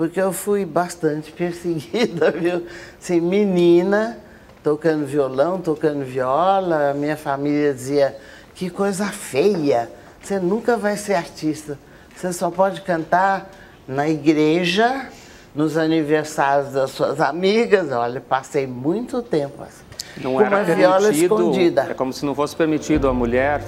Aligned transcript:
porque 0.00 0.18
eu 0.18 0.32
fui 0.32 0.64
bastante 0.64 1.30
perseguida, 1.36 2.30
viu? 2.30 2.66
Assim, 2.98 3.20
menina, 3.20 4.16
tocando 4.64 5.04
violão, 5.04 5.60
tocando 5.60 6.02
viola, 6.06 6.94
minha 6.94 7.18
família 7.18 7.74
dizia, 7.74 8.16
que 8.54 8.70
coisa 8.70 9.04
feia, 9.08 9.90
você 10.22 10.38
nunca 10.38 10.78
vai 10.78 10.96
ser 10.96 11.16
artista, 11.16 11.78
você 12.16 12.32
só 12.32 12.50
pode 12.50 12.80
cantar 12.80 13.50
na 13.86 14.08
igreja, 14.08 15.06
nos 15.54 15.76
aniversários 15.76 16.72
das 16.72 16.92
suas 16.92 17.20
amigas, 17.20 17.92
olha, 17.92 18.22
passei 18.22 18.66
muito 18.66 19.20
tempo 19.20 19.62
assim. 19.62 19.84
Não 20.22 20.32
com 20.32 20.40
era 20.40 20.56
uma 20.56 20.64
viola 20.64 21.10
escondida. 21.10 21.88
É 21.90 21.92
como 21.92 22.10
se 22.10 22.24
não 22.24 22.34
fosse 22.34 22.56
permitido 22.56 23.06
a 23.06 23.12
mulher 23.12 23.60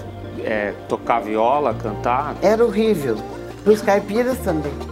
é, 0.43 0.73
tocar 0.89 1.21
viola, 1.21 1.75
cantar. 1.75 2.37
Era 2.41 2.65
horrível. 2.65 3.19
Para 3.63 3.73
os 3.75 3.83
caipiras 3.83 4.39
também. 4.39 4.92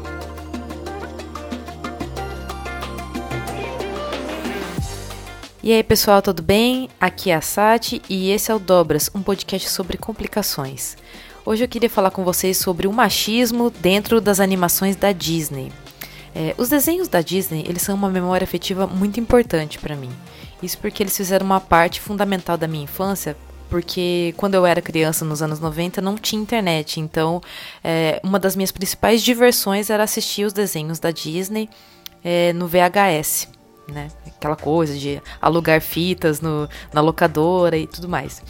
E 5.71 5.73
aí 5.73 5.85
pessoal, 5.85 6.21
tudo 6.21 6.43
bem? 6.43 6.89
Aqui 7.01 7.31
é 7.31 7.37
a 7.37 7.41
Sati 7.41 8.03
e 8.11 8.33
esse 8.33 8.51
é 8.51 8.55
o 8.57 8.59
Dobras, 8.59 9.09
um 9.15 9.23
podcast 9.23 9.69
sobre 9.69 9.97
complicações. 9.97 10.97
Hoje 11.47 11.63
eu 11.63 11.69
queria 11.69 11.89
falar 11.89 12.11
com 12.11 12.25
vocês 12.25 12.57
sobre 12.57 12.89
o 12.89 12.93
machismo 12.93 13.71
dentro 13.71 14.21
das 14.21 14.41
animações 14.41 14.97
da 14.97 15.13
Disney. 15.13 15.71
É, 16.35 16.57
os 16.59 16.69
desenhos 16.69 17.07
da 17.07 17.23
Disney 17.23 17.65
eles 17.69 17.83
são 17.83 17.95
uma 17.95 18.11
memória 18.11 18.45
afetiva 18.45 18.85
muito 18.85 19.21
importante 19.21 19.79
para 19.79 19.95
mim. 19.95 20.11
Isso 20.61 20.77
porque 20.77 21.05
eles 21.05 21.17
fizeram 21.17 21.47
uma 21.47 21.61
parte 21.61 22.01
fundamental 22.01 22.59
da 22.59 22.67
minha 22.67 22.83
infância 22.83 23.37
porque 23.69 24.35
quando 24.37 24.57
eu 24.57 24.67
era 24.67 24.83
criança, 24.83 25.25
nos 25.25 25.41
anos 25.41 25.61
90, 25.61 26.01
não 26.01 26.17
tinha 26.17 26.43
internet. 26.43 26.99
Então, 26.99 27.41
é, 27.85 28.21
uma 28.25 28.41
das 28.41 28.57
minhas 28.57 28.73
principais 28.73 29.23
diversões 29.23 29.89
era 29.89 30.03
assistir 30.03 30.45
os 30.45 30.53
desenhos 30.53 30.99
da 30.99 31.13
Disney 31.13 31.71
é, 32.25 32.53
no 32.55 32.67
VHS. 32.67 33.60
Né? 33.91 34.09
Aquela 34.27 34.57
coisa 34.57 34.97
de 34.97 35.21
alugar 35.41 35.81
fitas 35.81 36.41
no, 36.41 36.69
na 36.93 37.01
locadora 37.01 37.77
e 37.77 37.87
tudo 37.87 38.09
mais. 38.09 38.43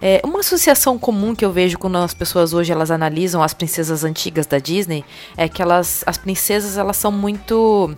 É, 0.00 0.20
uma 0.24 0.40
associação 0.40 0.98
comum 0.98 1.34
que 1.34 1.44
eu 1.44 1.50
vejo 1.50 1.78
quando 1.78 1.96
as 1.96 2.12
pessoas 2.12 2.52
hoje 2.52 2.70
elas 2.70 2.90
analisam 2.90 3.42
as 3.42 3.54
princesas 3.54 4.04
antigas 4.04 4.46
da 4.46 4.58
Disney 4.58 5.04
é 5.36 5.48
que 5.48 5.62
elas, 5.62 6.04
as 6.06 6.18
princesas 6.18 6.76
elas 6.76 6.96
são 6.96 7.10
muito 7.10 7.94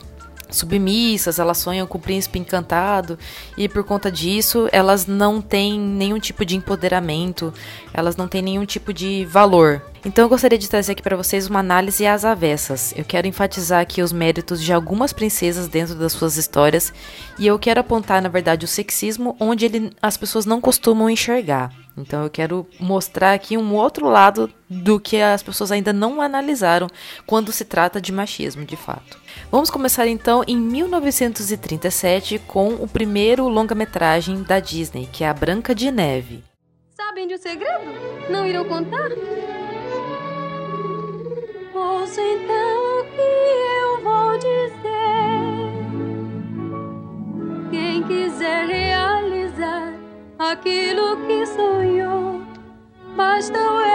submissas, 0.51 1.39
elas 1.39 1.59
sonham 1.59 1.87
com 1.87 1.99
o 1.99 2.01
príncipe 2.01 2.39
encantado 2.39 3.19
e 3.57 3.69
por 3.69 3.85
conta 3.85 4.11
disso 4.11 4.69
elas 4.73 5.07
não 5.07 5.41
têm 5.41 5.79
nenhum 5.79 6.19
tipo 6.19 6.45
de 6.45 6.57
empoderamento, 6.57 7.53
elas 7.93 8.17
não 8.17 8.29
têm 8.29 8.43
nenhum 8.43 8.65
tipo 8.65 8.93
de 8.93 9.25
valor. 9.27 9.83
Então 10.05 10.25
eu 10.25 10.29
gostaria 10.29 10.59
de 10.59 10.69
trazer 10.69 10.93
aqui 10.93 11.03
para 11.03 11.17
vocês 11.17 11.49
uma 11.49 11.59
análise 11.59 12.07
às 12.07 12.25
avessas. 12.25 12.95
Eu 12.97 13.05
quero 13.05 13.27
enfatizar 13.27 13.81
aqui 13.81 14.01
os 14.01 14.13
méritos 14.13 14.63
de 14.63 14.73
algumas 14.73 15.13
princesas 15.13 15.69
dentro 15.69 15.95
das 15.95 16.13
suas 16.13 16.37
histórias 16.37 16.93
e 17.39 17.47
eu 17.47 17.59
quero 17.59 17.81
apontar, 17.81 18.23
na 18.23 18.29
verdade, 18.29 18.65
o 18.65 18.69
sexismo 18.69 19.37
onde 19.41 19.67
ele, 19.67 19.93
as 20.01 20.17
pessoas 20.17 20.47
não 20.47 20.61
costumam 20.61 21.11
enxergar. 21.11 21.73
Então 21.97 22.23
eu 22.23 22.31
quero 22.31 22.67
mostrar 22.79 23.33
aqui 23.33 23.57
um 23.57 23.75
outro 23.75 24.09
lado 24.09 24.51
do 24.71 25.01
que 25.01 25.21
as 25.21 25.43
pessoas 25.43 25.73
ainda 25.73 25.93
não 25.93 26.21
analisaram 26.21 26.87
quando 27.27 27.51
se 27.51 27.65
trata 27.65 28.01
de 28.01 28.13
machismo, 28.13 28.65
de 28.65 28.77
fato. 28.77 29.19
Vamos 29.51 29.71
começar 29.71 30.07
então 30.07 30.45
em 30.47 30.59
1937 30.59 32.39
com 32.41 32.75
o 32.75 32.87
primeiro 32.87 33.49
longa-metragem 33.49 34.43
da 34.43 34.61
Disney, 34.61 35.09
que 35.11 35.25
é 35.25 35.29
A 35.29 35.33
Branca 35.33 35.75
de 35.75 35.91
Neve. 35.91 36.45
Sabem 36.95 37.27
de 37.27 37.35
um 37.35 37.39
segredo? 37.39 37.85
Não 38.29 38.47
irão 38.47 38.67
contar? 38.67 39.09
Ouço 41.75 42.21
então 42.21 43.01
o 43.01 43.05
que 43.05 43.23
eu 43.81 44.03
vou 44.05 44.37
dizer. 44.37 44.69
Quem 47.71 48.03
quiser 48.03 48.67
realizar 48.67 49.95
aquilo 50.39 51.27
que 51.27 51.47
sonhou, 51.47 52.43
basta 53.17 53.59
o 53.59 53.88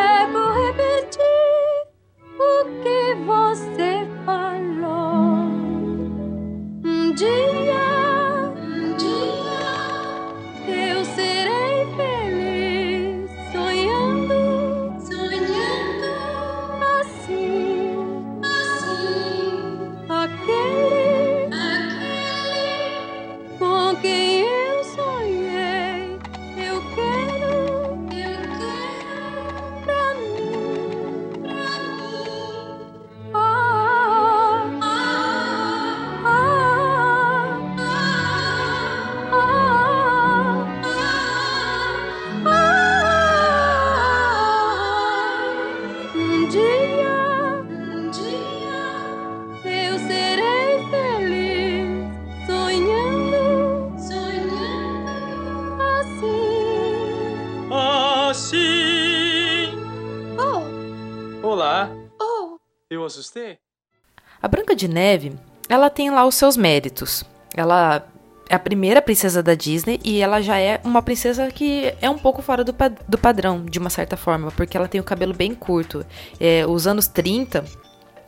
de 64.87 64.93
Neve, 64.93 65.33
ela 65.69 65.89
tem 65.89 66.09
lá 66.09 66.25
os 66.25 66.35
seus 66.35 66.57
méritos. 66.57 67.23
Ela 67.55 68.05
é 68.49 68.55
a 68.55 68.59
primeira 68.59 69.01
princesa 69.01 69.41
da 69.41 69.55
Disney 69.55 69.99
e 70.03 70.19
ela 70.19 70.41
já 70.41 70.59
é 70.59 70.81
uma 70.83 71.01
princesa 71.01 71.49
que 71.49 71.93
é 72.01 72.09
um 72.09 72.17
pouco 72.17 72.41
fora 72.41 72.63
do, 72.63 72.75
do 73.07 73.17
padrão, 73.17 73.63
de 73.63 73.79
uma 73.79 73.89
certa 73.89 74.17
forma, 74.17 74.51
porque 74.51 74.75
ela 74.75 74.87
tem 74.87 74.99
o 74.99 75.03
cabelo 75.03 75.33
bem 75.33 75.55
curto. 75.55 76.05
É, 76.39 76.65
os 76.67 76.85
anos 76.85 77.07
30, 77.07 77.63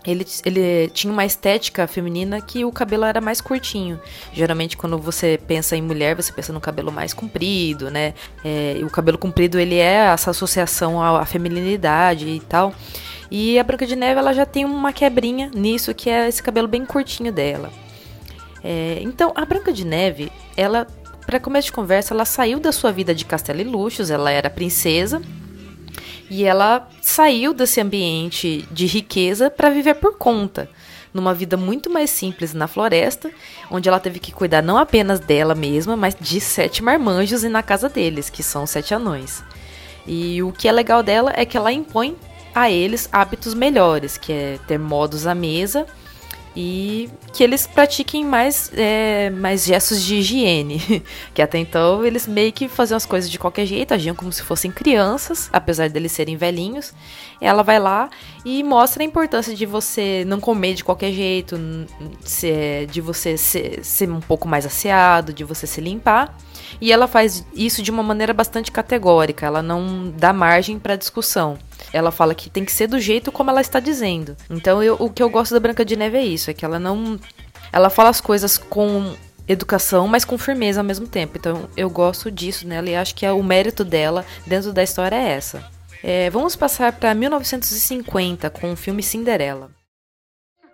ele, 0.05 0.25
ele 0.45 0.89
tinha 0.89 1.11
uma 1.11 1.25
estética 1.25 1.87
feminina 1.87 2.39
que 2.39 2.63
o 2.63 2.71
cabelo 2.71 3.03
era 3.03 3.19
mais 3.19 3.41
curtinho. 3.41 3.99
Geralmente, 4.31 4.77
quando 4.77 4.97
você 4.97 5.37
pensa 5.45 5.75
em 5.75 5.81
mulher, 5.81 6.15
você 6.15 6.31
pensa 6.31 6.53
no 6.53 6.61
cabelo 6.61 6.91
mais 6.91 7.13
comprido, 7.13 7.91
né? 7.91 8.13
É, 8.43 8.79
o 8.83 8.89
cabelo 8.89 9.17
comprido, 9.17 9.59
ele 9.59 9.75
é 9.75 10.05
essa 10.05 10.31
associação 10.31 11.01
à, 11.01 11.21
à 11.21 11.25
feminilidade 11.25 12.27
e 12.27 12.39
tal. 12.39 12.73
E 13.29 13.57
a 13.57 13.63
Branca 13.63 13.85
de 13.85 13.95
Neve, 13.95 14.19
ela 14.19 14.33
já 14.33 14.45
tem 14.45 14.65
uma 14.65 14.93
quebrinha 14.93 15.49
nisso, 15.53 15.93
que 15.93 16.09
é 16.09 16.27
esse 16.27 16.41
cabelo 16.41 16.67
bem 16.67 16.85
curtinho 16.85 17.31
dela. 17.31 17.71
É, 18.63 18.99
então, 19.01 19.31
a 19.35 19.45
Branca 19.45 19.71
de 19.71 19.85
Neve, 19.85 20.31
ela, 20.55 20.87
para 21.25 21.39
começo 21.39 21.67
de 21.67 21.71
conversa, 21.71 22.13
ela 22.13 22.25
saiu 22.25 22.59
da 22.59 22.71
sua 22.71 22.91
vida 22.91 23.13
de 23.13 23.25
castelo 23.25 23.61
e 23.61 23.63
luxos, 23.63 24.09
ela 24.09 24.31
era 24.31 24.49
princesa, 24.49 25.21
e 26.29 26.43
ela 26.43 26.87
saiu 27.01 27.53
desse 27.53 27.79
ambiente 27.79 28.67
de 28.71 28.85
riqueza 28.85 29.49
para 29.49 29.69
viver 29.69 29.95
por 29.95 30.17
conta, 30.17 30.69
numa 31.13 31.33
vida 31.33 31.55
muito 31.55 31.89
mais 31.89 32.09
simples 32.09 32.53
na 32.53 32.67
floresta, 32.67 33.31
onde 33.69 33.87
ela 33.87 33.99
teve 33.99 34.19
que 34.19 34.31
cuidar 34.31 34.61
não 34.61 34.77
apenas 34.77 35.19
dela 35.19 35.53
mesma, 35.53 35.95
mas 35.95 36.15
de 36.19 36.41
sete 36.41 36.83
marmanjos 36.83 37.43
e 37.43 37.49
na 37.49 37.61
casa 37.61 37.87
deles, 37.87 38.29
que 38.29 38.41
são 38.43 38.65
sete 38.65 38.93
anões. 38.93 39.43
E 40.07 40.41
o 40.43 40.51
que 40.51 40.67
é 40.67 40.71
legal 40.71 41.01
dela 41.01 41.31
é 41.35 41.45
que 41.45 41.57
ela 41.57 41.71
impõe 41.71 42.15
a 42.55 42.71
eles 42.71 43.07
hábitos 43.11 43.53
melhores, 43.53 44.17
que 44.17 44.31
é 44.33 44.59
ter 44.65 44.79
modos 44.79 45.27
à 45.27 45.35
mesa 45.35 45.85
e 46.57 47.09
que 47.33 47.43
eles 47.43 47.67
pratiquem 47.67 48.23
mais, 48.23 48.71
é, 48.73 49.29
mais 49.29 49.65
gestos 49.65 50.01
de 50.01 50.15
higiene. 50.15 51.03
que 51.35 51.41
até 51.41 51.57
então 51.57 52.05
eles 52.05 52.25
meio 52.25 52.53
que 52.53 52.69
faziam 52.69 52.95
as 52.95 53.05
coisas 53.05 53.29
de 53.29 53.37
qualquer 53.37 53.65
jeito, 53.65 53.93
agiam 53.93 54.15
como 54.15 54.31
se 54.31 54.41
fossem 54.41 54.71
crianças, 54.71 55.49
apesar 55.51 55.89
deles 55.89 56.13
serem 56.13 56.37
velhinhos. 56.37 56.93
Ela 57.41 57.61
vai 57.61 57.77
lá 57.77 58.09
e 58.45 58.63
mostra 58.63 59.03
a 59.03 59.05
importância 59.05 59.53
de 59.53 59.65
você 59.65 60.23
não 60.25 60.39
comer 60.39 60.75
de 60.75 60.83
qualquer 60.85 61.11
jeito, 61.11 61.59
se- 62.23 62.87
de 62.89 63.01
você 63.01 63.37
ser, 63.37 63.83
ser 63.83 64.09
um 64.09 64.21
pouco 64.21 64.47
mais 64.47 64.65
asseado, 64.65 65.33
de 65.33 65.43
você 65.43 65.67
se 65.67 65.81
limpar. 65.81 66.33
E 66.81 66.91
ela 66.91 67.07
faz 67.07 67.45
isso 67.53 67.81
de 67.81 67.91
uma 67.91 68.03
maneira 68.03 68.33
bastante 68.33 68.71
categórica, 68.71 69.45
ela 69.45 69.61
não 69.61 70.11
dá 70.11 70.33
margem 70.33 70.77
para 70.79 70.95
discussão. 70.95 71.57
Ela 71.93 72.11
fala 72.11 72.35
que 72.35 72.49
tem 72.49 72.65
que 72.65 72.71
ser 72.71 72.87
do 72.87 72.99
jeito 72.99 73.31
como 73.31 73.49
ela 73.49 73.61
está 73.61 73.79
dizendo. 73.79 74.35
Então, 74.49 74.81
eu- 74.83 74.97
o 74.99 75.09
que 75.09 75.23
eu 75.23 75.29
gosto 75.29 75.53
da 75.53 75.59
Branca 75.59 75.85
de 75.85 75.95
Neve 75.95 76.17
é 76.17 76.25
isso, 76.25 76.49
é 76.49 76.53
que 76.53 76.65
ela 76.65 76.79
não 76.79 77.19
ela 77.71 77.89
fala 77.89 78.09
as 78.09 78.21
coisas 78.21 78.57
com 78.57 79.13
educação, 79.47 80.07
mas 80.07 80.23
com 80.25 80.37
firmeza 80.37 80.79
ao 80.79 80.83
mesmo 80.85 81.07
tempo. 81.07 81.37
Então, 81.37 81.69
eu 81.75 81.89
gosto 81.89 82.31
disso 82.31 82.67
nela 82.67 82.89
e 82.89 82.95
acho 82.95 83.13
que 83.13 83.25
é 83.25 83.31
o 83.31 83.43
mérito 83.43 83.83
dela 83.83 84.25
dentro 84.45 84.71
da 84.71 84.83
história 84.83 85.15
é 85.15 85.29
essa. 85.31 85.63
É, 86.03 86.29
vamos 86.29 86.55
passar 86.55 86.93
para 86.93 87.13
1950 87.13 88.49
com 88.49 88.71
o 88.71 88.75
filme 88.75 89.03
Cinderela. 89.03 89.69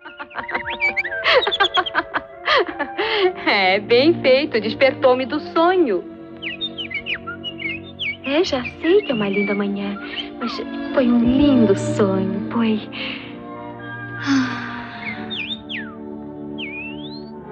É, 3.46 3.78
bem 3.80 4.14
feito. 4.20 4.60
Despertou-me 4.60 5.26
do 5.26 5.40
sonho. 5.40 6.04
É, 8.24 8.44
já 8.44 8.62
sei 8.80 9.02
que 9.02 9.10
é 9.10 9.14
uma 9.14 9.28
linda 9.28 9.54
manhã, 9.54 9.98
mas 10.38 10.56
foi 10.94 11.08
um 11.08 11.18
lindo 11.18 11.76
sonho, 11.76 12.40
foi. 12.50 12.80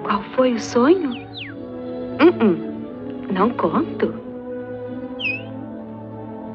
Qual 0.03 0.23
foi 0.35 0.53
o 0.53 0.59
sonho? 0.59 1.11
Uh 2.19 2.31
-uh, 2.31 3.33
não 3.33 3.49
conto. 3.51 4.13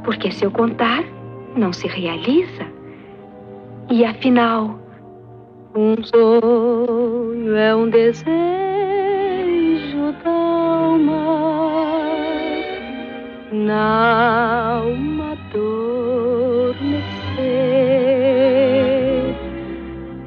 Porque 0.03 0.31
se 0.31 0.45
eu 0.45 0.51
contar, 0.51 1.05
não 1.57 1.73
se 1.73 1.87
realiza. 1.87 2.65
E 3.91 4.05
afinal, 4.05 4.79
um 5.77 5.95
sonho 6.03 7.55
é 7.55 7.77
um 7.77 7.91
desejo 7.91 8.25
da 10.25 10.31
alma, 10.31 12.07
na 13.53 14.79
alma 14.81 15.33
adormecer. 15.33 15.77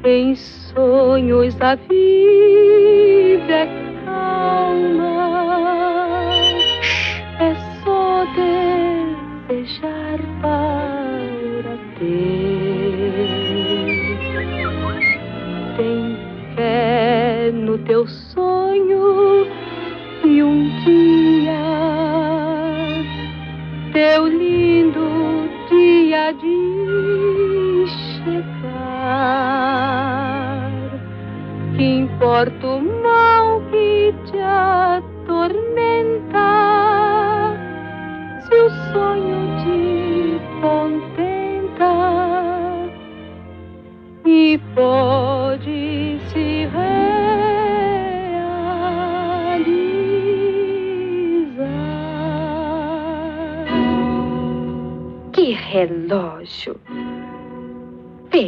Em 0.04 0.36
sonhos 0.36 1.60
a 1.60 1.74
vida 1.74 3.52
é 3.52 3.66
calma, 4.04 5.50
é 7.40 7.54
só 7.82 8.24
desejar 9.48 10.20
para 10.40 10.79
fé 18.06 18.40
no 18.40 18.49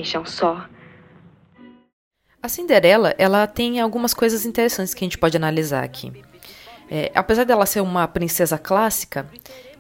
Vejam 0.03 0.27
só. 0.27 0.67
A 2.43 2.49
Cinderela, 2.49 3.15
ela 3.17 3.47
tem 3.47 3.79
algumas 3.79 4.13
coisas 4.13 4.45
interessantes 4.45 4.93
que 4.93 5.05
a 5.05 5.07
gente 5.07 5.17
pode 5.17 5.37
analisar 5.37 5.85
aqui. 5.85 6.13
É, 6.91 7.13
apesar 7.15 7.45
dela 7.45 7.65
ser 7.67 7.81
uma 7.83 8.09
princesa 8.09 8.59
clássica, 8.59 9.25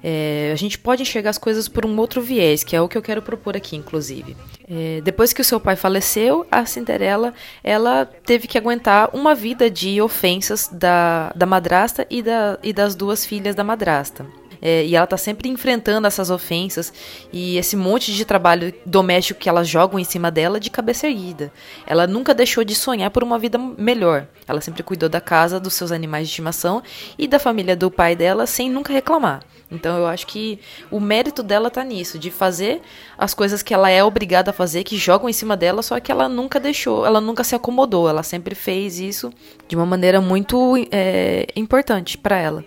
é, 0.00 0.50
a 0.52 0.56
gente 0.56 0.78
pode 0.78 1.02
enxergar 1.02 1.30
as 1.30 1.38
coisas 1.38 1.66
por 1.66 1.84
um 1.84 1.98
outro 1.98 2.22
viés, 2.22 2.62
que 2.62 2.76
é 2.76 2.80
o 2.80 2.88
que 2.88 2.96
eu 2.96 3.02
quero 3.02 3.20
propor 3.20 3.56
aqui, 3.56 3.74
inclusive. 3.74 4.36
É, 4.70 5.00
depois 5.00 5.32
que 5.32 5.40
o 5.40 5.44
seu 5.44 5.58
pai 5.58 5.74
faleceu, 5.74 6.46
a 6.48 6.64
Cinderela 6.64 7.34
ela 7.64 8.06
teve 8.06 8.46
que 8.46 8.56
aguentar 8.56 9.10
uma 9.12 9.34
vida 9.34 9.68
de 9.68 10.00
ofensas 10.00 10.68
da, 10.68 11.32
da 11.34 11.46
madrasta 11.46 12.06
e, 12.08 12.22
da, 12.22 12.60
e 12.62 12.72
das 12.72 12.94
duas 12.94 13.26
filhas 13.26 13.56
da 13.56 13.64
madrasta. 13.64 14.24
É, 14.62 14.86
e 14.86 14.94
ela 14.94 15.08
tá 15.08 15.16
sempre 15.16 15.48
enfrentando 15.48 16.06
essas 16.06 16.30
ofensas 16.30 16.92
e 17.32 17.58
esse 17.58 17.74
monte 17.74 18.14
de 18.14 18.24
trabalho 18.24 18.72
doméstico 18.86 19.40
que 19.40 19.48
elas 19.48 19.68
jogam 19.68 19.98
em 19.98 20.04
cima 20.04 20.30
dela 20.30 20.60
de 20.60 20.70
cabeça 20.70 21.08
erguida. 21.08 21.52
Ela 21.84 22.06
nunca 22.06 22.32
deixou 22.32 22.62
de 22.62 22.76
sonhar 22.76 23.10
por 23.10 23.24
uma 23.24 23.40
vida 23.40 23.58
melhor. 23.58 24.28
Ela 24.46 24.60
sempre 24.60 24.84
cuidou 24.84 25.08
da 25.08 25.20
casa, 25.20 25.58
dos 25.58 25.74
seus 25.74 25.90
animais 25.90 26.28
de 26.28 26.30
estimação 26.30 26.80
e 27.18 27.26
da 27.26 27.40
família 27.40 27.74
do 27.74 27.90
pai 27.90 28.14
dela 28.14 28.46
sem 28.46 28.70
nunca 28.70 28.92
reclamar. 28.92 29.42
Então 29.72 29.96
eu 29.96 30.06
acho 30.06 30.26
que 30.26 30.60
o 30.90 31.00
mérito 31.00 31.42
dela 31.42 31.70
tá 31.70 31.82
nisso, 31.82 32.18
de 32.18 32.30
fazer 32.30 32.82
as 33.16 33.32
coisas 33.32 33.62
que 33.62 33.72
ela 33.72 33.90
é 33.90 34.04
obrigada 34.04 34.50
a 34.50 34.54
fazer, 34.54 34.84
que 34.84 34.98
jogam 34.98 35.30
em 35.30 35.32
cima 35.32 35.56
dela, 35.56 35.82
só 35.82 35.98
que 35.98 36.12
ela 36.12 36.28
nunca 36.28 36.60
deixou, 36.60 37.06
ela 37.06 37.22
nunca 37.22 37.42
se 37.42 37.54
acomodou, 37.54 38.06
ela 38.06 38.22
sempre 38.22 38.54
fez 38.54 39.00
isso 39.00 39.32
de 39.66 39.74
uma 39.74 39.86
maneira 39.86 40.20
muito 40.20 40.74
é, 40.90 41.46
importante 41.56 42.18
para 42.18 42.38
ela. 42.38 42.64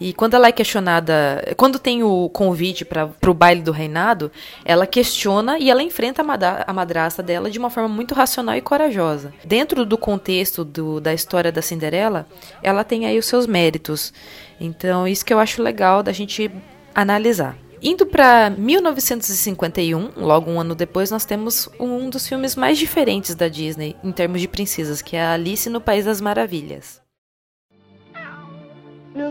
E 0.00 0.12
quando 0.12 0.34
ela 0.34 0.48
é 0.48 0.52
questionada, 0.52 1.42
quando 1.56 1.78
tem 1.78 2.02
o 2.02 2.28
convite 2.28 2.84
para 2.84 3.10
o 3.26 3.34
baile 3.34 3.62
do 3.62 3.72
reinado, 3.72 4.30
ela 4.64 4.86
questiona 4.86 5.58
e 5.58 5.70
ela 5.70 5.82
enfrenta 5.82 6.22
a, 6.22 6.24
madra, 6.24 6.64
a 6.66 6.72
madrasta 6.72 7.22
dela 7.22 7.50
de 7.50 7.58
uma 7.58 7.70
forma 7.70 7.88
muito 7.88 8.14
racional 8.14 8.54
e 8.54 8.60
corajosa. 8.60 9.32
Dentro 9.44 9.84
do 9.84 9.98
contexto 9.98 10.64
do, 10.64 11.00
da 11.00 11.12
história 11.12 11.50
da 11.50 11.62
Cinderela, 11.62 12.26
ela 12.62 12.84
tem 12.84 13.06
aí 13.06 13.18
os 13.18 13.26
seus 13.26 13.46
méritos. 13.46 14.12
Então, 14.60 15.06
isso 15.06 15.24
que 15.24 15.32
eu 15.32 15.38
acho 15.38 15.62
legal 15.62 16.02
da 16.02 16.12
gente 16.12 16.50
analisar. 16.94 17.56
Indo 17.80 18.06
para 18.06 18.50
1951, 18.50 20.12
logo 20.16 20.50
um 20.50 20.60
ano 20.60 20.74
depois, 20.74 21.10
nós 21.10 21.24
temos 21.24 21.68
um 21.78 22.10
dos 22.10 22.26
filmes 22.26 22.56
mais 22.56 22.76
diferentes 22.76 23.36
da 23.36 23.46
Disney 23.46 23.94
em 24.02 24.10
termos 24.10 24.40
de 24.40 24.48
princesas, 24.48 25.00
que 25.00 25.16
é 25.16 25.24
Alice 25.24 25.70
no 25.70 25.80
País 25.80 26.04
das 26.04 26.20
Maravilhas. 26.20 27.07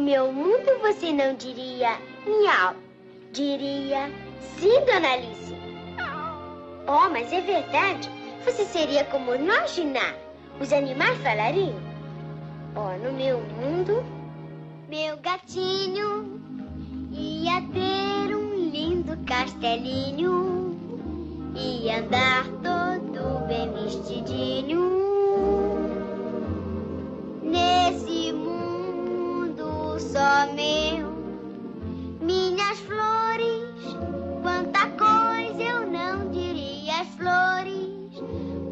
Meu 0.08 0.32
mundo 0.32 0.80
você 0.80 1.12
não 1.12 1.36
diria 1.36 2.00
miau, 2.26 2.76
diria 3.34 4.10
sim, 4.58 4.80
dona 4.86 5.12
Alice. 5.12 5.54
Oh, 6.88 7.10
mas 7.12 7.34
é 7.34 7.42
verdade. 7.42 8.10
Você 8.46 8.64
seria 8.64 9.04
como 9.04 9.38
nós, 9.38 9.76
Giná. 9.76 10.14
Os 10.62 10.72
animais 10.72 11.18
falariam. 11.18 11.76
Oh, 12.74 12.98
no 13.06 13.12
meu 13.12 13.42
mundo, 13.42 14.02
meu 14.88 15.18
gatinho 15.18 16.42
ia 17.12 17.62
ter 17.74 18.34
um 18.34 18.56
lindo 18.70 19.18
castelinho 19.26 20.80
e 21.54 21.90
andar 21.92 22.46
todo 22.64 23.46
bem 23.46 23.74
vestidinho. 23.74 24.88
Nesse 27.44 28.32
mundo 28.32 28.67
só 30.00 30.46
meu, 30.54 31.12
minhas 32.22 32.80
flores, 32.82 33.98
quanta 34.44 34.88
coisa 34.92 35.64
eu 35.64 35.90
não 35.90 36.30
diria 36.30 37.02
às 37.02 37.08
flores, 37.16 38.22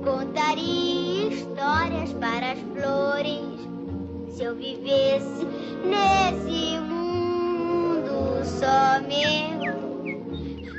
contaria 0.04 1.30
histórias 1.30 2.14
para 2.14 2.52
as 2.52 2.60
flores, 2.60 4.36
se 4.36 4.44
eu 4.44 4.56
vivesse 4.56 5.46
nesse 5.84 6.80
mundo 6.80 8.44
só 8.44 9.02
meu. 9.08 9.66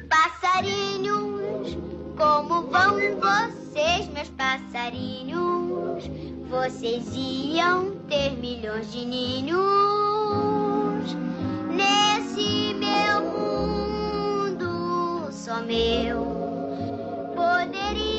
Passarinhos, 0.08 1.05
como 2.16 2.62
vão 2.62 2.96
vocês, 3.20 4.08
meus 4.08 4.30
passarinhos? 4.30 6.04
Vocês 6.48 7.04
iam 7.14 7.96
ter 8.08 8.30
milhões 8.30 8.90
de 8.90 9.04
ninhos 9.04 9.56
nesse 11.70 12.74
meu 12.74 13.20
mundo 14.58 15.28
só 15.30 15.60
meu. 15.60 16.24
Poderia 17.34 18.15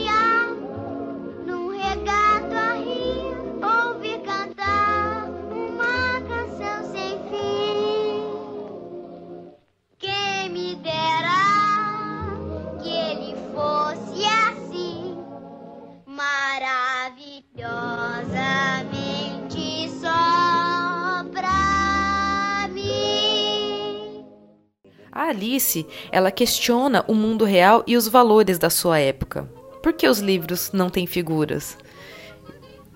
A 25.17 25.29
Alice, 25.29 25.83
ela 26.12 26.29
questiona 26.29 27.03
o 27.07 27.15
mundo 27.15 27.43
real 27.43 27.83
e 27.88 27.97
os 27.97 28.07
valores 28.07 28.59
da 28.59 28.69
sua 28.69 29.00
época. 29.00 29.50
Por 29.81 29.91
que 29.93 30.07
os 30.07 30.19
livros 30.19 30.69
não 30.71 30.91
têm 30.91 31.07
figuras? 31.07 31.75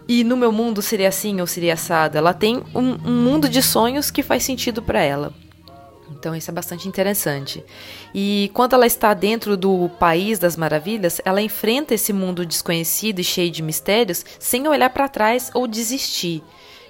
E 0.07 0.23
no 0.23 0.37
meu 0.37 0.51
mundo 0.51 0.83
seria 0.83 1.07
assim 1.07 1.41
ou 1.41 1.47
seria 1.47 1.73
assado? 1.73 2.19
Ela 2.19 2.31
tem 2.31 2.61
um, 2.75 2.91
um 3.09 3.23
mundo 3.23 3.49
de 3.49 3.63
sonhos 3.63 4.11
que 4.11 4.21
faz 4.21 4.43
sentido 4.43 4.83
para 4.83 5.01
ela. 5.01 5.33
Então 6.11 6.35
isso 6.35 6.51
é 6.51 6.53
bastante 6.53 6.87
interessante. 6.87 7.65
E 8.13 8.51
quando 8.53 8.73
ela 8.73 8.85
está 8.85 9.15
dentro 9.15 9.57
do 9.57 9.89
país 9.99 10.37
das 10.37 10.55
maravilhas, 10.55 11.19
ela 11.25 11.41
enfrenta 11.41 11.95
esse 11.95 12.13
mundo 12.13 12.45
desconhecido 12.45 13.17
e 13.17 13.23
cheio 13.23 13.49
de 13.49 13.63
mistérios 13.63 14.23
sem 14.37 14.67
olhar 14.67 14.91
para 14.91 15.09
trás 15.09 15.49
ou 15.55 15.65
desistir. 15.65 16.43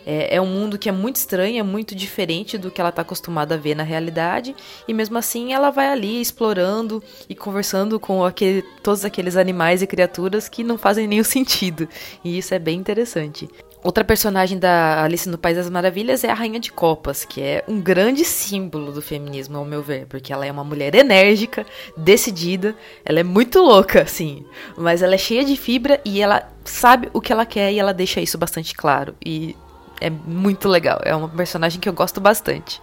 É, 0.06 0.36
é, 0.36 0.42
um 0.42 0.46
mundo 0.46 0.78
que 0.78 0.90
é 0.90 0.92
muito 0.92 1.18
estranho, 1.18 1.60
é 1.60 1.64
muito 1.64 1.96
diferente 1.96 2.58
do 2.58 2.72
que 2.72 2.82
ela 2.82 2.90
está 2.90 3.02
acostumada 3.02 3.56
a 3.56 3.58
ver 3.58 3.76
na 3.76 3.84
realidade, 3.84 4.56
e 4.88 4.94
mesmo 4.94 5.18
assim 5.18 5.54
ela 5.54 5.70
vai 5.70 5.88
ali 5.88 6.22
explorando 6.22 7.04
e 7.30 7.36
conversando 7.36 8.00
com 8.00 8.24
aquele, 8.24 8.64
todos 8.84 9.06
aqueles 9.06 9.36
animais 9.36 9.82
e 9.82 9.88
criaturas 9.88 10.50
que 10.50 10.64
não 10.64 10.78
fazem 10.78 11.08
nenhum 11.08 11.24
sentido, 11.26 11.88
e 12.24 12.38
isso 12.38 12.54
é 12.54 12.60
bem 12.60 12.80
interessante. 12.80 13.50
Outra 13.84 14.04
personagem 14.04 14.60
da 14.60 15.04
Alice 15.04 15.28
no 15.28 15.40
País 15.40 15.58
das 15.58 15.68
Maravilhas 15.68 16.24
é 16.24 16.30
a 16.30 16.36
Rainha 16.36 16.60
de 16.60 16.72
Copas, 16.72 17.26
que 17.26 17.42
é 17.42 17.64
um 17.68 17.82
grande 17.82 18.24
símbolo 18.24 18.92
do 18.92 19.02
feminismo, 19.02 19.58
ao 19.58 19.66
meu 19.66 19.82
ver, 19.82 20.06
porque 20.06 20.32
ela 20.32 20.46
é 20.46 20.52
uma 20.52 20.64
mulher 20.64 20.94
enérgica, 20.94 21.66
decidida, 21.98 22.76
ela 23.04 23.20
é 23.20 23.24
muito 23.24 23.60
louca, 23.60 24.04
assim, 24.04 24.46
mas 24.78 25.02
ela 25.02 25.16
é 25.16 25.18
cheia 25.18 25.44
de 25.44 25.58
fibra 25.58 26.00
e 26.06 26.22
ela 26.22 26.48
sabe 26.64 27.10
o 27.12 27.20
que 27.20 27.34
ela 27.34 27.44
quer 27.44 27.74
e 27.74 27.80
ela 27.80 27.92
deixa 27.92 28.22
isso 28.22 28.38
bastante 28.38 28.76
claro. 28.76 29.16
E 29.26 29.56
é 30.02 30.10
muito 30.10 30.68
legal, 30.68 31.00
é 31.04 31.16
uma 31.16 31.30
personagem 31.30 31.80
que 31.80 31.88
eu 31.88 31.94
gosto 31.94 32.20
bastante. 32.20 32.82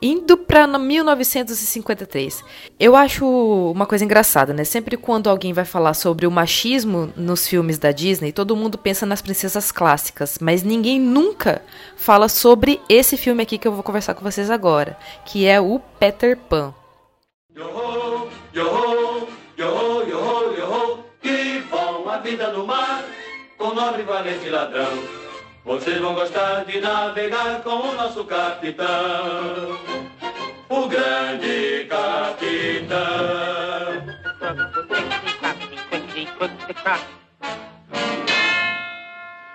Indo 0.00 0.38
para 0.38 0.66
1953. 0.66 2.44
Eu 2.78 2.96
acho 2.96 3.26
uma 3.26 3.84
coisa 3.84 4.04
engraçada, 4.04 4.54
né? 4.54 4.64
Sempre 4.64 4.96
quando 4.96 5.28
alguém 5.28 5.52
vai 5.52 5.64
falar 5.64 5.94
sobre 5.94 6.26
o 6.26 6.30
machismo 6.30 7.12
nos 7.16 7.46
filmes 7.46 7.78
da 7.78 7.92
Disney, 7.92 8.32
todo 8.32 8.56
mundo 8.56 8.78
pensa 8.78 9.04
nas 9.04 9.20
princesas 9.20 9.70
clássicas, 9.70 10.38
mas 10.40 10.62
ninguém 10.62 10.98
nunca 10.98 11.60
fala 11.96 12.28
sobre 12.28 12.80
esse 12.88 13.16
filme 13.16 13.42
aqui 13.42 13.58
que 13.58 13.68
eu 13.68 13.72
vou 13.72 13.82
conversar 13.82 14.14
com 14.14 14.22
vocês 14.22 14.50
agora, 14.50 14.96
que 15.26 15.46
é 15.46 15.60
o 15.60 15.78
Peter 15.98 16.36
Pan. 16.36 16.72
Yo-ho, 17.54 18.30
yo-ho, 18.54 19.28
yo-ho, 19.58 20.02
yo-ho, 20.08 20.56
yo-ho, 20.56 21.04
que 21.20 21.60
bom 21.70 22.08
a 22.08 22.16
vida 22.18 22.50
no 22.52 22.66
mar, 22.66 23.04
com 23.58 23.74
nobre 23.74 24.04
valente 24.04 24.48
ladrão. 24.48 25.21
Vocês 25.64 25.98
vão 26.00 26.14
gostar 26.14 26.64
de 26.64 26.80
navegar 26.80 27.62
com 27.62 27.70
o 27.70 27.94
nosso 27.94 28.24
capitão, 28.24 29.78
o 30.68 30.88
grande 30.88 31.86
capitão. 31.88 33.02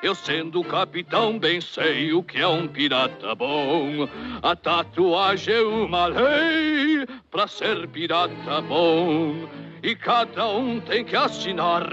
Eu 0.04 0.14
sendo 0.14 0.64
capitão 0.64 1.40
bem 1.40 1.60
sei 1.60 2.14
o 2.14 2.22
que 2.22 2.40
é 2.40 2.48
um 2.48 2.68
pirata 2.68 3.34
bom. 3.34 4.08
A 4.44 4.56
tatuagem 4.56 5.56
é 5.56 5.62
uma 5.62 6.06
lei 6.06 7.08
pra 7.32 7.48
ser 7.48 7.88
pirata 7.88 8.62
bom 8.62 9.48
e 9.82 9.96
cada 9.96 10.48
um 10.48 10.80
tem 10.80 11.04
que 11.04 11.16
assinar 11.16 11.84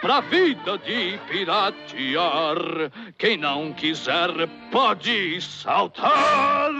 pra 0.00 0.20
vida 0.20 0.78
de 0.78 1.18
piratear. 1.28 2.56
Quem 3.16 3.36
não 3.36 3.72
quiser 3.72 4.30
pode 4.70 5.40
saltar 5.40 6.72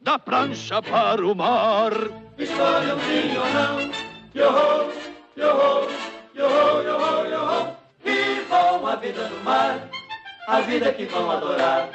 da 0.00 0.18
prancha 0.18 0.82
para 0.82 1.26
o 1.26 1.34
mar. 1.34 1.92
Escolha 2.38 2.94
um 2.94 3.00
sim 3.00 3.36
ou 3.38 3.46
não, 3.52 3.90
yo-ho, 4.34 4.92
yo-ho, 5.36 5.88
yo-ho, 6.34 6.82
yo-ho, 6.82 7.26
yo-ho. 7.26 7.76
Vivam 8.04 8.86
a 8.86 8.96
vida 8.96 9.28
no 9.28 9.44
mar, 9.44 9.88
a 10.46 10.60
vida 10.60 10.92
que 10.92 11.04
vão 11.06 11.30
adorar. 11.30 11.90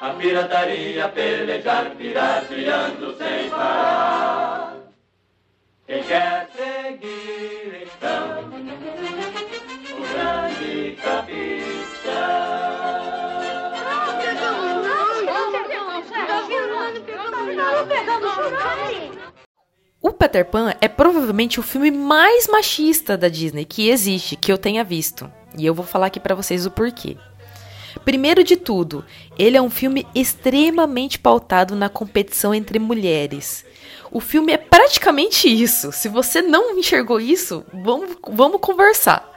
A 0.00 0.10
pirataria, 0.10 1.08
pelejar, 1.08 1.90
pirateando 1.96 3.16
sem 3.16 3.48
parar. 3.48 4.76
Quem 5.86 6.02
quer 6.02 6.48
seguir 6.54 7.82
então 7.82 8.40
o 9.94 10.12
grande 10.12 10.96
capitão? 11.02 11.86
O 20.02 20.12
Peter 20.12 20.44
Pan 20.44 20.74
é 20.80 20.88
provavelmente 20.88 21.58
o 21.58 21.62
filme 21.62 21.90
mais 21.90 22.46
machista 22.46 23.16
da 23.16 23.28
Disney 23.28 23.64
que 23.64 23.88
existe, 23.88 24.36
que 24.36 24.52
eu 24.52 24.58
tenha 24.58 24.84
visto. 24.84 25.32
E 25.56 25.64
eu 25.64 25.74
vou 25.74 25.86
falar 25.86 26.06
aqui 26.06 26.20
para 26.20 26.34
vocês 26.34 26.66
o 26.66 26.70
porquê. 26.70 27.16
Primeiro 28.06 28.44
de 28.44 28.54
tudo, 28.54 29.04
ele 29.36 29.56
é 29.56 29.60
um 29.60 29.68
filme 29.68 30.06
extremamente 30.14 31.18
pautado 31.18 31.74
na 31.74 31.88
competição 31.88 32.54
entre 32.54 32.78
mulheres. 32.78 33.66
O 34.12 34.20
filme 34.20 34.52
é 34.52 34.56
praticamente 34.56 35.48
isso. 35.48 35.90
Se 35.90 36.08
você 36.08 36.40
não 36.40 36.78
enxergou 36.78 37.20
isso, 37.20 37.64
vamos, 37.74 38.16
vamos 38.30 38.60
conversar. 38.60 39.28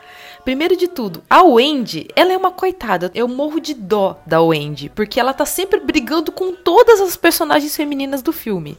Primeiro 0.45 0.77
de 0.77 0.87
tudo, 0.87 1.23
a 1.27 1.41
Wendy, 1.41 2.09
ela 2.15 2.31
é 2.31 2.37
uma 2.37 2.51
coitada. 2.51 3.09
Eu 3.15 3.27
morro 3.27 3.59
de 3.59 3.73
dó 3.73 4.21
da 4.23 4.39
Wendy, 4.39 4.89
porque 4.89 5.19
ela 5.19 5.33
tá 5.33 5.47
sempre 5.47 5.79
brigando 5.79 6.31
com 6.31 6.53
todas 6.53 7.01
as 7.01 7.17
personagens 7.17 7.75
femininas 7.75 8.21
do 8.21 8.31
filme. 8.31 8.77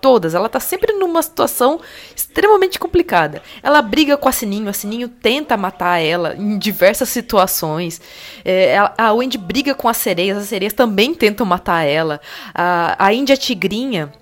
Todas, 0.00 0.34
ela 0.34 0.48
tá 0.48 0.60
sempre 0.60 0.92
numa 0.92 1.22
situação 1.22 1.80
extremamente 2.14 2.78
complicada. 2.78 3.42
Ela 3.62 3.82
briga 3.82 4.16
com 4.16 4.28
a 4.28 4.32
Sininho, 4.32 4.68
a 4.68 4.72
Sininho 4.72 5.08
tenta 5.08 5.56
matar 5.56 5.98
ela 5.98 6.36
em 6.36 6.56
diversas 6.56 7.08
situações. 7.08 8.00
É, 8.44 8.76
a 8.96 9.12
Wendy 9.12 9.38
briga 9.38 9.74
com 9.74 9.88
as 9.88 9.96
sereias, 9.96 10.38
as 10.38 10.48
sereias 10.48 10.72
também 10.72 11.14
tentam 11.14 11.44
matar 11.44 11.84
ela. 11.84 12.20
A, 12.54 13.06
a 13.06 13.12
Índia 13.12 13.36
Tigrinha, 13.36 14.12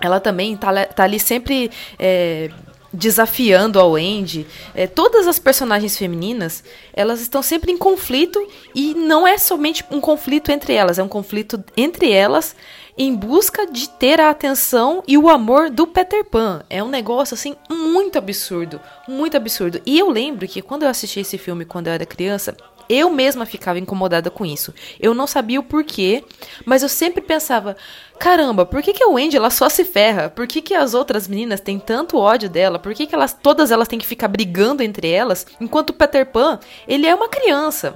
ela 0.00 0.18
também 0.18 0.56
tá, 0.56 0.86
tá 0.86 1.04
ali 1.04 1.20
sempre 1.20 1.70
é, 1.98 2.50
desafiando 2.92 3.78
a 3.78 3.84
Wendy. 3.84 4.46
É, 4.74 4.86
todas 4.86 5.26
as 5.26 5.38
personagens 5.38 5.96
femininas, 5.96 6.64
elas 6.92 7.20
estão 7.20 7.42
sempre 7.42 7.70
em 7.70 7.76
conflito 7.76 8.44
e 8.74 8.94
não 8.94 9.26
é 9.26 9.36
somente 9.38 9.84
um 9.90 10.00
conflito 10.00 10.50
entre 10.50 10.72
elas, 10.72 10.98
é 10.98 11.02
um 11.02 11.08
conflito 11.08 11.62
entre 11.76 12.10
elas 12.12 12.56
em 12.98 13.14
busca 13.14 13.64
de 13.64 13.88
ter 13.88 14.20
a 14.20 14.28
atenção 14.28 15.04
e 15.06 15.16
o 15.16 15.28
amor 15.28 15.70
do 15.70 15.86
Peter 15.86 16.24
Pan. 16.24 16.64
É 16.68 16.82
um 16.82 16.88
negócio 16.88 17.34
assim 17.34 17.54
muito 17.70 18.18
absurdo, 18.18 18.80
muito 19.06 19.36
absurdo. 19.36 19.80
E 19.86 19.96
eu 19.96 20.10
lembro 20.10 20.48
que 20.48 20.60
quando 20.60 20.82
eu 20.82 20.88
assisti 20.88 21.20
esse 21.20 21.38
filme 21.38 21.64
quando 21.64 21.86
eu 21.86 21.92
era 21.92 22.04
criança, 22.04 22.56
eu 22.88 23.08
mesma 23.08 23.46
ficava 23.46 23.78
incomodada 23.78 24.30
com 24.30 24.44
isso. 24.44 24.74
Eu 24.98 25.14
não 25.14 25.28
sabia 25.28 25.60
o 25.60 25.62
porquê, 25.62 26.24
mas 26.64 26.82
eu 26.82 26.88
sempre 26.88 27.20
pensava: 27.20 27.76
caramba, 28.18 28.66
por 28.66 28.82
que, 28.82 28.92
que 28.92 29.04
a 29.04 29.08
Wendy 29.08 29.36
ela 29.36 29.50
só 29.50 29.68
se 29.68 29.84
ferra? 29.84 30.28
Por 30.28 30.48
que, 30.48 30.60
que 30.60 30.74
as 30.74 30.92
outras 30.92 31.28
meninas 31.28 31.60
têm 31.60 31.78
tanto 31.78 32.18
ódio 32.18 32.48
dela? 32.48 32.80
Por 32.80 32.94
que, 32.94 33.06
que 33.06 33.14
elas, 33.14 33.32
todas 33.32 33.70
elas 33.70 33.86
têm 33.86 33.98
que 33.98 34.06
ficar 34.06 34.26
brigando 34.26 34.82
entre 34.82 35.08
elas? 35.08 35.46
Enquanto 35.60 35.90
o 35.90 35.94
Peter 35.94 36.26
Pan, 36.26 36.58
ele 36.88 37.06
é 37.06 37.14
uma 37.14 37.28
criança. 37.28 37.94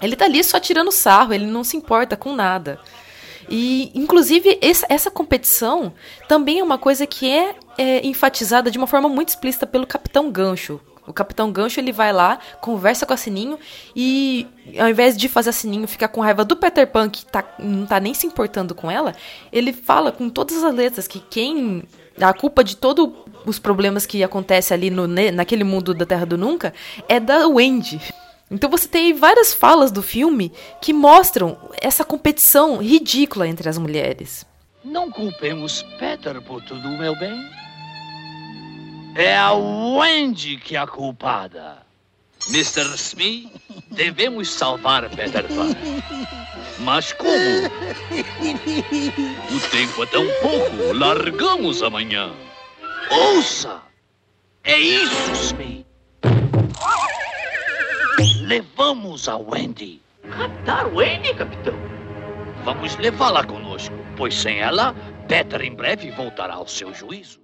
Ele 0.00 0.16
tá 0.16 0.24
ali 0.24 0.42
só 0.42 0.58
tirando 0.58 0.90
sarro, 0.90 1.32
ele 1.32 1.46
não 1.46 1.62
se 1.62 1.76
importa 1.76 2.16
com 2.16 2.34
nada. 2.34 2.80
E, 3.48 3.90
inclusive, 3.94 4.58
essa, 4.60 5.10
competição 5.10 5.92
também 6.28 6.60
é 6.60 6.62
uma 6.62 6.78
coisa 6.78 7.06
que 7.06 7.30
é, 7.30 7.54
é 7.76 8.06
enfatizada 8.06 8.70
de 8.70 8.78
uma 8.78 8.86
forma 8.86 9.08
muito 9.08 9.30
explícita 9.30 9.66
pelo 9.66 9.86
Capitão 9.86 10.30
Gancho, 10.30 10.80
o 11.06 11.12
Capitão 11.12 11.50
Gancho 11.50 11.80
ele 11.80 11.90
vai 11.90 12.12
lá, 12.12 12.38
conversa 12.60 13.04
com 13.04 13.12
a 13.12 13.16
Sininho 13.16 13.58
e 13.94 14.46
ao 14.78 14.88
invés 14.88 15.16
de 15.16 15.28
fazer 15.28 15.50
a 15.50 15.52
Sininho 15.52 15.88
ficar 15.88 16.08
com 16.08 16.20
raiva 16.20 16.44
do 16.44 16.54
Peter 16.54 16.86
Pan, 16.86 17.10
que 17.10 17.26
tá, 17.26 17.44
não 17.58 17.86
tá 17.86 17.98
nem 17.98 18.14
se 18.14 18.26
importando 18.26 18.74
com 18.74 18.88
ela, 18.90 19.14
ele 19.52 19.72
fala 19.72 20.12
com 20.12 20.30
todas 20.30 20.62
as 20.62 20.74
letras 20.74 21.08
que 21.08 21.18
quem. 21.18 21.82
A 22.20 22.32
culpa 22.34 22.62
de 22.62 22.76
todos 22.76 23.08
os 23.46 23.58
problemas 23.58 24.04
que 24.04 24.22
acontecem 24.22 24.74
ali 24.74 24.90
no, 24.90 25.08
naquele 25.08 25.64
mundo 25.64 25.94
da 25.94 26.04
Terra 26.04 26.26
do 26.26 26.36
Nunca 26.36 26.72
é 27.08 27.18
da 27.18 27.48
Wendy. 27.48 28.00
Então 28.52 28.68
você 28.68 28.86
tem 28.86 29.14
várias 29.14 29.54
falas 29.54 29.90
do 29.90 30.02
filme 30.02 30.52
que 30.80 30.92
mostram 30.92 31.56
essa 31.80 32.04
competição 32.04 32.76
ridícula 32.76 33.48
entre 33.48 33.66
as 33.66 33.78
mulheres. 33.78 34.44
Não 34.84 35.10
culpemos 35.10 35.82
Peter 35.98 36.38
por 36.42 36.62
tudo, 36.62 36.86
meu 36.98 37.18
bem. 37.18 37.34
É 39.14 39.34
a 39.34 39.52
Wendy 39.54 40.58
que 40.58 40.76
é 40.76 40.80
a 40.80 40.86
culpada. 40.86 41.78
Mr. 42.50 42.94
Smith, 42.96 43.50
devemos 43.90 44.50
salvar 44.50 45.08
Peter 45.08 45.46
Pan. 45.48 45.74
Mas 46.80 47.12
como? 47.14 47.30
O 49.50 49.70
tempo 49.70 50.02
é 50.02 50.06
tão 50.06 50.26
pouco, 50.42 50.92
largamos 50.92 51.82
amanhã. 51.82 52.32
Ouça! 53.10 53.80
É 54.64 54.78
isso, 54.78 55.32
Smith. 55.32 55.86
Levamos 58.52 59.30
a 59.30 59.36
Wendy. 59.38 60.02
Captar 60.28 60.94
Wendy, 60.94 61.32
capitão? 61.32 61.72
Vamos 62.62 62.94
levá-la 62.98 63.42
conosco, 63.42 63.94
pois 64.14 64.34
sem 64.34 64.58
ela, 64.58 64.94
Peter 65.26 65.62
em 65.62 65.74
breve 65.74 66.10
voltará 66.10 66.56
ao 66.56 66.68
seu 66.68 66.92
juízo. 66.92 67.40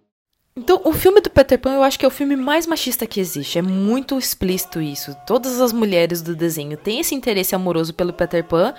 Então, 0.54 0.82
o 0.84 0.92
filme 0.92 1.22
do 1.22 1.30
Peter 1.30 1.58
Pan 1.58 1.76
eu 1.76 1.82
acho 1.82 1.98
que 1.98 2.04
é 2.04 2.08
o 2.08 2.10
filme 2.10 2.36
mais 2.36 2.66
machista 2.66 3.06
que 3.06 3.20
existe. 3.20 3.56
É 3.58 3.62
muito 3.62 4.18
explícito 4.18 4.82
isso. 4.82 5.16
Todas 5.26 5.62
as 5.62 5.72
mulheres 5.72 6.20
do 6.20 6.36
desenho 6.36 6.76
têm 6.76 7.00
esse 7.00 7.14
interesse 7.14 7.54
amoroso 7.54 7.94
pelo 7.94 8.12
Peter 8.12 8.44
Pan. 8.44 8.74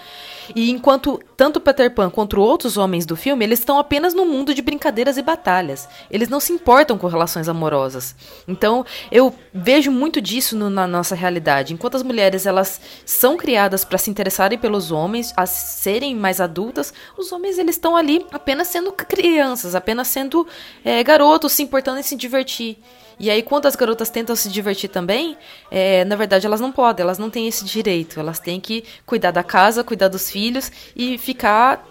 E 0.55 0.71
enquanto 0.71 1.19
tanto 1.35 1.59
Peter 1.59 1.93
Pan 1.93 2.09
quanto 2.09 2.39
outros 2.39 2.77
homens 2.77 3.05
do 3.05 3.15
filme, 3.15 3.45
eles 3.45 3.59
estão 3.59 3.79
apenas 3.79 4.13
no 4.13 4.25
mundo 4.25 4.53
de 4.53 4.61
brincadeiras 4.61 5.17
e 5.17 5.21
batalhas. 5.21 5.87
Eles 6.11 6.29
não 6.29 6.39
se 6.39 6.51
importam 6.51 6.97
com 6.97 7.07
relações 7.07 7.47
amorosas. 7.47 8.15
Então, 8.47 8.85
eu 9.11 9.33
vejo 9.53 9.91
muito 9.91 10.21
disso 10.21 10.57
no, 10.57 10.69
na 10.69 10.87
nossa 10.87 11.15
realidade. 11.15 11.73
Enquanto 11.73 11.95
as 11.95 12.03
mulheres 12.03 12.45
elas 12.45 12.81
são 13.05 13.37
criadas 13.37 13.85
para 13.85 13.97
se 13.97 14.09
interessarem 14.09 14.57
pelos 14.57 14.91
homens, 14.91 15.33
a 15.35 15.45
serem 15.45 16.15
mais 16.15 16.41
adultas, 16.41 16.93
os 17.17 17.31
homens 17.31 17.57
eles 17.57 17.75
estão 17.75 17.95
ali 17.95 18.25
apenas 18.31 18.67
sendo 18.67 18.91
crianças, 18.91 19.75
apenas 19.75 20.07
sendo 20.07 20.47
é, 20.83 21.03
garotos, 21.03 21.53
se 21.53 21.63
importando 21.63 21.99
em 21.99 22.03
se 22.03 22.15
divertir. 22.15 22.77
E 23.19 23.29
aí, 23.29 23.43
quando 23.43 23.65
as 23.65 23.75
garotas 23.75 24.09
tentam 24.09 24.35
se 24.35 24.49
divertir 24.49 24.89
também, 24.89 25.37
é, 25.69 26.05
na 26.05 26.15
verdade 26.15 26.45
elas 26.45 26.61
não 26.61 26.71
podem, 26.71 27.03
elas 27.03 27.17
não 27.17 27.29
têm 27.29 27.47
esse 27.47 27.65
direito. 27.65 28.19
Elas 28.19 28.39
têm 28.39 28.59
que 28.59 28.83
cuidar 29.05 29.31
da 29.31 29.43
casa, 29.43 29.83
cuidar 29.83 30.07
dos 30.07 30.31
filhos 30.31 30.71
e 30.95 31.17
ficar 31.17 31.88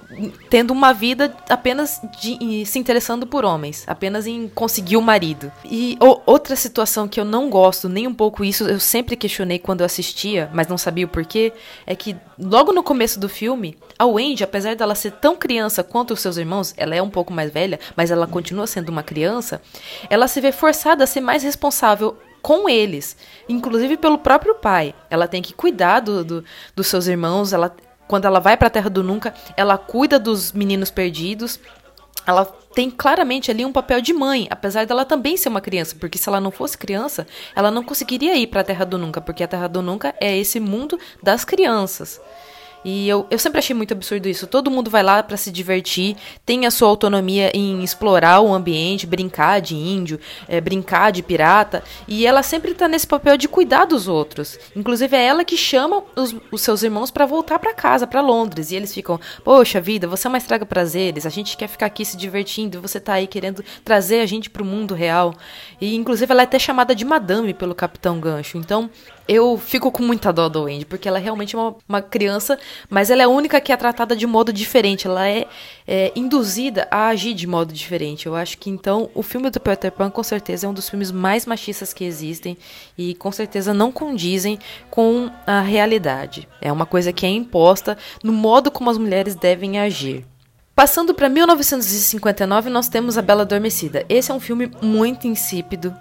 tendo 0.49 0.71
uma 0.71 0.93
vida 0.93 1.35
apenas 1.49 2.01
de, 2.19 2.65
se 2.65 2.79
interessando 2.79 3.27
por 3.27 3.45
homens, 3.45 3.85
apenas 3.87 4.27
em 4.27 4.49
conseguir 4.49 4.97
o 4.97 5.03
marido. 5.03 5.53
E 5.65 5.99
outra 6.25 6.57
situação 6.57 7.07
que 7.07 7.21
eu 7.21 7.25
não 7.25 7.51
gosto 7.51 7.89
nem 7.89 8.07
um 8.07 8.15
pouco 8.15 8.45
isso, 8.45 8.65
eu 8.65 8.81
sempre 8.81 9.17
questionei 9.17 9.59
quando 9.59 9.81
eu 9.81 9.87
assistia, 9.87 10.51
mas 10.53 10.67
não 10.67 10.79
sabia 10.79 11.05
o 11.05 11.09
porquê, 11.09 11.53
é 11.87 11.95
que 11.95 12.17
logo 12.39 12.73
no 12.73 12.83
começo 12.83 13.21
do 13.21 13.29
filme, 13.29 13.77
a 13.99 14.07
Wendy, 14.07 14.43
apesar 14.43 14.75
dela 14.75 14.95
ser 14.95 15.13
tão 15.13 15.37
criança 15.37 15.85
quanto 15.85 16.15
os 16.15 16.21
seus 16.21 16.37
irmãos, 16.37 16.73
ela 16.77 16.95
é 16.95 17.03
um 17.03 17.11
pouco 17.11 17.33
mais 17.33 17.53
velha, 17.53 17.79
mas 17.95 18.11
ela 18.11 18.27
continua 18.27 18.67
sendo 18.67 18.89
uma 18.89 19.03
criança, 19.03 19.61
ela 20.09 20.27
se 20.27 20.41
vê 20.41 20.53
forçada 20.53 21.05
a 21.05 21.07
ser 21.07 21.21
mais 21.21 21.43
responsável 21.43 22.17
com 22.41 22.69
eles, 22.69 23.17
inclusive 23.49 23.97
pelo 23.97 24.17
próprio 24.17 24.55
pai. 24.55 24.95
Ela 25.11 25.29
tem 25.29 25.43
que 25.43 25.53
cuidar 25.53 26.01
do, 26.01 26.25
do, 26.25 26.45
dos 26.75 26.87
seus 26.87 27.07
irmãos, 27.07 27.53
ela 27.53 27.75
quando 28.09 28.25
ela 28.25 28.41
vai 28.41 28.57
para 28.57 28.67
a 28.67 28.71
Terra 28.71 28.91
do 28.91 29.05
Nunca, 29.05 29.35
ela 29.57 29.79
cuida 29.79 30.19
dos 30.19 30.51
meninos 30.51 30.91
perdidos. 30.91 31.61
Ela 32.27 32.45
tem 32.75 32.91
claramente 32.91 33.51
ali 33.51 33.65
um 33.65 33.73
papel 33.73 34.01
de 34.01 34.13
mãe, 34.13 34.47
apesar 34.51 34.87
dela 34.87 35.05
também 35.05 35.37
ser 35.37 35.49
uma 35.49 35.61
criança, 35.61 35.97
porque 35.99 36.19
se 36.19 36.29
ela 36.29 36.41
não 36.41 36.51
fosse 36.51 36.77
criança, 36.77 37.27
ela 37.55 37.71
não 37.71 37.85
conseguiria 37.85 38.37
ir 38.37 38.47
para 38.49 38.61
a 38.61 38.65
Terra 38.65 38.85
do 38.85 38.99
Nunca, 38.99 39.21
porque 39.21 39.43
a 39.43 39.49
Terra 39.49 39.69
do 39.69 39.81
Nunca 39.81 40.15
é 40.21 40.37
esse 40.37 40.59
mundo 40.59 40.99
das 41.23 41.45
crianças. 41.45 42.21
E 42.85 43.09
eu, 43.09 43.27
eu 43.31 43.39
sempre 43.39 43.59
achei 43.59 43.75
muito 43.75 43.93
absurdo 43.93 44.29
isso. 44.29 44.47
Todo 44.47 44.71
mundo 44.71 44.91
vai 44.91 45.03
lá 45.03 45.23
para 45.23 45.37
se 45.37 45.51
divertir, 45.51 46.17
tem 46.45 46.67
a 46.67 46.71
sua 46.71 46.89
autonomia 46.89 47.51
em 47.55 47.83
explorar 47.83 48.41
o 48.41 48.53
ambiente, 48.53 49.07
brincar 49.07 49.61
de 49.61 49.75
índio, 49.75 50.19
é, 50.47 50.61
brincar 50.61 51.11
de 51.13 51.23
pirata. 51.23 51.83
E 52.07 52.27
ela 52.27 52.43
sempre 52.43 52.75
tá 52.75 52.89
nesse 52.89 53.07
papel 53.07 53.37
de 53.37 53.49
cuidar 53.49 53.85
dos 53.85 54.09
outros. 54.09 54.59
Inclusive 54.75 55.17
é 55.17 55.25
ela 55.25 55.45
que 55.45 55.57
chama 55.57 56.03
os, 56.17 56.35
os 56.51 56.63
seus 56.63 56.83
irmãos 56.83 57.11
para 57.11 57.27
voltar 57.27 57.59
para 57.59 57.75
casa, 57.75 58.07
para 58.07 58.21
Londres. 58.21 58.71
E 58.71 58.77
eles 58.77 58.95
ficam: 58.95 59.21
Poxa 59.45 59.81
vida, 59.81 60.07
você 60.07 60.27
é 60.27 60.31
uma 60.31 60.39
estraga 60.39 60.65
prazeres, 60.65 61.27
a 61.27 61.31
gente 61.31 61.57
quer 61.57 61.69
ficar 61.69 61.87
aqui 61.87 62.05
se 62.05 62.17
divertindo, 62.17 62.81
você 62.81 63.01
tá 63.01 63.15
aí 63.15 63.27
querendo 63.27 63.65
trazer 63.85 64.21
a 64.21 64.27
gente 64.27 64.51
pro 64.51 64.65
mundo 64.65 64.95
real. 64.95 65.35
E 65.81 65.95
inclusive 65.95 66.31
ela 66.31 66.43
é 66.43 66.45
até 66.45 66.59
chamada 66.59 66.95
de 66.95 67.05
madame 67.05 67.53
pelo 67.55 67.75
Capitão 67.75 68.21
Gancho. 68.21 68.57
Então 68.57 68.91
eu 69.29 69.59
fico 69.59 69.93
com 69.93 70.03
muita 70.03 70.33
dó 70.33 70.49
da 70.49 70.59
Wendy, 70.59 70.87
porque 70.87 71.07
ela 71.07 71.19
é 71.19 71.21
realmente 71.21 71.55
uma, 71.55 71.77
uma 71.87 72.01
criança, 72.01 72.59
mas 72.89 73.11
ela 73.11 73.23
é 73.23 73.25
a 73.25 73.29
única 73.29 73.61
que 73.61 73.73
é 73.73 73.77
tratada 73.77 74.15
de 74.17 74.27
modo 74.27 74.53
diferente. 74.53 75.07
Ela 75.07 75.29
é, 75.29 75.47
é, 75.87 76.13
induzida 76.15 76.87
a 76.91 77.09
agir 77.09 77.35
de 77.35 77.47
modo 77.47 77.73
diferente. 77.73 78.27
Eu 78.27 78.35
acho 78.35 78.59
que 78.59 78.71
então 78.71 79.11
o 79.15 79.23
filme 79.23 79.51
do 79.51 79.61
Peter 79.61 79.93
Pan 79.93 80.11
com 80.11 80.23
certeza 80.23 80.67
é 80.67 80.69
um 80.69 80.75
dos 80.75 80.89
filmes 80.89 81.11
mais 81.11 81.47
machistas 81.47 81.93
que 81.93 82.05
existem 82.05 82.57
e 82.97 83.15
com 83.15 83.33
certeza 83.33 83.75
não 83.75 83.91
condizem 83.93 84.59
com 84.91 85.31
a 85.47 85.61
realidade. 85.61 86.49
É 86.61 86.73
uma 86.73 86.87
coisa 86.87 87.13
que 87.13 87.27
é 87.27 87.29
imposta 87.29 87.97
no 88.23 88.33
modo 88.33 88.71
como 88.71 88.91
as 88.91 88.99
mulheres 88.99 89.35
devem 89.35 89.79
agir. 89.79 90.25
Passando 90.79 91.13
para 91.13 91.29
1959, 91.29 92.71
nós 92.71 92.89
temos 92.89 93.19
A 93.19 93.23
Bela 93.23 93.43
Adormecida. 93.43 94.07
Esse 94.09 94.31
é 94.31 94.35
um 94.35 94.39
filme 94.39 94.71
muito 94.81 95.27
insípido. 95.27 95.93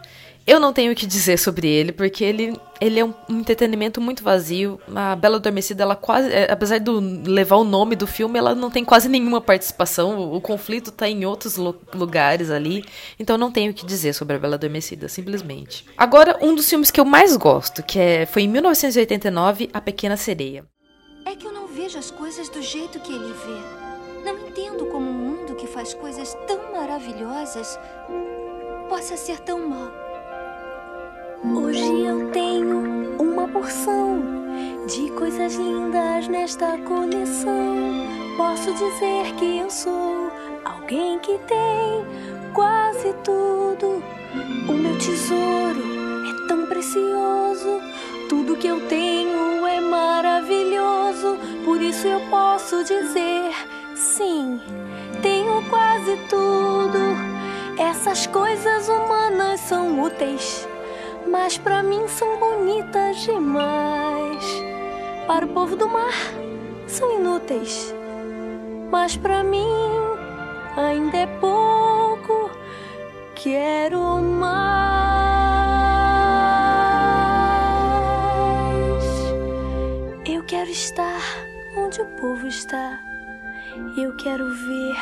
Eu 0.48 0.62
não 0.62 0.72
tenho 0.72 0.94
o 0.94 0.96
que 0.96 1.06
dizer 1.06 1.38
sobre 1.38 1.68
ele, 1.68 1.92
porque 1.92 2.24
ele, 2.24 2.58
ele 2.80 3.01
é 3.01 3.04
um, 3.04 3.13
entretenimento 3.27 4.00
muito 4.00 4.24
vazio. 4.24 4.80
A 4.96 5.13
Bela 5.13 5.36
Adormecida, 5.36 5.84
ela 5.84 5.94
quase. 5.94 6.32
É, 6.32 6.50
apesar 6.50 6.77
de 6.77 6.89
levar 6.89 7.58
o 7.58 7.66
nome 7.66 7.98
do 7.98 8.08
filme, 8.08 8.39
ela 8.39 8.56
não 8.56 8.72
tem 8.72 8.86
quase 8.86 9.10
nenhuma 9.10 9.42
participação. 9.42 10.18
O, 10.18 10.38
o 10.38 10.42
conflito 10.42 10.90
está 10.90 11.10
em 11.10 11.25
outros 11.25 11.57
lugares 11.57 12.50
ali. 12.50 12.86
Então 13.20 13.38
não 13.38 13.51
tenho 13.51 13.72
o 13.72 13.74
que 13.74 13.86
dizer 13.86 14.14
sobre 14.14 14.38
a 14.38 14.40
Bela 14.40 14.55
Adormecida, 14.55 15.10
simplesmente. 15.10 15.83
Agora, 15.98 16.40
um 16.42 16.55
dos 16.55 16.70
filmes 16.70 16.90
que 16.90 17.01
eu 17.01 17.05
mais 17.05 17.36
gosto, 17.36 17.83
que 17.83 18.00
é, 18.00 18.25
foi 18.25 18.44
em 18.44 18.48
1989, 18.48 19.70
A 19.74 19.81
Pequena 19.81 20.16
Sereia. 20.16 20.64
É 21.25 21.36
que 21.36 21.46
eu 21.46 21.51
não 21.51 21.68
vejo 21.68 22.00
as 22.00 22.10
coisas 22.10 22.48
do 22.48 22.62
jeito 22.62 23.01
que 23.01 23.12
ele 23.12 23.33
vê. 23.33 24.24
Não 24.24 24.48
entendo 24.48 24.86
como 24.86 25.10
um 25.10 25.14
mundo 25.14 25.55
que 25.55 25.68
faz 25.68 25.94
coisas 25.94 26.33
tão 26.48 26.72
maravilhosas 26.72 27.77
possa 28.88 29.18
ser 29.18 29.40
tão 29.42 29.68
mau. 29.68 30.06
Hoje 31.45 32.01
eu 32.01 32.31
tenho 32.31 33.15
uma 33.19 33.47
porção 33.47 34.19
de 34.87 35.11
coisas 35.11 35.53
lindas 35.53 36.27
nesta 36.27 36.79
coleção. 36.79 38.07
Posso 38.35 38.73
dizer 38.73 39.35
que 39.37 39.59
eu 39.59 39.69
sou 39.69 40.31
alguém 40.65 41.19
que 41.19 41.37
tem 41.47 42.03
quase 42.55 43.13
tudo. 43.23 44.01
O 44.67 44.73
meu 44.73 44.97
tesouro 44.97 45.79
é 46.27 46.47
tão 46.47 46.65
precioso. 46.65 47.81
Tudo 48.27 48.57
que 48.57 48.67
eu 48.67 48.87
tenho 48.87 49.67
é 49.67 49.79
maravilhoso. 49.79 51.37
Por 51.63 51.79
isso 51.79 52.07
eu 52.07 52.19
posso 52.31 52.83
dizer 52.83 53.53
sim, 53.95 54.59
tenho 55.21 55.63
quase 55.69 56.17
tudo. 56.29 56.97
Essas 57.77 58.25
coisas 58.25 58.89
humanas 58.89 59.59
são 59.59 60.01
úteis 60.01 60.67
mas 61.27 61.57
para 61.57 61.83
mim 61.83 62.07
são 62.07 62.40
bonitas 62.40 63.18
demais. 63.18 64.46
Para 65.27 65.46
o 65.46 65.50
povo 65.50 65.75
do 65.75 65.87
mar 65.87 66.13
são 66.87 67.20
inúteis, 67.20 67.94
mas 68.90 69.18
para 69.18 69.44
mim 69.44 69.68
ainda 70.75 71.18
é 71.18 71.27
pouco. 71.27 72.50
Quero 73.35 74.01
mais. 74.22 74.68
Eu 80.25 80.44
quero 80.46 80.70
estar 80.70 81.22
onde 81.75 82.01
o 82.01 82.05
povo 82.20 82.48
está. 82.48 83.00
Eu 83.96 84.16
quero 84.16 84.50
ver 84.53 84.96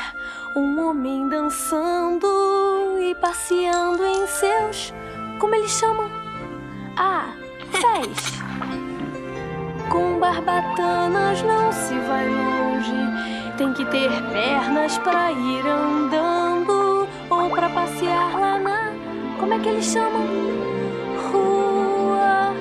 um 0.55 0.85
homem 0.85 1.29
dançando 1.29 2.27
e 2.99 3.15
passeando 3.15 4.05
em 4.05 4.27
seus 4.27 4.93
como 5.39 5.55
eles 5.55 5.71
chamam? 5.71 6.09
Ah, 6.97 7.33
pés. 7.71 8.41
Com 9.89 10.19
barbatanas 10.19 11.41
não 11.43 11.71
se 11.71 11.93
vai 11.99 12.27
longe. 12.27 13.55
Tem 13.57 13.73
que 13.73 13.85
ter 13.85 14.09
pernas 14.31 14.97
para 14.99 15.31
ir 15.31 15.65
andando 15.65 17.07
ou 17.29 17.49
para 17.49 17.69
passear 17.69 18.39
lá 18.39 18.57
na. 18.57 18.91
Como 19.39 19.53
é 19.53 19.59
que 19.59 19.69
eles 19.69 19.85
chamam? 19.85 20.25
Rua. 21.31 22.53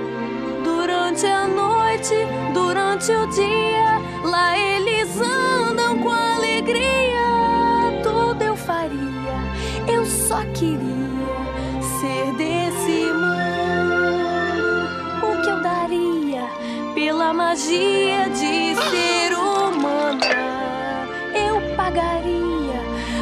Durante 0.63 1.27
a 1.27 1.47
noite, 1.47 2.15
durante 2.53 3.13
o 3.13 3.27
dia, 3.29 4.01
lá 4.25 4.59
eles 4.59 5.21
andam 5.21 5.44
magia 17.55 18.29
de 18.31 18.75
ser 18.91 19.33
humana, 19.33 21.07
eu 21.37 21.77
pagaria 21.77 22.81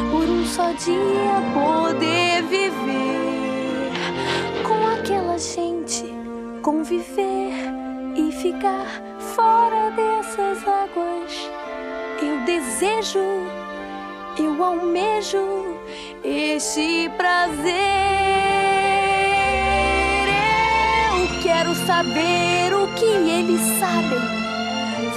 por 0.09 0.27
um 0.27 0.43
só 0.43 0.71
dia 0.71 1.37
poder 1.53 2.41
viver 2.41 3.91
com 4.63 4.87
aquela 4.87 5.37
gente, 5.37 6.05
conviver 6.63 7.53
e 8.15 8.31
ficar 8.31 8.87
fora 9.35 9.91
dessas 9.91 10.67
águas. 10.67 11.51
Eu 12.19 12.39
desejo, 12.43 13.19
eu 14.39 14.63
almejo 14.63 15.77
este 16.23 17.07
prazer. 17.17 18.62
Quero 21.63 21.75
saber 21.87 22.73
o 22.73 22.87
que 22.89 23.05
eles 23.05 23.61
sabem. 23.79 24.19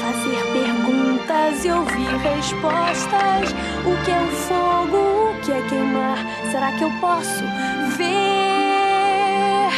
Fazer 0.00 0.44
perguntas 0.52 1.64
e 1.64 1.72
ouvir 1.72 2.16
respostas. 2.18 3.52
O 3.84 4.04
que 4.04 4.12
é 4.12 4.20
o 4.22 4.28
fogo? 4.28 5.30
O 5.32 5.40
que 5.40 5.50
é 5.50 5.60
queimar. 5.68 6.18
Será 6.52 6.70
que 6.70 6.84
eu 6.84 6.90
posso 7.00 7.42
ver? 7.96 9.72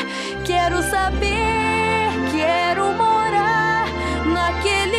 Quero 0.45 0.83
saber, 0.83 2.11
quero 2.37 2.93
morar 2.93 3.87
naquele 4.27 4.98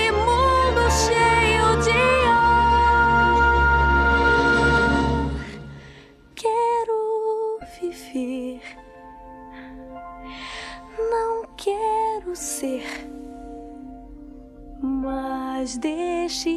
ser, 12.60 12.84
mas 14.82 15.78
deixe 15.78 16.50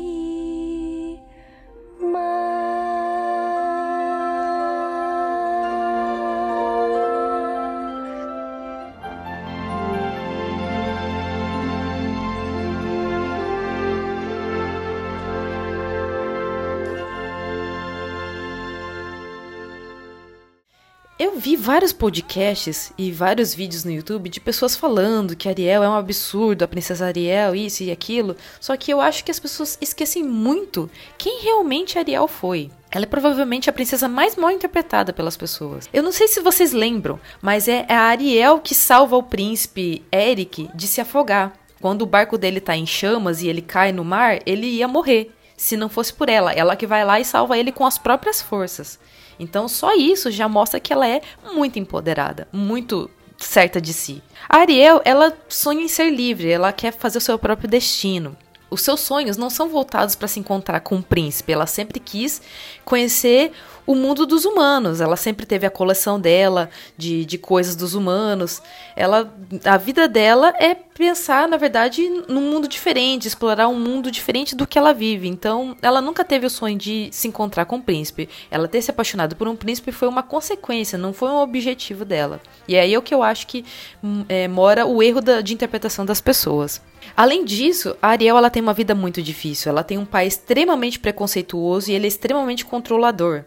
vi 21.43 21.57
vários 21.57 21.93
podcasts 21.93 22.93
e 22.97 23.11
vários 23.11 23.53
vídeos 23.53 23.83
no 23.83 23.91
YouTube 23.91 24.29
de 24.29 24.39
pessoas 24.39 24.77
falando 24.77 25.35
que 25.35 25.49
Ariel 25.49 25.83
é 25.83 25.89
um 25.89 25.97
absurdo, 25.97 26.63
a 26.63 26.69
princesa 26.69 27.07
Ariel, 27.07 27.53
isso 27.53 27.83
e 27.83 27.91
aquilo. 27.91 28.37
Só 28.61 28.77
que 28.77 28.93
eu 28.93 29.01
acho 29.01 29.25
que 29.25 29.31
as 29.33 29.41
pessoas 29.41 29.77
esquecem 29.81 30.23
muito 30.23 30.89
quem 31.19 31.43
realmente 31.43 31.99
Ariel 31.99 32.29
foi. 32.29 32.71
Ela 32.93 33.07
é 33.07 33.09
provavelmente 33.09 33.69
a 33.69 33.73
princesa 33.73 34.09
mais 34.09 34.37
mal 34.37 34.53
interpretada 34.53 35.13
pelas 35.13 35.37
pessoas. 35.37 35.91
Eu 35.93 36.05
não 36.05 36.13
sei 36.13 36.29
se 36.29 36.41
vocês 36.41 36.71
lembram, 36.73 37.19
mas 37.41 37.67
é 37.67 37.87
a 37.89 38.03
Ariel 38.03 38.61
que 38.61 38.75
salva 38.75 39.17
o 39.17 39.23
príncipe 39.25 40.05
Eric 40.15 40.71
de 40.73 40.87
se 40.87 41.01
afogar. 41.01 41.55
Quando 41.81 42.03
o 42.03 42.07
barco 42.07 42.39
dele 42.39 42.61
tá 42.61 42.77
em 42.77 42.87
chamas 42.87 43.43
e 43.43 43.49
ele 43.49 43.63
cai 43.63 43.91
no 43.91 44.05
mar, 44.05 44.39
ele 44.47 44.69
ia 44.69 44.87
morrer. 44.87 45.35
Se 45.57 45.77
não 45.77 45.89
fosse 45.89 46.13
por 46.13 46.29
ela, 46.29 46.53
ela 46.53 46.77
que 46.77 46.87
vai 46.87 47.05
lá 47.05 47.19
e 47.19 47.25
salva 47.25 47.59
ele 47.59 47.73
com 47.73 47.85
as 47.85 47.99
próprias 47.99 48.41
forças. 48.41 49.01
Então, 49.43 49.69
só 49.69 49.95
isso 49.95 50.31
já 50.31 50.49
mostra 50.49 50.79
que 50.79 50.93
ela 50.93 51.07
é 51.07 51.21
muito 51.53 51.79
empoderada, 51.79 52.47
muito 52.53 53.11
certa 53.37 53.81
de 53.81 53.93
si. 53.93 54.23
A 54.49 54.59
Ariel, 54.59 55.01
ela 55.05 55.37
sonha 55.49 55.83
em 55.83 55.89
ser 55.89 56.11
livre, 56.11 56.49
ela 56.51 56.73
quer 56.73 56.93
fazer 56.93 57.19
o 57.19 57.21
seu 57.21 57.39
próprio 57.39 57.69
destino. 57.69 58.37
Os 58.73 58.81
seus 58.81 59.01
sonhos 59.01 59.37
não 59.37 59.51
são 59.51 59.69
voltados 59.69 60.15
para 60.15 60.27
se 60.27 60.41
encontrar 60.41 60.81
com 60.81 60.97
um 60.97 61.03
príncipe, 61.03 61.53
ela 61.53 61.67
sempre 61.67 62.01
quis 62.01 62.41
conhecer 62.87 63.53
o 63.87 63.95
mundo 63.95 64.25
dos 64.25 64.45
humanos. 64.45 65.01
Ela 65.01 65.17
sempre 65.17 65.45
teve 65.45 65.67
a 65.67 65.71
coleção 65.71 66.19
dela 66.19 66.71
de, 66.97 67.25
de 67.25 67.37
coisas 67.37 67.77
dos 67.77 67.95
humanos. 67.95 68.63
Ela, 68.97 69.33
a 69.65 69.77
vida 69.77 70.09
dela 70.09 70.55
é 70.59 70.75
pensar, 70.75 71.49
na 71.49 71.57
verdade, 71.57 72.09
num 72.29 72.41
mundo 72.41 72.69
diferente, 72.69 73.29
explorar 73.29 73.69
um 73.69 73.79
mundo 73.79 74.11
diferente 74.11 74.55
do 74.55 74.67
que 74.67 74.79
ela 74.79 74.95
vive. 74.95 75.29
Então, 75.29 75.77
ela 75.83 76.01
nunca 76.01 76.25
teve 76.25 76.47
o 76.47 76.51
sonho 76.51 76.79
de 76.79 77.09
se 77.13 77.29
encontrar 77.29 77.65
com 77.65 77.77
um 77.77 77.83
príncipe. 77.83 78.29
Ela 78.51 78.69
ter 78.69 78.81
se 78.81 78.91
apaixonado 78.91 79.37
por 79.37 79.49
um 79.49 79.57
príncipe 79.57 79.93
foi 79.93 80.09
uma 80.09 80.23
consequência, 80.23 80.97
não 80.97 81.13
foi 81.13 81.29
um 81.29 81.43
objetivo 81.43 82.05
dela. 82.05 82.41
E 82.67 82.75
é 82.77 82.81
aí 82.81 82.95
é 82.95 82.99
o 82.99 83.03
que 83.03 83.15
eu 83.15 83.23
acho 83.23 83.47
que 83.47 83.65
hum, 84.03 84.25
é, 84.29 84.49
mora 84.49 84.87
o 84.87 85.03
erro 85.03 85.21
da, 85.21 85.41
de 85.41 85.53
interpretação 85.53 86.07
das 86.07 86.21
pessoas. 86.21 86.81
Além 87.17 87.45
disso, 87.45 87.97
a 88.01 88.09
Ariel 88.09 88.37
ela 88.37 88.51
tem 88.51 88.63
uma 88.63 88.73
vida 88.75 88.95
muito 88.95 89.23
difícil. 89.23 89.71
Ela 89.71 89.85
tem 89.85 89.99
um 89.99 90.05
pai 90.05 90.27
extremamente 90.27 90.99
preconceituoso 90.99 91.91
e 91.91 91.95
ele 91.95 92.07
é 92.07 92.09
extremamente 92.09 92.65
controlador. 92.65 93.45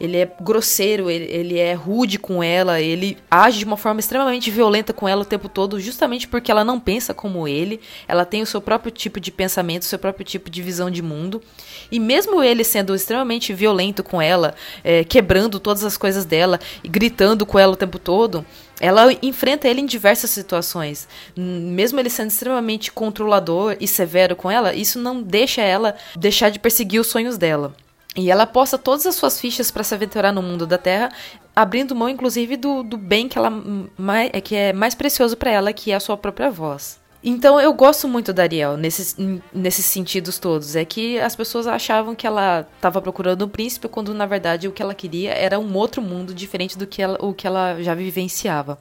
Ele 0.00 0.18
é 0.18 0.30
grosseiro, 0.40 1.10
ele, 1.10 1.24
ele, 1.24 1.58
é 1.58 1.72
rude 1.72 2.18
com 2.18 2.42
ela, 2.42 2.80
ele 2.80 3.16
age 3.30 3.58
de 3.60 3.64
uma 3.64 3.76
forma 3.76 4.00
extremamente 4.00 4.50
violenta 4.50 4.92
com 4.92 5.08
ela 5.08 5.22
o 5.22 5.24
tempo 5.24 5.48
todo, 5.48 5.80
justamente 5.80 6.28
porque 6.28 6.50
ela 6.50 6.64
não 6.64 6.78
pensa 6.78 7.14
como 7.14 7.48
ele, 7.48 7.80
ela 8.06 8.24
tem 8.24 8.42
o 8.42 8.46
seu 8.46 8.60
próprio 8.60 8.92
tipo 8.92 9.18
de 9.18 9.30
pensamento, 9.30 9.82
o 9.82 9.86
seu 9.86 9.98
próprio 9.98 10.24
tipo 10.24 10.50
de 10.50 10.62
visão 10.62 10.90
de 10.90 11.02
mundo. 11.02 11.42
E 11.90 11.98
mesmo 11.98 12.42
ele 12.42 12.64
sendo 12.64 12.94
extremamente 12.94 13.52
violento 13.52 14.02
com 14.02 14.20
ela, 14.20 14.54
é, 14.84 15.04
quebrando 15.04 15.58
todas 15.58 15.84
as 15.84 15.96
coisas 15.96 16.24
dela 16.24 16.60
e 16.84 16.88
gritando 16.88 17.46
com 17.46 17.58
ela 17.58 17.72
o 17.72 17.76
tempo 17.76 17.98
todo, 17.98 18.44
ela 18.80 19.10
enfrenta 19.22 19.68
ele 19.68 19.80
em 19.80 19.86
diversas 19.86 20.30
situações. 20.30 21.08
Mesmo 21.36 21.98
ele 21.98 22.10
sendo 22.10 22.28
extremamente 22.28 22.92
controlador 22.92 23.76
e 23.80 23.88
severo 23.88 24.36
com 24.36 24.50
ela, 24.50 24.74
isso 24.74 24.98
não 24.98 25.22
deixa 25.22 25.62
ela 25.62 25.96
deixar 26.16 26.50
de 26.50 26.58
perseguir 26.58 27.00
os 27.00 27.06
sonhos 27.06 27.38
dela. 27.38 27.74
E 28.16 28.30
ela 28.30 28.44
aposta 28.44 28.78
todas 28.78 29.06
as 29.06 29.14
suas 29.14 29.38
fichas 29.38 29.70
para 29.70 29.84
se 29.84 29.94
aventurar 29.94 30.32
no 30.32 30.42
mundo 30.42 30.66
da 30.66 30.78
Terra, 30.78 31.12
abrindo 31.54 31.94
mão, 31.94 32.08
inclusive, 32.08 32.56
do, 32.56 32.82
do 32.82 32.96
bem 32.96 33.28
que, 33.28 33.36
ela, 33.36 33.50
mais, 33.98 34.30
é, 34.32 34.40
que 34.40 34.56
é 34.56 34.72
mais 34.72 34.94
precioso 34.94 35.36
para 35.36 35.50
ela, 35.50 35.72
que 35.72 35.92
é 35.92 35.94
a 35.94 36.00
sua 36.00 36.16
própria 36.16 36.50
voz. 36.50 36.98
Então 37.22 37.60
eu 37.60 37.72
gosto 37.72 38.06
muito 38.06 38.32
da 38.32 38.44
Ariel 38.44 38.76
nesses, 38.76 39.16
nesses 39.52 39.84
sentidos 39.84 40.38
todos. 40.38 40.76
É 40.76 40.84
que 40.84 41.18
as 41.18 41.34
pessoas 41.34 41.66
achavam 41.66 42.14
que 42.14 42.26
ela 42.26 42.66
estava 42.76 43.02
procurando 43.02 43.44
um 43.44 43.48
príncipe, 43.48 43.88
quando 43.88 44.14
na 44.14 44.26
verdade 44.26 44.68
o 44.68 44.72
que 44.72 44.80
ela 44.80 44.94
queria 44.94 45.32
era 45.32 45.58
um 45.58 45.74
outro 45.74 46.00
mundo 46.00 46.32
diferente 46.32 46.78
do 46.78 46.86
que 46.86 47.02
ela, 47.02 47.18
o 47.20 47.34
que 47.34 47.46
ela 47.46 47.82
já 47.82 47.94
vivenciava. 47.94 48.78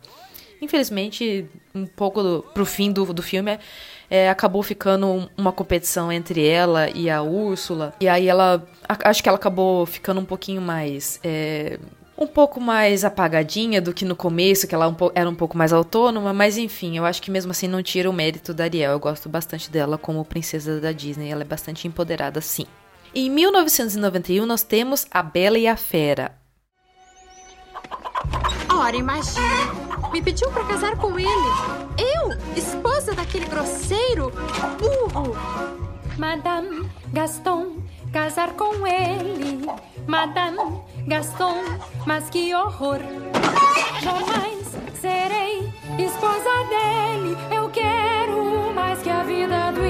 Infelizmente, 0.62 1.46
um 1.74 1.86
pouco 1.86 2.24
do, 2.24 2.46
pro 2.54 2.66
fim 2.66 2.92
do, 2.92 3.14
do 3.14 3.22
filme, 3.22 3.52
é, 3.52 3.60
é, 4.10 4.30
acabou 4.30 4.64
ficando 4.64 5.30
uma 5.38 5.52
competição 5.52 6.12
entre 6.12 6.48
ela 6.48 6.90
e 6.90 7.10
a 7.10 7.22
Úrsula. 7.22 7.94
E 8.00 8.08
aí 8.08 8.28
ela. 8.28 8.66
Acho 8.88 9.22
que 9.22 9.30
ela 9.30 9.38
acabou 9.38 9.86
ficando 9.86 10.20
um 10.22 10.26
pouquinho 10.26 10.62
mais. 10.62 11.20
É, 11.24 11.80
um 12.18 12.28
pouco 12.28 12.62
mais 12.62 13.04
apagadinha 13.04 13.82
do 13.82 13.94
que 13.94 14.06
no 14.06 14.16
começo, 14.16 14.68
que 14.68 14.74
ela 14.74 14.88
um 14.88 14.96
era 15.14 15.30
um 15.30 15.36
pouco 15.36 15.58
mais 15.58 15.74
autônoma, 15.74 16.32
mas 16.32 16.58
enfim, 16.58 16.98
eu 16.98 17.06
acho 17.06 17.22
que 17.22 17.30
mesmo 17.30 17.52
assim 17.52 17.68
não 17.68 17.84
tira 17.84 18.10
o 18.10 18.14
mérito 18.14 18.54
da 18.54 18.64
Ariel. 18.64 18.94
Eu 18.94 19.00
gosto 19.00 19.28
bastante 19.28 19.70
dela 19.70 19.98
como 19.98 20.24
princesa 20.24 20.80
da 20.80 20.92
Disney, 20.92 21.30
ela 21.30 21.42
é 21.42 21.46
bastante 21.46 21.88
empoderada 21.88 22.40
sim. 22.40 22.66
Em 23.14 23.30
1991 23.30 24.46
nós 24.46 24.64
temos 24.64 25.06
A 25.12 25.22
Bela 25.22 25.58
e 25.58 25.68
a 25.68 25.76
Fera. 25.76 26.45
Ora, 28.70 28.96
imagina! 28.96 29.86
Me 30.12 30.22
pediu 30.22 30.50
para 30.52 30.66
casar 30.66 30.96
com 30.98 31.18
ele. 31.20 31.30
Eu, 31.98 32.32
esposa 32.56 33.14
daquele 33.14 33.46
grosseiro 33.46 34.32
burro. 34.80 35.36
Madame 36.18 36.90
Gaston, 37.12 37.78
casar 38.12 38.54
com 38.54 38.88
ele. 38.88 39.66
Madame 40.08 40.82
Gaston, 41.08 41.64
mas 42.06 42.30
que 42.30 42.54
horror. 42.54 43.00
Jamais 44.02 44.68
serei 45.00 45.74
esposa 46.00 46.50
dele. 46.70 47.38
Eu 47.54 47.70
quero 47.70 48.74
mais 48.74 49.02
que 49.02 49.10
a 49.10 49.24
vida 49.24 49.72
do 49.72 49.86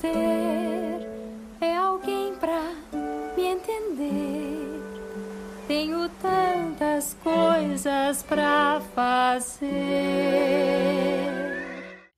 ter 0.00 1.06
é 1.60 1.76
alguém 1.76 2.34
pra 2.36 2.72
me 3.36 3.44
entender. 3.44 4.80
Tenho 5.68 6.08
tantas 6.20 7.16
coisas 7.22 8.22
pra 8.22 8.80
fazer. 8.94 9.70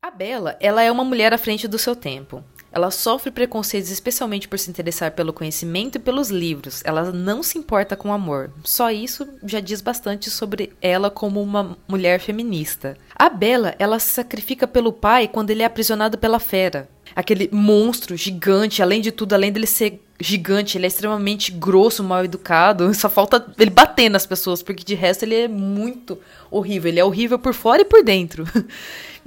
A 0.00 0.10
Bela, 0.10 0.56
ela 0.60 0.82
é 0.82 0.90
uma 0.90 1.04
mulher 1.04 1.34
à 1.34 1.38
frente 1.38 1.68
do 1.68 1.78
seu 1.78 1.94
tempo. 1.94 2.42
Ela 2.74 2.90
sofre 2.90 3.30
preconceitos 3.30 3.90
especialmente 3.90 4.48
por 4.48 4.58
se 4.58 4.70
interessar 4.70 5.12
pelo 5.12 5.32
conhecimento 5.32 5.96
e 5.96 5.98
pelos 5.98 6.30
livros. 6.30 6.82
Ela 6.86 7.12
não 7.12 7.42
se 7.42 7.58
importa 7.58 7.94
com 7.94 8.10
amor. 8.10 8.50
Só 8.64 8.90
isso 8.90 9.28
já 9.44 9.60
diz 9.60 9.82
bastante 9.82 10.30
sobre 10.30 10.72
ela 10.80 11.10
como 11.10 11.42
uma 11.42 11.76
mulher 11.86 12.18
feminista. 12.18 12.96
A 13.14 13.28
Bela, 13.28 13.74
ela 13.78 13.98
se 13.98 14.10
sacrifica 14.10 14.66
pelo 14.66 14.90
pai 14.90 15.28
quando 15.28 15.50
ele 15.50 15.62
é 15.62 15.66
aprisionado 15.66 16.16
pela 16.16 16.40
fera 16.40 16.88
aquele 17.14 17.48
monstro 17.52 18.16
gigante, 18.16 18.82
além 18.82 19.00
de 19.00 19.12
tudo, 19.12 19.34
além 19.34 19.52
dele 19.52 19.66
ser 19.66 20.00
gigante, 20.20 20.78
ele 20.78 20.84
é 20.84 20.88
extremamente 20.88 21.50
grosso, 21.52 22.02
mal 22.02 22.24
educado. 22.24 22.92
Só 22.94 23.08
falta 23.08 23.44
ele 23.58 23.70
bater 23.70 24.08
nas 24.08 24.26
pessoas, 24.26 24.62
porque 24.62 24.84
de 24.84 24.94
resto 24.94 25.24
ele 25.24 25.34
é 25.34 25.48
muito 25.48 26.18
horrível. 26.50 26.90
Ele 26.90 27.00
é 27.00 27.04
horrível 27.04 27.38
por 27.38 27.54
fora 27.54 27.82
e 27.82 27.84
por 27.84 28.02
dentro. 28.02 28.44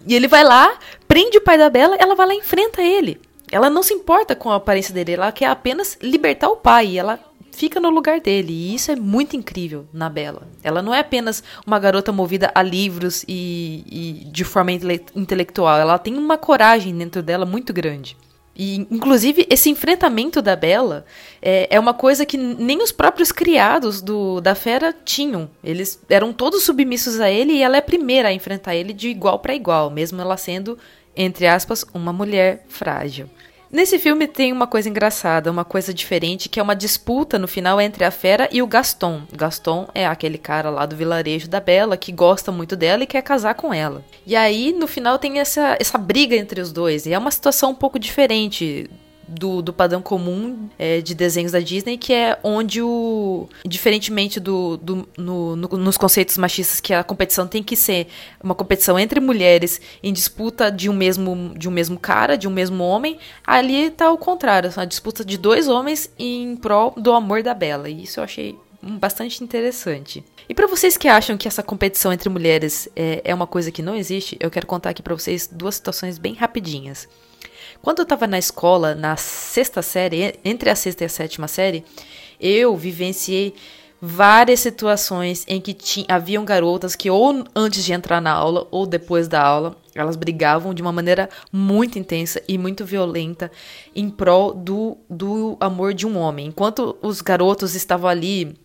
E 0.08 0.14
ele 0.14 0.28
vai 0.28 0.44
lá, 0.44 0.78
prende 1.08 1.38
o 1.38 1.42
pai 1.42 1.58
da 1.58 1.68
Bela, 1.68 1.96
ela 1.96 2.14
vai 2.14 2.28
lá 2.28 2.36
e 2.36 2.38
enfrenta 2.38 2.80
ele. 2.80 3.20
Ela 3.52 3.72
não 3.72 3.82
se 3.82 3.94
importa 3.94 4.36
com 4.36 4.52
a 4.52 4.56
aparência 4.56 4.94
dele, 4.94 5.14
ela 5.14 5.32
quer 5.32 5.48
apenas 5.48 5.98
libertar 6.00 6.50
o 6.50 6.58
pai. 6.58 6.98
Ela 6.98 7.20
fica 7.56 7.80
no 7.80 7.90
lugar 7.90 8.20
dele. 8.20 8.54
E 8.54 8.76
isso 8.76 8.92
é 8.92 8.96
muito 8.96 9.36
incrível 9.36 9.88
na 9.92 10.10
Bela. 10.10 10.48
Ela 10.62 10.82
não 10.82 10.94
é 10.94 11.00
apenas 11.00 11.44
uma 11.66 11.80
garota 11.80 12.12
movida 12.12 12.52
a 12.54 12.62
livros 12.62 13.24
e, 13.28 13.84
e 13.88 14.26
de 14.26 14.44
forma 14.44 14.72
intele 14.72 15.04
intelectual. 15.16 15.80
Ela 15.80 15.98
tem 15.98 16.16
uma 16.18 16.38
coragem 16.38 16.96
dentro 16.96 17.24
dela 17.24 17.46
muito 17.46 17.74
grande. 17.74 18.18
E, 18.58 18.88
inclusive, 18.90 19.46
esse 19.50 19.70
enfrentamento 19.70 20.42
da 20.42 20.56
Bela 20.56 21.06
é, 21.42 21.68
é, 21.70 21.80
uma 21.80 21.94
coisa 21.94 22.26
que 22.26 22.38
nem 22.38 22.82
os 22.82 22.92
próprios 22.92 23.32
criados 23.32 24.02
do, 24.02 24.40
da 24.40 24.56
fera 24.56 24.96
tinham. 25.04 25.50
Eles 25.62 26.02
eram 26.10 26.32
todos 26.32 26.64
submissos 26.64 27.20
a 27.20 27.30
ele 27.30 27.54
e 27.54 27.62
ela 27.62 27.76
é 27.76 27.80
a 27.80 27.84
primeira 27.84 28.30
a 28.30 28.34
enfrentar 28.34 28.74
ele 28.74 28.94
de 28.94 29.10
igual 29.10 29.40
para 29.40 29.54
igual, 29.54 29.90
mesmo 29.90 30.22
ela 30.22 30.38
sendo, 30.38 30.78
entre 31.16 31.46
aspas, 31.46 31.86
uma 31.94 32.14
mulher 32.14 32.64
frágil. 32.70 33.30
Nesse 33.76 34.00
filme 34.00 34.26
tem 34.26 34.54
uma 34.54 34.68
coisa 34.68 34.88
engraçada, 34.88 35.52
uma 35.52 35.66
coisa 35.66 35.94
diferente, 35.94 36.48
que 36.48 36.62
é 36.62 36.64
uma 36.64 36.78
disputa 36.78 37.38
no 37.38 37.46
final 37.46 37.82
entre 37.82 38.06
a 38.06 38.10
fera 38.10 38.48
e 38.50 38.62
o 38.62 38.68
Gaston. 38.68 39.24
Gaston 39.34 39.86
é 39.94 40.08
aquele 40.08 40.38
cara 40.38 40.70
lá 40.70 40.86
do 40.86 40.96
vilarejo 40.96 41.50
da 41.50 41.60
Bela 41.60 41.98
que 41.98 42.14
gosta 42.14 42.54
muito 42.54 42.74
dela 42.78 43.04
e 43.04 43.06
quer 43.06 43.22
casar 43.22 43.54
com 43.54 43.74
ela. 43.74 44.02
E 44.26 44.34
aí 44.34 44.72
no 44.72 44.88
final 44.88 45.20
tem 45.20 45.40
essa, 45.40 45.76
essa 45.78 45.98
briga 45.98 46.38
entre 46.38 46.62
os 46.62 46.72
dois. 46.72 47.06
E 47.06 47.12
é 47.12 47.20
uma 47.20 47.30
situação 47.30 47.72
um 47.72 47.76
pouco 47.76 48.00
diferente 48.00 48.90
do, 49.28 49.62
do 49.62 49.74
padrão 49.74 50.02
comum 50.02 50.70
é, 50.78 51.02
de 51.02 51.16
desenhos 51.16 51.52
da 51.52 51.60
Disney, 51.60 51.98
que 51.98 52.14
é 52.14 52.38
onde 52.44 52.82
o. 52.82 53.48
Diferentemente 53.66 54.40
do, 54.40 54.78
do 54.78 55.08
no, 55.18 55.56
no, 55.56 55.68
nos 55.70 55.98
conceitos 55.98 56.38
machistas, 56.38 56.80
que 56.80 56.94
a 56.94 57.04
competição 57.04 57.48
tem 57.48 57.64
que 57.64 57.76
ser 57.76 58.08
uma 58.44 58.56
competição 58.56 58.98
entre 59.00 59.20
mulheres 59.20 59.82
em 60.04 60.14
disputa 60.14 60.72
de 60.72 60.90
um 60.90 60.94
mesmo, 60.94 61.54
de 61.58 61.68
um 61.68 61.72
mesmo 61.72 62.00
cara, 62.00 62.38
de 62.38 62.48
um 62.48 62.52
mesmo 62.52 62.84
homem, 62.84 63.18
ali 63.46 63.90
tá 63.90 64.12
o 64.12 64.18
contrário, 64.18 64.72
a 64.76 64.86
disputa 64.86 65.24
de 65.24 65.38
dois 65.38 65.68
homens 65.68 66.10
em 66.18 66.56
prol 66.56 66.94
do 66.98 67.12
amor 67.12 67.42
da 67.44 67.54
Bela. 67.54 67.90
E 67.90 68.04
isso 68.04 68.20
eu 68.20 68.24
achei 68.24 68.58
bastante 68.82 69.44
interessante. 69.44 70.24
E 70.48 70.54
para 70.54 70.68
vocês 70.68 70.96
que 70.96 71.08
acham 71.08 71.38
que 71.38 71.48
essa 71.48 71.64
competição 71.64 72.14
entre 72.14 72.30
mulheres 72.30 72.88
é, 72.96 73.22
é 73.24 73.34
uma 73.34 73.48
coisa 73.48 73.72
que 73.72 73.82
não 73.82 73.96
existe, 73.96 74.38
eu 74.40 74.52
quero 74.52 74.68
contar 74.68 74.92
aqui 74.92 75.02
para 75.02 75.16
vocês 75.16 75.48
duas 75.52 75.76
situações 75.76 76.18
bem 76.20 76.36
rapidinhas. 76.36 77.08
Quando 77.86 78.00
eu 78.00 78.04
estava 78.04 78.26
na 78.26 78.40
escola, 78.40 78.96
na 78.96 79.16
sexta 79.16 79.80
série, 79.84 80.40
entre 80.44 80.72
a 80.72 80.76
sexta 80.76 81.04
e 81.04 81.06
a 81.06 81.10
sétima 81.10 81.48
série, 81.48 81.86
eu 82.42 82.76
vivenciei 82.76 83.54
várias 84.02 84.60
situações 84.62 85.46
em 85.48 85.62
que 85.62 85.72
tinha, 85.72 86.08
haviam 86.10 86.44
garotas 86.44 86.96
que 86.96 87.12
ou 87.12 87.44
antes 87.56 87.86
de 87.86 87.94
entrar 87.94 88.20
na 88.20 88.32
aula 88.32 88.68
ou 88.72 88.88
depois 88.88 89.28
da 89.28 89.40
aula, 89.40 89.76
elas 89.94 90.16
brigavam 90.16 90.74
de 90.74 90.82
uma 90.82 90.92
maneira 90.92 91.30
muito 91.52 92.00
intensa 92.00 92.42
e 92.48 92.58
muito 92.58 92.84
violenta 92.84 93.52
em 93.96 94.10
prol 94.10 94.52
do, 94.52 94.98
do 95.08 95.56
amor 95.60 95.94
de 95.94 96.08
um 96.08 96.18
homem. 96.18 96.48
Enquanto 96.48 96.98
os 97.04 97.22
garotos 97.22 97.76
estavam 97.76 98.10
ali 98.10 98.58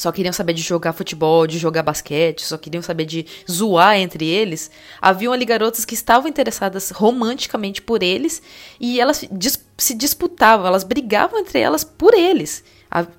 só 0.00 0.10
queriam 0.10 0.32
saber 0.32 0.54
de 0.54 0.62
jogar 0.62 0.94
futebol, 0.94 1.46
de 1.46 1.58
jogar 1.58 1.82
basquete, 1.82 2.40
só 2.40 2.56
queriam 2.56 2.80
saber 2.80 3.04
de 3.04 3.26
zoar 3.48 3.98
entre 3.98 4.26
eles, 4.26 4.70
haviam 4.98 5.30
ali 5.30 5.44
garotas 5.44 5.84
que 5.84 5.92
estavam 5.92 6.26
interessadas 6.26 6.90
romanticamente 6.90 7.82
por 7.82 8.02
eles 8.02 8.40
e 8.80 8.98
elas 8.98 9.28
dis 9.30 9.62
se 9.76 9.94
disputavam, 9.94 10.66
elas 10.66 10.84
brigavam 10.84 11.38
entre 11.38 11.58
elas 11.58 11.84
por 11.84 12.12
eles. 12.14 12.62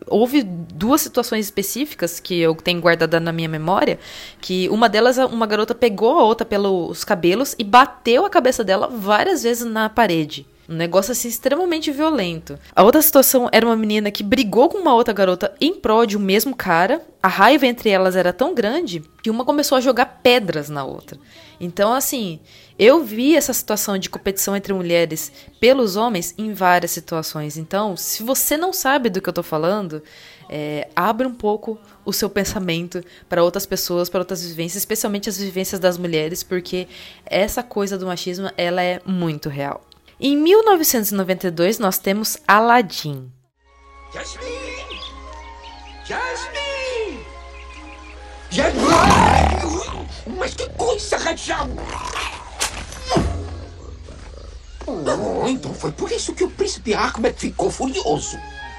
Houve 0.08 0.44
duas 0.44 1.02
situações 1.02 1.46
específicas 1.46 2.20
que 2.20 2.40
eu 2.40 2.54
tenho 2.56 2.82
guardada 2.82 3.20
na 3.20 3.32
minha 3.32 3.50
memória, 3.50 4.00
que 4.40 4.68
uma 4.70 4.90
delas, 4.90 5.18
uma 5.18 5.48
garota 5.48 5.74
pegou 5.74 6.20
a 6.20 6.24
outra 6.24 6.46
pelos 6.46 7.04
cabelos 7.04 7.56
e 7.58 7.64
bateu 7.64 8.26
a 8.26 8.30
cabeça 8.30 8.64
dela 8.64 8.88
várias 8.88 9.42
vezes 9.44 9.66
na 9.66 9.90
parede. 9.90 10.46
Um 10.72 10.76
negócio 10.76 11.12
assim 11.12 11.28
extremamente 11.28 11.92
violento. 11.92 12.58
A 12.74 12.82
outra 12.82 13.02
situação 13.02 13.50
era 13.52 13.66
uma 13.66 13.76
menina 13.76 14.10
que 14.10 14.24
brigou 14.24 14.70
com 14.70 14.78
uma 14.78 14.96
outra 14.96 15.14
garota 15.14 15.54
em 15.60 15.76
prol 15.76 16.06
de 16.06 16.16
um 16.16 16.22
mesmo 16.22 16.56
cara. 16.56 17.02
A 17.22 17.28
raiva 17.28 17.68
entre 17.68 17.90
elas 17.90 18.16
era 18.16 18.32
tão 18.32 18.56
grande 18.56 19.04
que 19.22 19.30
uma 19.30 19.44
começou 19.44 19.78
a 19.78 19.82
jogar 19.82 20.22
pedras 20.24 20.70
na 20.70 20.86
outra. 20.86 21.20
Então, 21.60 21.94
assim, 21.94 22.40
eu 22.80 23.04
vi 23.04 23.36
essa 23.36 23.52
situação 23.52 23.98
de 23.98 24.10
competição 24.10 24.56
entre 24.56 24.72
mulheres 24.72 25.30
pelos 25.60 25.98
homens 25.98 26.34
em 26.38 26.54
várias 26.54 26.92
situações. 26.92 27.58
Então, 27.58 27.98
se 27.98 28.24
você 28.24 28.56
não 28.56 28.72
sabe 28.72 29.10
do 29.10 29.22
que 29.22 29.28
eu 29.28 29.34
tô 29.34 29.44
falando, 29.44 30.02
é, 30.50 30.88
abre 30.96 31.28
um 31.28 31.34
pouco 31.34 31.78
o 32.06 32.14
seu 32.14 32.30
pensamento 32.30 33.04
para 33.28 33.44
outras 33.44 33.66
pessoas, 33.66 34.08
para 34.08 34.22
outras 34.22 34.42
vivências, 34.42 34.82
especialmente 34.82 35.28
as 35.28 35.38
vivências 35.38 35.82
das 35.82 35.98
mulheres, 35.98 36.44
porque 36.44 36.88
essa 37.26 37.62
coisa 37.62 37.98
do 37.98 38.06
machismo 38.06 38.50
ela 38.56 38.82
é 38.82 39.02
muito 39.06 39.50
real. 39.50 39.82
Em 40.24 40.38
1992, 40.38 41.80
nós 41.80 41.98
temos 41.98 42.38
Aladdin. 42.48 43.32
Jasmine! 44.14 45.02
Jasmine! 46.06 47.26
Jasmine! 48.52 50.08
Mas 50.38 50.54
que 50.54 50.70
coisa, 50.74 51.18
Rajal! 51.18 51.68
Oh, 54.86 55.48
então 55.48 55.74
foi 55.74 55.92
por 55.92 56.12
isso 56.12 56.36
que 56.36 56.44
o 56.44 56.52
príncipe 56.52 56.94
Ahmed 56.94 57.34
ficou 57.36 57.72
furioso. 57.72 58.38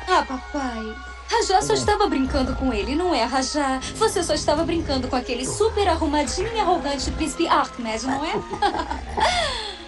Ah, 0.09 0.23
papai. 0.23 0.95
Rajá 1.29 1.61
só 1.61 1.75
estava 1.75 2.07
brincando 2.07 2.55
com 2.55 2.73
ele, 2.73 2.95
não 2.95 3.13
é, 3.13 3.25
Rajá? 3.25 3.81
Você 3.97 4.23
só 4.23 4.35
estava 4.35 4.63
brincando 4.63 5.09
com 5.09 5.17
aquele 5.17 5.45
super 5.45 5.89
arrumadinho 5.89 6.55
e 6.55 6.61
arrogante 6.61 7.11
príncipe 7.11 7.49
Ahmed, 7.49 8.07
não 8.07 8.25
é? 8.25 8.33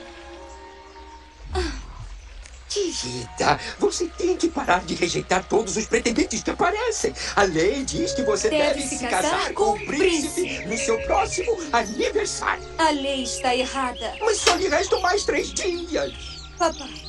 Querida, 2.68 3.60
você 3.78 4.06
tem 4.06 4.36
que 4.36 4.48
parar 4.48 4.84
de 4.84 4.94
rejeitar 4.94 5.44
todos 5.44 5.76
os 5.76 5.86
pretendentes 5.86 6.42
que 6.42 6.50
aparecem. 6.50 7.14
A 7.36 7.44
lei 7.44 7.84
diz 7.84 8.12
que 8.12 8.22
você 8.22 8.50
deve, 8.50 8.80
deve 8.80 8.82
se 8.82 8.98
casar, 9.06 9.30
casar 9.30 9.52
com 9.52 9.74
o 9.74 9.86
príncipe, 9.86 10.42
príncipe 10.42 10.66
no 10.66 10.76
seu 10.76 11.00
próximo 11.02 11.56
aniversário. 11.72 12.64
A 12.78 12.90
lei 12.90 13.22
está 13.22 13.54
errada. 13.54 14.14
Mas 14.20 14.38
só 14.38 14.56
lhe 14.56 14.68
restam 14.68 15.00
mais 15.00 15.22
três 15.22 15.52
dias. 15.52 16.14
Papai, 16.58 17.02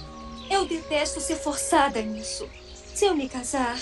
eu 0.51 0.65
detesto 0.65 1.19
ser 1.19 1.37
forçada 1.37 1.99
nisso. 2.01 2.47
Se 2.93 3.05
eu 3.05 3.15
me 3.15 3.27
casar, 3.27 3.79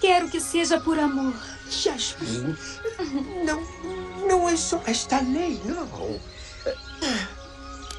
quero 0.00 0.28
que 0.28 0.40
seja 0.40 0.80
por 0.80 0.98
amor. 0.98 1.34
Jasmine, 1.70 2.56
não, 3.44 3.62
não 4.26 4.48
é 4.48 4.56
só 4.56 4.82
esta 4.86 5.20
lei, 5.20 5.60
não. 5.64 6.20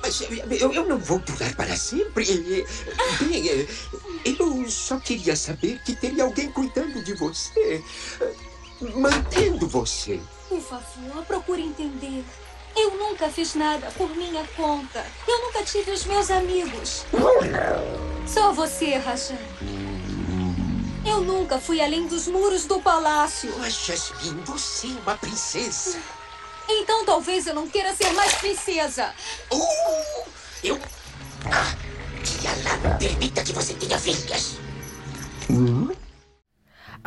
Mas 0.02 0.22
eu, 0.62 0.72
eu 0.72 0.86
não 0.86 0.98
vou 0.98 1.20
durar 1.20 1.54
para 1.56 1.76
sempre. 1.76 2.26
Bem, 3.22 3.68
eu 4.40 4.70
só 4.70 5.00
queria 5.00 5.36
saber 5.36 5.82
que 5.84 5.96
teria 5.96 6.24
alguém 6.24 6.52
cuidando 6.52 7.04
de 7.04 7.14
você, 7.16 7.84
mantendo 8.96 9.68
você. 9.68 10.20
Por 10.48 10.62
favor, 10.62 11.26
procure 11.26 11.62
entender. 11.62 12.24
Eu 12.76 12.92
nunca 12.96 13.28
fiz 13.30 13.56
nada 13.56 13.92
por 13.98 14.10
minha 14.16 14.46
conta. 14.56 15.04
Eu 15.28 15.46
nunca 15.46 15.64
tive 15.64 15.92
os 15.92 16.06
meus 16.06 16.30
amigos. 16.30 17.06
Só 18.28 18.52
você, 18.54 18.98
Rajan. 18.98 19.36
Eu 21.04 21.22
nunca 21.22 21.58
fui 21.58 21.82
além 21.82 22.06
dos 22.06 22.28
muros 22.28 22.66
do 22.66 22.80
palácio. 22.82 23.52
Mas, 23.58 23.74
Jasmine, 23.74 24.42
você 24.46 24.88
é 24.88 25.02
uma 25.02 25.18
princesa. 25.18 25.98
Então 26.70 27.06
talvez 27.06 27.48
eu 27.48 27.56
não 27.56 27.68
queira 27.68 27.96
ser 27.96 28.12
mais 28.12 28.34
princesa. 28.36 29.14
Uh, 29.52 30.30
eu. 30.64 30.80
Ah, 31.46 31.74
que 32.24 32.48
Allah 32.48 32.98
permita 32.98 33.44
que 33.44 33.54
você 33.54 33.74
tenha 33.74 33.98
filhas. 33.98 34.58
Hum? 35.50 35.97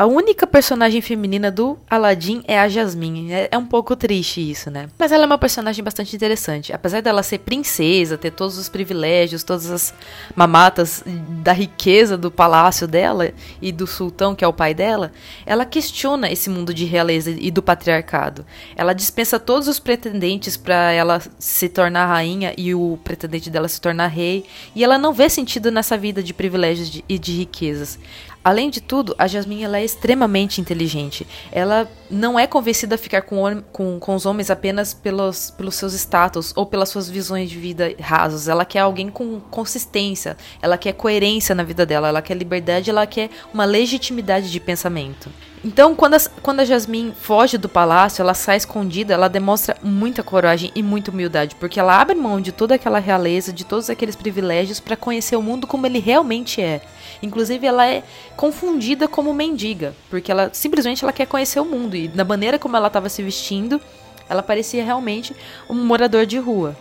A 0.00 0.06
única 0.06 0.46
personagem 0.46 1.02
feminina 1.02 1.50
do 1.50 1.78
Aladdin 1.90 2.42
é 2.48 2.58
a 2.58 2.66
Jasmine. 2.70 3.30
É, 3.34 3.48
é, 3.52 3.58
um 3.58 3.66
pouco 3.66 3.94
triste 3.94 4.40
isso, 4.40 4.70
né? 4.70 4.88
Mas 4.98 5.12
ela 5.12 5.24
é 5.24 5.26
uma 5.26 5.36
personagem 5.36 5.84
bastante 5.84 6.16
interessante. 6.16 6.72
Apesar 6.72 7.02
dela 7.02 7.22
ser 7.22 7.40
princesa, 7.40 8.16
ter 8.16 8.30
todos 8.30 8.56
os 8.56 8.70
privilégios, 8.70 9.44
todas 9.44 9.70
as 9.70 9.92
mamatas 10.34 11.04
da 11.42 11.52
riqueza 11.52 12.16
do 12.16 12.30
palácio 12.30 12.88
dela 12.88 13.30
e 13.60 13.70
do 13.70 13.86
sultão, 13.86 14.34
que 14.34 14.42
é 14.42 14.48
o 14.48 14.54
pai 14.54 14.72
dela, 14.72 15.12
ela 15.44 15.66
questiona 15.66 16.32
esse 16.32 16.48
mundo 16.48 16.72
de 16.72 16.86
realeza 16.86 17.30
e 17.30 17.50
do 17.50 17.62
patriarcado. 17.62 18.46
Ela 18.74 18.94
dispensa 18.94 19.38
todos 19.38 19.68
os 19.68 19.78
pretendentes 19.78 20.56
para 20.56 20.92
ela 20.92 21.20
se 21.38 21.68
tornar 21.68 22.06
rainha 22.06 22.54
e 22.56 22.74
o 22.74 22.98
pretendente 23.04 23.50
dela 23.50 23.68
se 23.68 23.78
tornar 23.78 24.06
rei. 24.06 24.46
E 24.74 24.82
ela 24.82 24.96
não 24.96 25.12
vê 25.12 25.28
sentido 25.28 25.70
nessa 25.70 25.98
vida 25.98 26.22
de 26.22 26.32
privilégios 26.32 27.02
e 27.06 27.18
de 27.18 27.32
riquezas. 27.32 27.98
Além 28.42 28.70
de 28.70 28.80
tudo, 28.80 29.14
a 29.18 29.26
Jasmine 29.26 29.64
ela 29.64 29.78
é 29.78 29.84
extremamente 29.84 30.60
inteligente. 30.60 31.26
Ela 31.52 31.86
não 32.10 32.38
é 32.38 32.46
convencida 32.46 32.94
a 32.94 32.98
ficar 32.98 33.22
com, 33.22 33.62
com, 33.70 34.00
com 34.00 34.14
os 34.14 34.24
homens 34.24 34.50
apenas 34.50 34.94
pelos, 34.94 35.50
pelos 35.50 35.74
seus 35.74 35.92
status 35.92 36.52
ou 36.56 36.64
pelas 36.64 36.88
suas 36.88 37.08
visões 37.10 37.50
de 37.50 37.58
vida 37.58 37.94
rasas. 38.00 38.48
Ela 38.48 38.64
quer 38.64 38.80
alguém 38.80 39.10
com 39.10 39.40
consistência, 39.40 40.38
ela 40.62 40.78
quer 40.78 40.94
coerência 40.94 41.54
na 41.54 41.62
vida 41.62 41.84
dela, 41.84 42.08
ela 42.08 42.22
quer 42.22 42.34
liberdade, 42.34 42.88
ela 42.88 43.06
quer 43.06 43.28
uma 43.52 43.66
legitimidade 43.66 44.50
de 44.50 44.58
pensamento. 44.58 45.30
Então, 45.62 45.94
quando 45.94 46.14
a, 46.14 46.20
quando 46.40 46.60
a 46.60 46.64
Jasmine 46.64 47.12
foge 47.12 47.58
do 47.58 47.68
palácio, 47.68 48.22
ela 48.22 48.32
sai 48.32 48.56
escondida, 48.56 49.12
ela 49.12 49.28
demonstra 49.28 49.76
muita 49.82 50.22
coragem 50.22 50.72
e 50.74 50.82
muita 50.82 51.10
humildade, 51.10 51.54
porque 51.56 51.78
ela 51.78 52.00
abre 52.00 52.14
mão 52.16 52.40
de 52.40 52.50
toda 52.50 52.76
aquela 52.76 52.98
realeza, 52.98 53.52
de 53.52 53.64
todos 53.64 53.90
aqueles 53.90 54.16
privilégios 54.16 54.80
para 54.80 54.96
conhecer 54.96 55.36
o 55.36 55.42
mundo 55.42 55.66
como 55.66 55.84
ele 55.84 55.98
realmente 55.98 56.62
é. 56.62 56.80
Inclusive, 57.22 57.66
ela 57.66 57.86
é 57.86 58.02
confundida 58.36 59.06
como 59.06 59.32
mendiga, 59.34 59.94
porque 60.08 60.30
ela 60.30 60.50
simplesmente 60.52 61.04
ela 61.04 61.12
quer 61.12 61.26
conhecer 61.26 61.60
o 61.60 61.64
mundo 61.64 61.94
e 61.96 62.08
da 62.08 62.24
maneira 62.24 62.58
como 62.58 62.76
ela 62.76 62.86
estava 62.86 63.08
se 63.08 63.22
vestindo, 63.22 63.80
ela 64.28 64.42
parecia 64.42 64.84
realmente 64.84 65.34
um 65.68 65.74
morador 65.84 66.24
de 66.24 66.38
rua. 66.38 66.76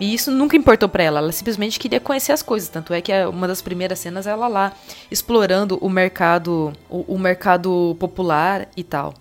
E 0.00 0.12
isso 0.12 0.30
nunca 0.30 0.56
importou 0.56 0.88
para 0.88 1.04
ela, 1.04 1.20
ela 1.20 1.32
simplesmente 1.32 1.78
queria 1.78 2.00
conhecer 2.00 2.32
as 2.32 2.42
coisas. 2.42 2.68
Tanto 2.68 2.92
é 2.92 3.00
que 3.00 3.12
uma 3.26 3.46
das 3.46 3.62
primeiras 3.62 3.98
cenas 3.98 4.26
é 4.26 4.30
ela 4.30 4.48
lá 4.48 4.72
explorando 5.10 5.78
o 5.80 5.88
mercado, 5.88 6.72
o, 6.90 7.14
o 7.14 7.18
mercado 7.18 7.96
popular 7.98 8.68
e 8.76 8.82
tal. 8.82 9.14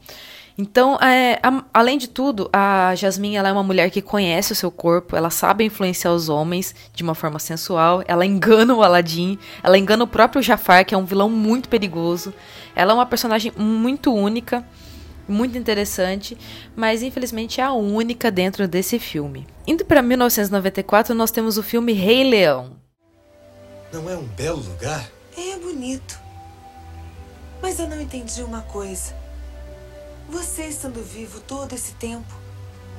Então, 0.58 0.96
é, 0.98 1.40
a, 1.42 1.64
além 1.74 1.98
de 1.98 2.08
tudo, 2.08 2.50
a 2.54 2.94
Jasmine 2.96 3.36
ela 3.36 3.50
é 3.50 3.52
uma 3.52 3.64
mulher 3.64 3.90
que 3.90 4.02
conhece 4.02 4.52
o 4.52 4.56
seu 4.56 4.70
corpo, 4.70 5.16
ela 5.16 5.30
sabe 5.30 5.64
influenciar 5.64 6.12
os 6.12 6.30
homens 6.30 6.76
de 6.94 7.02
uma 7.02 7.16
forma 7.16 7.40
sensual, 7.40 8.04
ela 8.08 8.26
engana 8.26 8.74
o 8.74 8.84
Aladdin, 8.84 9.40
ela 9.64 9.78
engana 9.78 10.04
o 10.04 10.08
próprio 10.08 10.44
Jafar, 10.44 10.86
que 10.86 10.94
é 10.94 10.98
um 10.98 11.06
vilão 11.06 11.30
muito 11.30 11.70
perigoso. 11.70 12.34
Ela 12.76 12.92
é 12.92 12.96
uma 12.96 13.06
personagem 13.06 13.52
muito 13.58 14.14
única 14.14 14.64
muito 15.28 15.58
interessante, 15.58 16.38
mas 16.76 17.02
infelizmente 17.02 17.62
é 17.62 17.64
a 17.64 17.74
única 17.74 18.30
dentro 18.30 18.68
desse 18.68 19.00
filme. 19.00 19.48
Indo 19.66 19.86
para 19.86 20.02
1994, 20.02 21.16
nós 21.16 21.32
temos 21.32 21.58
o 21.58 21.64
filme 21.64 21.94
Rei 21.94 22.24
Leão. 22.24 22.76
Não 23.92 24.10
é 24.10 24.18
um 24.18 24.26
belo 24.26 24.62
lugar? 24.62 25.10
É 25.38 25.58
bonito. 25.58 26.20
Mas 27.62 27.80
eu 27.80 27.88
não 27.88 28.02
entendi 28.02 28.44
uma 28.44 28.62
coisa. 28.64 29.23
Você 30.34 30.64
estando 30.64 31.00
vivo 31.00 31.40
todo 31.42 31.74
esse 31.76 31.92
tempo, 31.92 32.34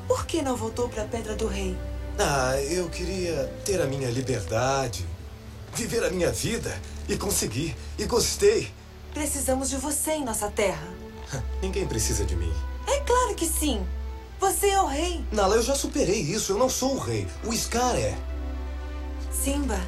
por 0.07 0.25
que 0.25 0.40
não 0.40 0.55
voltou 0.55 0.88
para 0.88 1.03
a 1.03 1.05
Pedra 1.05 1.35
do 1.35 1.49
Rei? 1.49 1.77
Ah, 2.16 2.55
eu 2.62 2.88
queria 2.88 3.53
ter 3.64 3.83
a 3.83 3.87
minha 3.87 4.09
liberdade, 4.09 5.05
viver 5.75 6.05
a 6.05 6.11
minha 6.11 6.31
vida 6.31 6.73
e 7.09 7.16
conseguir. 7.16 7.77
E 7.99 8.05
gostei. 8.05 8.73
Precisamos 9.12 9.68
de 9.68 9.77
você 9.79 10.12
em 10.12 10.25
nossa 10.25 10.49
terra. 10.49 10.87
Ninguém 11.61 11.88
precisa 11.88 12.25
de 12.25 12.37
mim. 12.37 12.53
É 12.87 13.01
claro 13.01 13.35
que 13.35 13.47
sim. 13.47 13.85
Você 14.38 14.68
é 14.68 14.81
o 14.81 14.87
rei. 14.87 15.25
Nala, 15.33 15.57
eu 15.57 15.62
já 15.62 15.75
superei 15.75 16.20
isso. 16.20 16.53
Eu 16.53 16.59
não 16.59 16.70
sou 16.70 16.94
o 16.94 17.01
rei. 17.01 17.27
O 17.42 17.53
Scar 17.53 17.97
é. 17.97 18.16
Simba, 19.33 19.81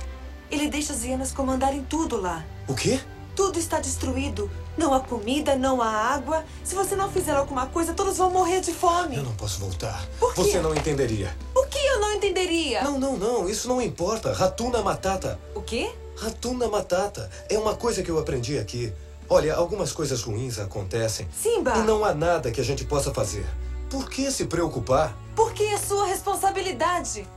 ele 0.51 0.69
deixa 0.69 0.93
as 0.93 1.05
hienas 1.05 1.31
comandarem 1.31 1.85
tudo 1.85 2.21
lá. 2.21 2.45
O 2.67 2.75
quê? 2.75 3.01
Tudo 3.37 3.59
está 3.59 3.79
destruído. 3.79 4.51
Não 4.79 4.95
há 4.95 5.01
comida, 5.01 5.55
não 5.55 5.83
há 5.83 5.89
água. 5.89 6.43
Se 6.65 6.75
você 6.75 6.97
não 6.97 7.11
fizer 7.11 7.33
alguma 7.37 7.67
coisa, 7.67 7.93
todos 7.93 8.17
vão 8.17 8.31
morrer 8.31 8.61
de 8.63 8.73
fome. 8.73 9.17
Eu 9.17 9.23
não 9.23 9.35
posso 9.35 9.61
voltar. 9.61 10.09
Por 10.19 10.35
quê? 10.35 10.43
Você 10.43 10.59
não 10.59 10.75
entenderia. 10.75 11.37
O 11.55 11.67
que 11.67 11.79
eu 11.79 12.01
não 12.01 12.15
entenderia? 12.15 12.83
Não, 12.83 12.99
não, 12.99 13.17
não. 13.19 13.49
Isso 13.49 13.69
não 13.69 13.81
importa. 13.81 14.33
Ratuna 14.33 14.81
Matata. 14.83 15.39
O 15.55 15.61
quê? 15.61 15.93
Ratuna 16.17 16.67
Matata. 16.67 17.31
É 17.51 17.59
uma 17.59 17.77
coisa 17.77 18.03
que 18.03 18.11
eu 18.11 18.19
aprendi 18.19 18.59
aqui. 18.59 18.91
Olha, 19.29 19.55
algumas 19.55 19.93
coisas 19.93 20.23
ruins 20.23 20.59
acontecem. 20.59 21.29
Simba! 21.31 21.77
E 21.77 21.83
não 21.83 22.07
há 22.07 22.15
nada 22.15 22.51
que 22.51 22.61
a 22.61 22.65
gente 22.65 22.87
possa 22.87 23.13
fazer. 23.13 23.47
Por 23.91 24.09
que 24.09 24.31
se 24.31 24.47
preocupar? 24.47 25.15
Porque 25.35 25.63
é 25.63 25.77
sua 25.77 26.07
responsabilidade. 26.07 27.29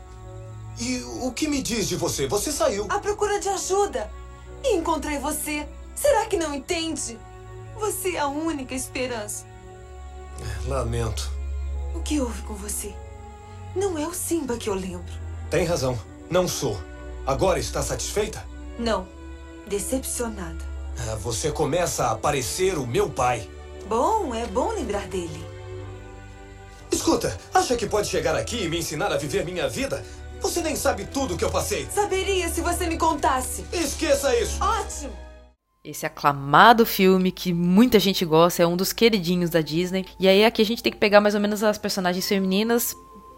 E 0.80 1.04
o 1.22 1.32
que 1.34 1.46
me 1.46 1.62
diz 1.62 1.90
de 1.90 1.98
você? 1.98 2.26
Você 2.26 2.54
saiu. 2.54 2.86
À 2.88 3.00
procura 3.00 3.38
de 3.38 3.50
ajuda. 3.50 4.10
E 4.64 4.78
encontrei 4.78 5.18
você. 5.20 5.68
Será 6.00 6.26
que 6.26 6.38
não 6.38 6.54
entende? 6.54 7.20
Você 7.78 8.16
é 8.16 8.20
a 8.20 8.28
única 8.28 8.74
esperança. 8.74 9.46
Lamento. 10.66 11.30
O 11.94 12.00
que 12.00 12.22
houve 12.22 12.42
com 12.44 12.54
você? 12.54 12.94
Não 13.76 13.98
é 13.98 14.08
o 14.08 14.14
Simba 14.14 14.58
que 14.58 14.70
eu 14.70 14.74
lembro. 14.74 15.14
Tem 15.50 15.66
razão. 15.66 16.00
Não 16.30 16.48
sou. 16.48 16.80
Agora 17.26 17.60
está 17.60 17.82
satisfeita? 17.82 18.46
Não. 18.78 19.08
Decepcionada. 19.68 20.64
Ah, 20.98 21.16
você 21.16 21.52
começa 21.52 22.10
a 22.10 22.16
parecer 22.16 22.78
o 22.78 22.88
meu 22.88 23.10
pai. 23.10 23.50
Bom, 23.88 24.34
é 24.34 24.46
bom 24.48 24.72
lembrar 24.72 25.06
dele. 25.08 25.46
Escuta, 26.92 27.38
acha 27.54 27.76
que 27.76 27.86
pode 27.86 28.08
chegar 28.08 28.36
aqui 28.36 28.64
e 28.64 28.70
me 28.70 28.80
ensinar 28.80 29.12
a 29.12 29.18
viver 29.18 29.46
minha 29.46 29.68
vida? 29.68 30.06
Você 30.42 30.62
nem 30.62 30.76
sabe 30.76 31.06
tudo 31.06 31.36
que 31.38 31.44
eu 31.44 31.52
passei. 31.52 31.88
Saberia 31.94 32.48
se 32.50 32.62
você 32.62 32.88
me 32.88 32.98
contasse. 32.98 33.66
Esqueça 33.74 34.34
isso. 34.36 34.64
Ótimo. 34.64 35.29
Esse 35.84 36.06
aclamado 36.06 36.86
filme 36.86 37.32
que 37.32 37.54
muita 37.54 38.00
gente 38.00 38.26
gosta, 38.26 38.62
é 38.62 38.68
um 38.68 38.76
dos 38.76 38.92
queridinhos 38.92 39.50
da 39.50 39.62
Disney. 39.62 40.06
E 40.20 40.28
aí 40.28 40.44
aqui 40.44 40.62
a 40.62 40.65
gente 40.65 40.84
tem 40.84 40.92
que 40.92 40.98
pegar 40.98 41.22
mais 41.22 41.36
ou 41.36 41.42
menos 41.42 41.63
as 41.63 41.78
personagens 41.78 42.28
femininas 42.28 42.94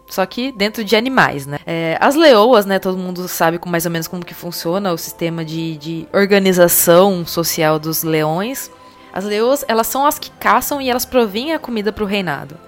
só 0.08 0.26
que 0.26 0.50
dentro 0.50 0.84
de 0.84 0.96
animais, 0.96 1.46
né? 1.46 1.60
É, 1.64 1.96
as 2.00 2.16
leoas, 2.16 2.66
né? 2.66 2.80
Todo 2.80 2.98
mundo 2.98 3.28
sabe 3.28 3.58
com 3.58 3.68
mais 3.68 3.86
ou 3.86 3.92
menos 3.92 4.08
como 4.08 4.24
que 4.24 4.34
funciona 4.34 4.92
o 4.92 4.98
sistema 4.98 5.44
de, 5.44 5.76
de 5.78 6.08
organização 6.12 7.24
social 7.24 7.78
dos 7.78 8.02
leões. 8.02 8.70
As 9.12 9.24
leoas, 9.24 9.64
elas 9.68 9.86
são 9.86 10.04
as 10.04 10.18
que 10.18 10.30
caçam 10.32 10.82
e 10.82 10.90
elas 10.90 11.04
provêm 11.04 11.52
a 11.52 11.60
comida 11.60 11.92
para 11.92 12.02
o 12.02 12.06
reinado. 12.06 12.58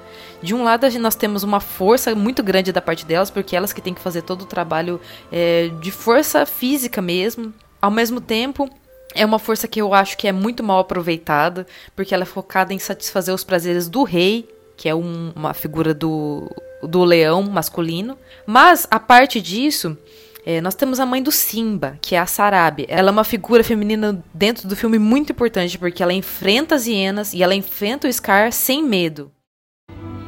De 0.41 0.55
um 0.55 0.63
lado, 0.63 0.87
nós 1.01 1.17
temos 1.17 1.43
uma 1.43 1.59
força 1.59 2.15
muito 2.15 2.43
grande 2.43 2.71
da 2.71 2.81
parte 2.81 3.05
delas, 3.05 3.31
porque 3.31 3.57
elas 3.57 3.73
que 3.73 3.81
têm 3.81 3.95
que 3.95 4.01
fazer 4.01 4.23
todo 4.23 4.43
o 4.43 4.47
trabalho 4.47 5.01
é, 5.33 5.69
de 5.81 5.91
força 5.91 6.47
física 6.47 7.03
mesmo. 7.03 7.53
Ao 7.83 7.91
mesmo 7.91 8.21
tempo, 8.21 8.71
é 9.15 9.25
uma 9.25 9.39
força 9.39 9.69
que 9.69 9.81
eu 9.81 9.95
acho 9.95 10.17
que 10.17 10.27
é 10.27 10.33
muito 10.33 10.63
mal 10.63 10.81
aproveitada, 10.81 11.67
porque 11.95 12.15
ela 12.15 12.25
é 12.25 12.27
focada 12.27 12.75
em 12.75 12.79
satisfazer 12.79 13.35
os 13.35 13.45
prazeres 13.45 13.89
do 13.89 14.03
rei, 14.03 14.49
que 14.77 14.89
é 14.89 14.95
um, 14.95 15.33
uma 15.35 15.55
figura 15.55 15.95
do, 15.95 16.51
do 16.83 17.05
leão 17.05 17.43
masculino. 17.43 18.19
Mas, 18.47 18.87
a 18.91 18.99
parte 18.99 19.41
disso, 19.41 19.97
é, 20.45 20.61
nós 20.61 20.75
temos 20.75 21.01
a 21.01 21.07
mãe 21.07 21.23
do 21.23 21.31
Simba, 21.31 21.99
que 22.03 22.15
é 22.15 22.19
a 22.19 22.27
Sarabi. 22.27 22.85
Ela 22.89 23.11
é 23.11 23.13
uma 23.13 23.25
figura 23.25 23.63
feminina 23.63 24.23
dentro 24.33 24.69
do 24.69 24.77
filme 24.77 24.99
muito 24.99 25.33
importante, 25.33 25.79
porque 25.79 26.03
ela 26.03 26.13
enfrenta 26.13 26.75
as 26.75 26.87
hienas 26.87 27.33
e 27.33 27.43
ela 27.43 27.55
enfrenta 27.55 28.09
o 28.09 28.13
Scar 28.13 28.53
sem 28.53 28.83
medo. 28.83 29.31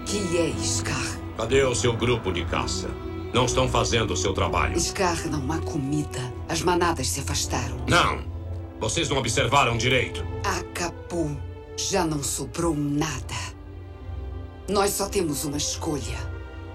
Que 0.07 0.39
é 0.39 0.53
Scar? 0.63 1.19
Cadê 1.37 1.63
o 1.65 1.75
seu 1.75 1.93
grupo 1.95 2.33
de 2.33 2.45
caça? 2.47 2.89
Não 3.35 3.45
estão 3.45 3.69
fazendo 3.69 4.13
o 4.13 4.17
seu 4.17 4.33
trabalho. 4.33 4.81
Scar 4.81 5.29
não 5.29 5.53
há 5.53 5.59
comida. 5.59 6.21
As 6.49 6.63
manadas 6.63 7.09
se 7.09 7.21
afastaram. 7.21 7.77
Não! 7.87 8.36
Vocês 8.79 9.09
não 9.09 9.17
observaram 9.17 9.77
direito. 9.77 10.25
Acabou. 10.45 11.31
Já 11.77 12.05
não 12.05 12.23
sobrou 12.23 12.75
nada. 12.75 13.35
Nós 14.69 14.91
só 14.91 15.09
temos 15.09 15.45
uma 15.45 15.57
escolha. 15.57 16.19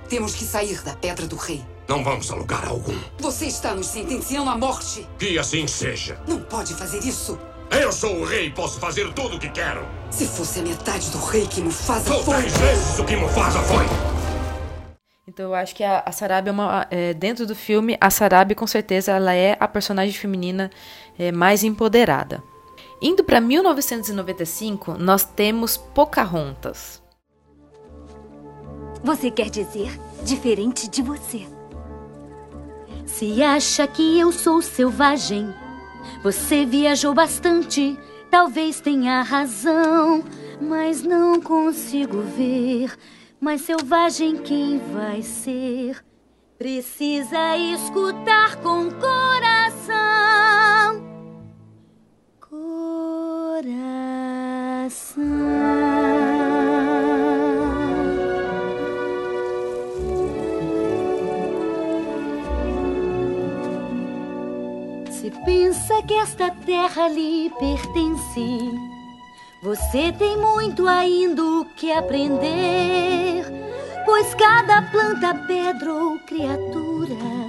Temos 0.10 0.34
que 0.34 0.44
sair 0.44 0.82
da 0.82 0.96
Pedra 0.96 1.28
do 1.28 1.36
Rei. 1.36 1.64
Não 1.88 2.04
vamos 2.04 2.32
a 2.32 2.36
lugar 2.36 2.68
algum. 2.68 2.98
Você 3.20 3.46
está 3.46 3.76
nos 3.76 3.88
sentenciando 3.88 4.50
à 4.50 4.58
morte. 4.58 5.08
Que 5.20 5.38
assim 5.38 5.68
seja. 5.68 6.20
Não 6.28 6.42
pode 6.42 6.74
fazer 6.74 7.00
isso. 7.00 7.38
Eu 7.70 7.92
sou 7.92 8.18
o 8.18 8.26
rei 8.26 8.48
e 8.48 8.52
posso 8.52 8.80
fazer 8.80 9.14
tudo 9.14 9.38
o 9.38 9.40
que 9.40 9.50
quero. 9.50 9.88
Se 10.10 10.26
fosse 10.26 10.60
a 10.60 10.64
metade 10.64 11.10
do 11.12 11.20
rei 11.20 11.46
que 11.48 11.62
Mufasa 11.62 12.14
Sou 12.14 12.24
foi... 12.24 12.38
três 12.38 12.58
vezes 12.58 13.00
o 13.00 13.06
que 13.06 13.16
Mufasa 13.16 13.60
foi. 13.60 13.86
Então 15.28 15.46
eu 15.46 15.56
acho 15.56 15.74
que 15.74 15.84
a, 15.84 16.04
a 16.06 16.12
Sarabi 16.12 16.50
é 16.50 16.52
uma... 16.52 16.88
É, 16.92 17.14
dentro 17.14 17.46
do 17.46 17.56
filme, 17.56 17.98
a 18.02 18.10
Sarabi 18.10 18.56
com 18.56 18.68
certeza 18.68 19.14
ela 19.14 19.34
é 19.34 19.56
a 19.60 19.68
personagem 19.68 20.14
feminina 20.14 20.70
é, 21.22 21.32
mais 21.32 21.64
empoderada. 21.64 22.44
Indo 23.00 23.24
para 23.24 23.40
1995, 23.40 24.96
nós 24.98 25.24
temos 25.24 25.78
Pocahontas. 25.78 27.00
Você 29.04 29.30
quer 29.30 29.50
dizer 29.52 30.00
diferente 30.24 30.90
de 30.90 31.04
você. 31.04 31.48
Se 33.06 33.44
acha 33.44 33.86
que 33.86 34.20
eu 34.20 34.32
sou 34.32 34.64
selvagem, 34.64 35.54
você 36.24 36.66
viajou 36.66 37.14
bastante, 37.14 38.00
talvez 38.32 38.82
tenha 38.82 39.22
razão, 39.22 40.24
mas 40.60 41.04
não 41.04 41.40
consigo 41.40 42.22
ver 42.22 42.98
mais 43.40 43.62
selvagem 43.62 44.38
quem 44.38 44.80
vai 44.92 45.22
ser. 45.22 46.04
Precisa 46.58 47.58
escutar 47.58 48.56
com 48.58 48.90
coração. 48.92 50.32
Se 53.62 53.69
pensa 65.45 66.02
que 66.08 66.15
esta 66.15 66.50
terra 66.65 67.08
lhe 67.08 67.52
pertence, 67.60 68.71
Você 69.62 70.12
tem 70.12 70.38
muito 70.38 70.88
ainda 70.88 71.43
o 71.43 71.65
que 71.76 71.91
aprender, 71.91 73.45
pois 74.06 74.34
cada 74.34 74.82
planta, 74.89 75.36
pedra 75.45 75.93
ou 75.93 76.17
criatura 76.21 77.41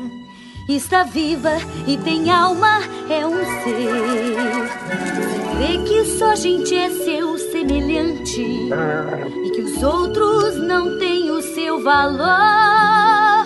está 0.69 1.05
viva 1.05 1.57
e 1.87 1.97
tem 1.99 2.31
alma, 2.31 2.81
é 3.09 3.27
um 3.27 3.45
ser. 3.63 5.42
Crê 5.57 5.79
que 5.85 6.05
só 6.19 6.35
gente 6.35 6.75
é 6.75 6.89
seu 6.89 7.37
semelhante 7.37 8.41
e 8.41 9.51
que 9.51 9.61
os 9.61 9.83
outros 9.83 10.57
não 10.57 10.99
têm 10.99 11.31
o 11.31 11.43
seu 11.43 11.83
valor. 11.83 13.45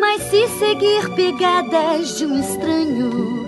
Mas 0.00 0.22
se 0.22 0.46
seguir 0.58 1.08
pegadas 1.16 2.16
de 2.16 2.26
um 2.26 2.38
estranho, 2.38 3.44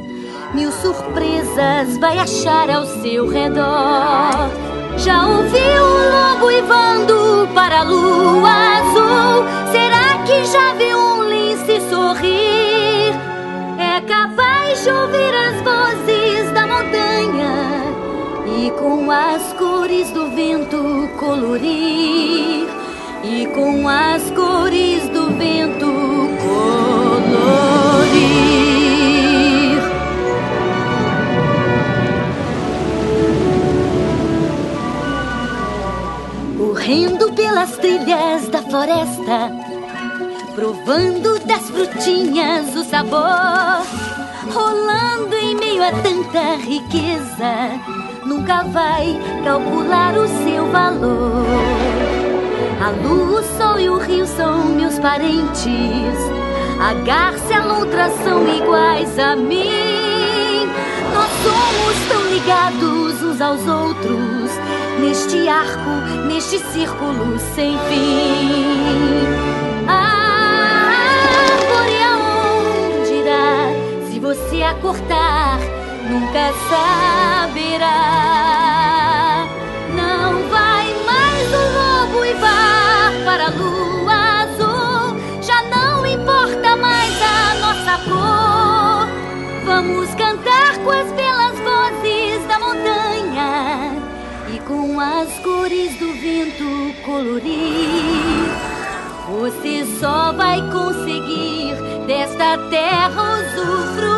mil 0.53 0.73
surpresas 0.73 1.97
vai 1.99 2.19
achar 2.19 2.69
ao 2.69 2.85
seu 2.85 3.29
redor. 3.29 4.51
Já 4.99 5.27
ouviu 5.29 5.85
o 5.85 6.11
lobo 6.11 6.47
uivando 6.47 7.49
para 7.55 7.81
a 7.81 7.85
lua 7.85 8.51
azul? 8.51 9.45
Será 9.71 10.25
que 10.27 10.45
já 10.47 10.75
viu 10.75 10.99
um 10.99 11.29
lince 11.29 11.81
sorrir? 11.89 13.15
É 13.79 14.01
capaz 14.01 14.83
de 14.83 14.91
ouvir 14.91 15.35
as 15.35 15.63
vozes 15.63 16.51
da 16.53 16.67
montanha 16.67 17.90
e 18.67 18.71
com 18.73 19.11
as 19.11 19.55
cores 19.55 20.11
do 20.11 20.29
vento 20.33 21.09
colorir. 21.19 22.69
E 23.25 23.47
com 23.55 23.89
as 23.89 24.31
cores 24.33 25.09
do 25.09 25.31
vento 25.31 25.87
colorir. 26.43 27.41
Correndo 36.59 37.33
pelas 37.33 37.77
trilhas 37.79 38.49
da 38.49 38.63
floresta, 38.63 39.51
provando 40.55 41.39
das 41.47 41.63
frutinhas 41.71 42.77
o 42.77 42.85
sabor, 42.85 43.87
rolando 44.53 45.35
em 45.35 45.57
meio 45.57 45.83
a 45.83 45.93
tanta 45.93 46.57
riqueza, 46.57 48.00
nunca 48.31 48.63
vai 48.63 49.19
calcular 49.43 50.17
o 50.17 50.29
seu 50.45 50.71
valor. 50.71 51.45
A 52.81 52.91
lua, 53.03 53.41
o 53.41 53.59
sol 53.59 53.81
e 53.81 53.89
o 53.89 53.99
rio 53.99 54.25
são 54.25 54.67
meus 54.67 55.01
parentes. 55.01 56.15
A 56.81 56.95
garça 57.05 57.53
e 57.53 57.55
a 57.55 57.65
lontra 57.65 58.09
são 58.23 58.47
iguais 58.47 59.19
a 59.19 59.35
mim. 59.35 60.65
Nós 61.13 61.29
somos 61.43 62.09
tão 62.09 62.23
ligados 62.33 63.21
uns 63.21 63.41
aos 63.41 63.67
outros 63.67 64.53
neste 65.01 65.49
arco, 65.49 65.91
neste 66.29 66.61
círculo 66.73 67.37
sem 67.57 67.77
fim. 67.89 69.27
A 69.89 70.03
árvore 71.51 71.99
aonde 72.13 73.13
irá? 73.13 74.09
Se 74.09 74.21
você 74.21 74.63
a 74.63 74.75
cortar, 74.75 75.30
nunca 76.11 76.53
saberá. 76.69 77.97
Não 79.95 80.49
vai 80.49 80.93
mais 81.07 81.49
o 81.53 81.63
lobo 81.79 82.19
uivar 82.21 83.13
para 83.25 83.47
a 83.47 83.51
lua 83.51 84.43
azul. 84.43 85.17
Já 85.41 85.63
não 85.63 86.05
importa 86.05 86.77
mais 86.77 87.15
a 87.23 87.55
nossa 87.61 87.99
cor. 88.09 89.09
Vamos 89.65 90.13
cantar 90.17 90.79
com 90.83 90.91
as 90.91 91.13
belas 91.13 91.57
vozes 91.61 92.45
da 92.49 92.59
montanha 92.59 93.95
e 94.53 94.59
com 94.61 94.99
as 94.99 95.33
cores 95.39 95.95
do 96.01 96.13
vento 96.15 96.93
colorir. 97.05 98.51
Você 99.29 99.87
só 100.01 100.33
vai 100.33 100.61
conseguir 100.73 101.77
desta 102.09 102.59
terra 102.69 103.23
usufruir 103.39 104.10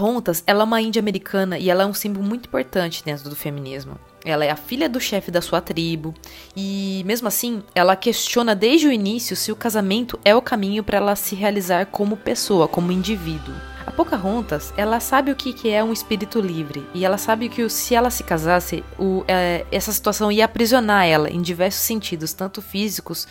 Pocahontas, 0.00 0.42
ela 0.46 0.62
é 0.62 0.64
uma 0.64 0.80
índia 0.80 0.98
americana 0.98 1.58
e 1.58 1.68
ela 1.68 1.82
é 1.82 1.86
um 1.86 1.92
símbolo 1.92 2.26
muito 2.26 2.46
importante 2.46 3.04
dentro 3.04 3.28
do 3.28 3.36
feminismo. 3.36 3.98
Ela 4.24 4.46
é 4.46 4.50
a 4.50 4.56
filha 4.56 4.88
do 4.88 4.98
chefe 4.98 5.30
da 5.30 5.42
sua 5.42 5.60
tribo 5.60 6.14
e, 6.56 7.02
mesmo 7.04 7.28
assim, 7.28 7.62
ela 7.74 7.94
questiona 7.94 8.54
desde 8.54 8.88
o 8.88 8.92
início 8.92 9.36
se 9.36 9.52
o 9.52 9.56
casamento 9.56 10.18
é 10.24 10.34
o 10.34 10.40
caminho 10.40 10.82
para 10.82 10.96
ela 10.96 11.14
se 11.16 11.34
realizar 11.34 11.84
como 11.84 12.16
pessoa, 12.16 12.66
como 12.66 12.90
indivíduo. 12.90 13.54
A 13.86 13.90
Pocahontas, 13.90 14.72
ela 14.74 15.00
sabe 15.00 15.32
o 15.32 15.36
que 15.36 15.68
é 15.68 15.84
um 15.84 15.92
espírito 15.92 16.40
livre 16.40 16.86
e 16.94 17.04
ela 17.04 17.18
sabe 17.18 17.50
que 17.50 17.68
se 17.68 17.94
ela 17.94 18.08
se 18.08 18.24
casasse, 18.24 18.82
o- 18.98 19.22
é, 19.28 19.66
essa 19.70 19.92
situação 19.92 20.32
ia 20.32 20.46
aprisionar 20.46 21.04
ela 21.06 21.28
em 21.30 21.42
diversos 21.42 21.82
sentidos, 21.82 22.32
tanto 22.32 22.62
físicos 22.62 23.28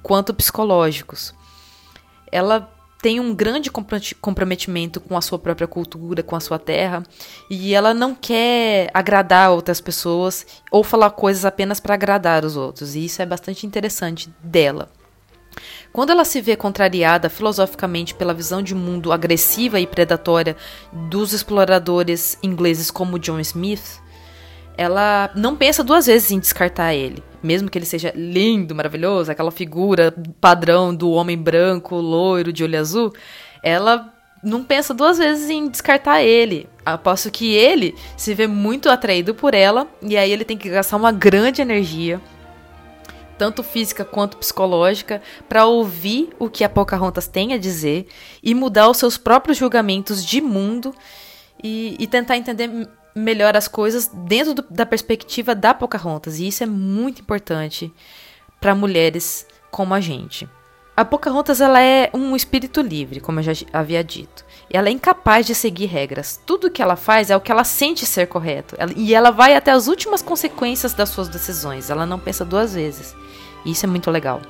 quanto 0.00 0.32
psicológicos. 0.32 1.34
Ela 2.30 2.72
tem 3.04 3.20
um 3.20 3.34
grande 3.34 3.70
comprometi- 3.70 4.14
comprometimento 4.14 4.98
com 4.98 5.14
a 5.14 5.20
sua 5.20 5.38
própria 5.38 5.66
cultura, 5.66 6.22
com 6.22 6.34
a 6.34 6.40
sua 6.40 6.58
terra, 6.58 7.02
e 7.50 7.74
ela 7.74 7.92
não 7.92 8.14
quer 8.14 8.88
agradar 8.94 9.50
outras 9.50 9.78
pessoas 9.78 10.46
ou 10.70 10.82
falar 10.82 11.10
coisas 11.10 11.44
apenas 11.44 11.78
para 11.78 11.92
agradar 11.92 12.46
os 12.46 12.56
outros, 12.56 12.94
e 12.94 13.04
isso 13.04 13.20
é 13.20 13.26
bastante 13.26 13.66
interessante 13.66 14.32
dela. 14.42 14.88
Quando 15.92 16.12
ela 16.12 16.24
se 16.24 16.40
vê 16.40 16.56
contrariada 16.56 17.28
filosoficamente 17.28 18.14
pela 18.14 18.32
visão 18.32 18.62
de 18.62 18.74
mundo 18.74 19.12
agressiva 19.12 19.78
e 19.78 19.86
predatória 19.86 20.56
dos 20.90 21.34
exploradores 21.34 22.38
ingleses 22.42 22.90
como 22.90 23.18
John 23.18 23.38
Smith, 23.40 24.00
ela 24.76 25.30
não 25.34 25.56
pensa 25.56 25.84
duas 25.84 26.06
vezes 26.06 26.30
em 26.30 26.38
descartar 26.38 26.94
ele. 26.94 27.22
Mesmo 27.42 27.70
que 27.70 27.78
ele 27.78 27.86
seja 27.86 28.12
lindo, 28.14 28.74
maravilhoso, 28.74 29.30
aquela 29.30 29.50
figura 29.50 30.14
padrão 30.40 30.94
do 30.94 31.10
homem 31.10 31.36
branco, 31.36 31.96
loiro, 31.96 32.52
de 32.52 32.64
olho 32.64 32.78
azul, 32.78 33.12
ela 33.62 34.12
não 34.42 34.64
pensa 34.64 34.92
duas 34.92 35.18
vezes 35.18 35.50
em 35.50 35.68
descartar 35.68 36.22
ele. 36.22 36.68
Aposto 36.84 37.30
que 37.30 37.54
ele 37.54 37.94
se 38.16 38.34
vê 38.34 38.46
muito 38.46 38.88
atraído 38.88 39.34
por 39.34 39.54
ela, 39.54 39.86
e 40.02 40.16
aí 40.16 40.30
ele 40.30 40.44
tem 40.44 40.56
que 40.56 40.68
gastar 40.68 40.96
uma 40.96 41.12
grande 41.12 41.62
energia 41.62 42.20
tanto 43.36 43.62
física 43.62 44.04
quanto 44.04 44.36
psicológica, 44.36 45.20
para 45.48 45.66
ouvir 45.66 46.30
o 46.38 46.48
que 46.48 46.64
a 46.64 46.68
Pocahontas 46.68 47.26
tem 47.26 47.52
a 47.52 47.58
dizer 47.58 48.06
e 48.42 48.54
mudar 48.54 48.88
os 48.88 48.96
seus 48.96 49.16
próprios 49.16 49.58
julgamentos 49.58 50.24
de 50.24 50.40
mundo 50.40 50.94
e, 51.62 51.96
e 51.98 52.06
tentar 52.06 52.36
entender 52.36 52.88
m- 53.14 53.24
melhor 53.24 53.56
as 53.56 53.68
coisas 53.68 54.06
dentro 54.12 54.54
do- 54.54 54.64
da 54.70 54.84
perspectiva 54.86 55.54
da 55.54 55.72
Pocahontas. 55.74 56.38
E 56.38 56.48
isso 56.48 56.62
é 56.62 56.66
muito 56.66 57.20
importante 57.20 57.92
para 58.60 58.74
mulheres 58.74 59.46
como 59.70 59.94
a 59.94 60.00
gente. 60.00 60.48
A 60.96 61.04
Pocahontas 61.04 61.60
ela 61.60 61.80
é 61.82 62.08
um 62.14 62.36
espírito 62.36 62.80
livre, 62.80 63.18
como 63.20 63.40
eu 63.40 63.42
já 63.42 63.52
havia 63.72 64.02
dito. 64.04 64.44
E 64.72 64.76
ela 64.76 64.88
é 64.88 64.92
incapaz 64.92 65.44
de 65.44 65.52
seguir 65.54 65.86
regras. 65.86 66.40
Tudo 66.46 66.70
que 66.70 66.80
ela 66.80 66.94
faz 66.94 67.30
é 67.30 67.36
o 67.36 67.40
que 67.40 67.50
ela 67.50 67.64
sente 67.64 68.06
ser 68.06 68.28
correto. 68.28 68.76
E 68.96 69.12
ela 69.12 69.32
vai 69.32 69.56
até 69.56 69.72
as 69.72 69.88
últimas 69.88 70.22
consequências 70.22 70.94
das 70.94 71.08
suas 71.08 71.28
decisões. 71.28 71.90
Ela 71.90 72.06
não 72.06 72.18
pensa 72.20 72.44
duas 72.44 72.74
vezes. 72.74 73.12
E 73.64 73.72
isso 73.72 73.84
é 73.84 73.88
muito 73.88 74.08
legal. 74.08 74.40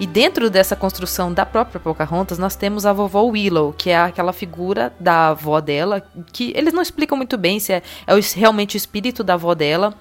E 0.00 0.06
dentro 0.06 0.50
dessa 0.50 0.74
construção 0.74 1.32
da 1.32 1.46
própria 1.46 1.78
Pocahontas, 1.78 2.38
nós 2.38 2.56
temos 2.56 2.84
a 2.84 2.92
vovó 2.92 3.22
Willow, 3.22 3.72
que 3.72 3.90
é 3.90 3.96
aquela 3.96 4.32
figura 4.32 4.92
da 4.98 5.28
avó 5.28 5.60
dela, 5.60 6.02
que 6.32 6.52
eles 6.56 6.72
não 6.72 6.82
explicam 6.82 7.16
muito 7.16 7.38
bem 7.38 7.60
se 7.60 7.72
é, 7.72 7.82
é 8.06 8.12
realmente 8.34 8.74
o 8.74 8.78
espírito 8.78 9.22
da 9.22 9.34
avó 9.34 9.54
dela 9.54 9.94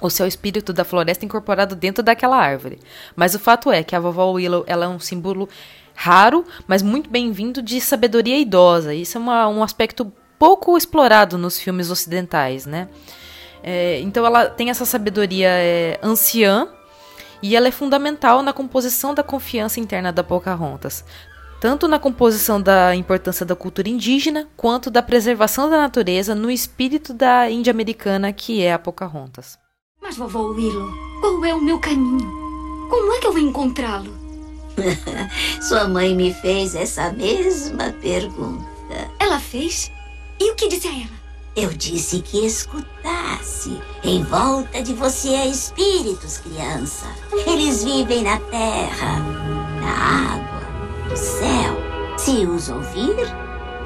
ou 0.00 0.10
se 0.10 0.20
é 0.20 0.24
o 0.24 0.28
espírito 0.28 0.72
da 0.72 0.84
floresta 0.84 1.24
incorporado 1.24 1.76
dentro 1.76 2.02
daquela 2.02 2.36
árvore. 2.36 2.80
Mas 3.14 3.34
o 3.34 3.38
fato 3.38 3.70
é 3.70 3.82
que 3.84 3.94
a 3.94 4.00
vovó 4.00 4.32
Willow 4.32 4.64
ela 4.66 4.86
é 4.86 4.88
um 4.88 4.98
símbolo 4.98 5.48
raro, 5.94 6.44
mas 6.66 6.82
muito 6.82 7.08
bem-vindo 7.08 7.62
de 7.62 7.80
sabedoria 7.80 8.38
idosa. 8.38 8.92
Isso 8.94 9.16
é 9.16 9.20
uma- 9.20 9.48
um 9.48 9.62
aspecto 9.62 10.12
pouco 10.38 10.76
explorado 10.76 11.38
nos 11.38 11.58
filmes 11.58 11.90
ocidentais, 11.90 12.66
né? 12.66 12.88
É, 13.62 14.00
então 14.00 14.26
ela 14.26 14.46
tem 14.46 14.70
essa 14.70 14.84
sabedoria 14.84 15.48
é, 15.50 15.98
anciã 16.02 16.68
e 17.42 17.56
ela 17.56 17.68
é 17.68 17.70
fundamental 17.70 18.42
na 18.42 18.52
composição 18.52 19.14
da 19.14 19.22
confiança 19.22 19.80
interna 19.80 20.12
da 20.12 20.24
Pocahontas. 20.24 21.04
Tanto 21.60 21.88
na 21.88 21.98
composição 21.98 22.60
da 22.60 22.94
importância 22.94 23.46
da 23.46 23.56
cultura 23.56 23.88
indígena, 23.88 24.46
quanto 24.56 24.90
da 24.90 25.02
preservação 25.02 25.70
da 25.70 25.78
natureza 25.78 26.34
no 26.34 26.50
espírito 26.50 27.14
da 27.14 27.50
índia 27.50 27.70
americana 27.70 28.32
que 28.32 28.62
é 28.62 28.72
a 28.72 28.78
Pocahontas. 28.78 29.58
Mas, 30.00 30.16
vovó 30.16 30.50
Willow, 30.50 30.90
qual 31.20 31.44
é 31.44 31.54
o 31.54 31.60
meu 31.60 31.78
caminho? 31.78 32.30
Como 32.88 33.12
é 33.12 33.18
que 33.18 33.26
eu 33.26 33.32
vou 33.32 33.40
encontrá-lo? 33.40 34.14
Sua 35.66 35.88
mãe 35.88 36.14
me 36.14 36.32
fez 36.34 36.74
essa 36.74 37.10
mesma 37.12 37.92
pergunta. 38.00 38.64
Ela 39.18 39.40
fez? 39.40 39.90
E 40.38 40.52
o 40.52 40.54
que 40.54 40.68
disse 40.68 40.86
a 40.86 40.92
ela? 40.92 41.15
Eu 41.56 41.70
disse 41.70 42.20
que 42.20 42.44
escutasse. 42.44 43.80
Em 44.04 44.22
volta 44.22 44.82
de 44.82 44.92
você 44.92 45.30
há 45.30 45.46
espíritos, 45.46 46.36
criança. 46.36 47.06
Eles 47.46 47.82
vivem 47.82 48.24
na 48.24 48.38
terra, 48.38 49.20
na 49.80 50.34
água, 50.34 50.60
no 51.08 51.16
céu. 51.16 52.18
Se 52.18 52.44
os 52.44 52.68
ouvir, 52.68 53.16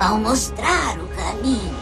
vão 0.01 0.21
mostrar 0.21 0.99
o 0.99 1.07
caminho. 1.15 1.77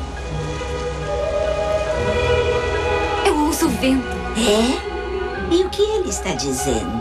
Eu 3.24 3.46
ouço 3.46 3.64
o 3.64 3.70
vento. 3.70 4.06
É? 4.36 5.54
E 5.54 5.64
o 5.64 5.70
que 5.70 5.80
ele 5.80 6.10
está 6.10 6.34
dizendo? 6.34 7.00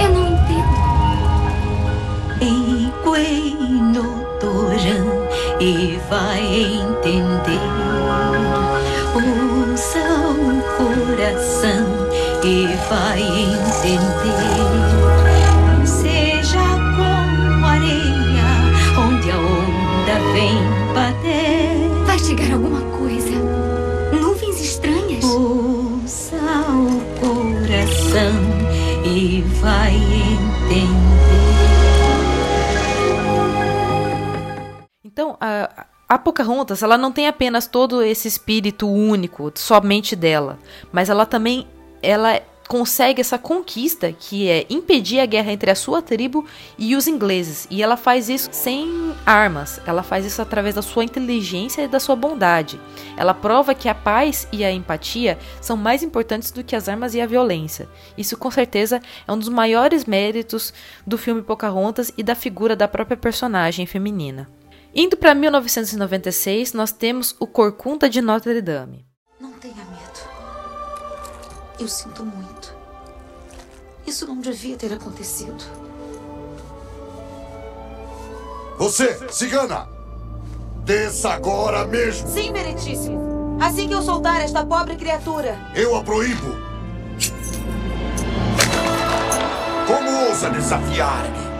Eu 0.00 0.10
não 0.10 0.28
entendo. 0.28 0.84
Enquei 2.40 3.56
no 3.58 4.24
e 5.60 6.00
vai 6.08 6.40
entender. 6.40 7.60
Ouça 9.14 9.98
o 10.30 10.62
coração 10.76 11.86
e 12.42 12.66
vai 12.88 13.22
entender. 13.22 14.24
Seja 15.86 16.64
como 16.96 17.66
areia 17.66 18.48
onde 18.98 19.30
a 19.30 19.38
onda 19.38 20.16
vem 20.32 20.58
bater. 20.92 22.04
Vai 22.06 22.18
chegar 22.18 22.54
alguma 22.54 22.80
coisa. 22.98 23.30
Nuvens 24.20 24.60
estranhas. 24.60 25.24
Ouça 25.24 26.36
o 26.68 27.00
coração 27.20 28.34
e 29.04 29.44
vai 29.60 30.03
Então, 35.14 35.36
a, 35.40 35.86
a 36.08 36.18
Pocahontas, 36.18 36.82
ela 36.82 36.98
não 36.98 37.12
tem 37.12 37.28
apenas 37.28 37.68
todo 37.68 38.02
esse 38.02 38.26
espírito 38.26 38.90
único, 38.90 39.52
somente 39.54 40.16
dela, 40.16 40.58
mas 40.90 41.08
ela 41.08 41.24
também 41.24 41.68
ela 42.02 42.42
consegue 42.66 43.20
essa 43.20 43.38
conquista 43.38 44.10
que 44.10 44.48
é 44.48 44.66
impedir 44.68 45.20
a 45.20 45.26
guerra 45.26 45.52
entre 45.52 45.70
a 45.70 45.76
sua 45.76 46.02
tribo 46.02 46.44
e 46.76 46.96
os 46.96 47.06
ingleses. 47.06 47.68
E 47.70 47.80
ela 47.80 47.96
faz 47.96 48.28
isso 48.28 48.48
sem 48.50 49.14
armas, 49.24 49.80
ela 49.86 50.02
faz 50.02 50.26
isso 50.26 50.42
através 50.42 50.74
da 50.74 50.82
sua 50.82 51.04
inteligência 51.04 51.82
e 51.82 51.88
da 51.88 52.00
sua 52.00 52.16
bondade. 52.16 52.80
Ela 53.16 53.32
prova 53.32 53.72
que 53.72 53.88
a 53.88 53.94
paz 53.94 54.48
e 54.50 54.64
a 54.64 54.72
empatia 54.72 55.38
são 55.60 55.76
mais 55.76 56.02
importantes 56.02 56.50
do 56.50 56.64
que 56.64 56.74
as 56.74 56.88
armas 56.88 57.14
e 57.14 57.20
a 57.20 57.26
violência. 57.26 57.88
Isso 58.18 58.36
com 58.36 58.50
certeza 58.50 59.00
é 59.28 59.32
um 59.32 59.38
dos 59.38 59.48
maiores 59.48 60.06
méritos 60.06 60.74
do 61.06 61.16
filme 61.16 61.40
Pocahontas 61.40 62.10
e 62.18 62.22
da 62.24 62.34
figura 62.34 62.74
da 62.74 62.88
própria 62.88 63.16
personagem 63.16 63.86
feminina. 63.86 64.48
Indo 64.94 65.16
para 65.16 65.34
1996, 65.34 66.72
nós 66.72 66.92
temos 66.92 67.34
o 67.40 67.48
Corcunda 67.48 68.08
de 68.08 68.20
Notre 68.20 68.62
Dame. 68.62 69.04
Não 69.40 69.50
tenha 69.54 69.74
medo. 69.74 70.20
Eu 71.80 71.88
sinto 71.88 72.24
muito. 72.24 72.72
Isso 74.06 74.24
não 74.24 74.38
devia 74.38 74.76
ter 74.76 74.92
acontecido. 74.92 75.64
Você, 78.78 79.18
cigana! 79.32 79.88
Desça 80.84 81.30
agora 81.30 81.84
mesmo! 81.86 82.28
Sim, 82.28 82.52
Meritíssimo. 82.52 83.58
Assim 83.60 83.88
que 83.88 83.94
eu 83.94 84.02
soltar 84.02 84.42
esta 84.42 84.64
pobre 84.64 84.94
criatura. 84.94 85.58
Eu 85.74 85.96
a 85.96 86.04
proíbo! 86.04 86.54
Como 89.88 90.28
ousa 90.28 90.50
desafiar-me? 90.50 91.53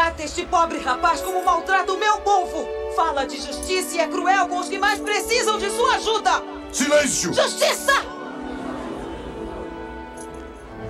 Maltrata 0.00 0.22
este 0.22 0.46
pobre 0.46 0.78
rapaz 0.78 1.20
como 1.20 1.44
maltrata 1.44 1.92
o 1.92 1.98
meu 1.98 2.16
povo! 2.22 2.66
Fala 2.96 3.26
de 3.26 3.36
justiça 3.36 3.96
e 3.96 3.98
é 3.98 4.06
cruel 4.06 4.48
com 4.48 4.56
os 4.56 4.66
que 4.66 4.78
mais 4.78 4.98
precisam 4.98 5.58
de 5.58 5.68
sua 5.68 5.96
ajuda! 5.96 6.42
Silêncio! 6.72 7.34
Justiça! 7.34 7.92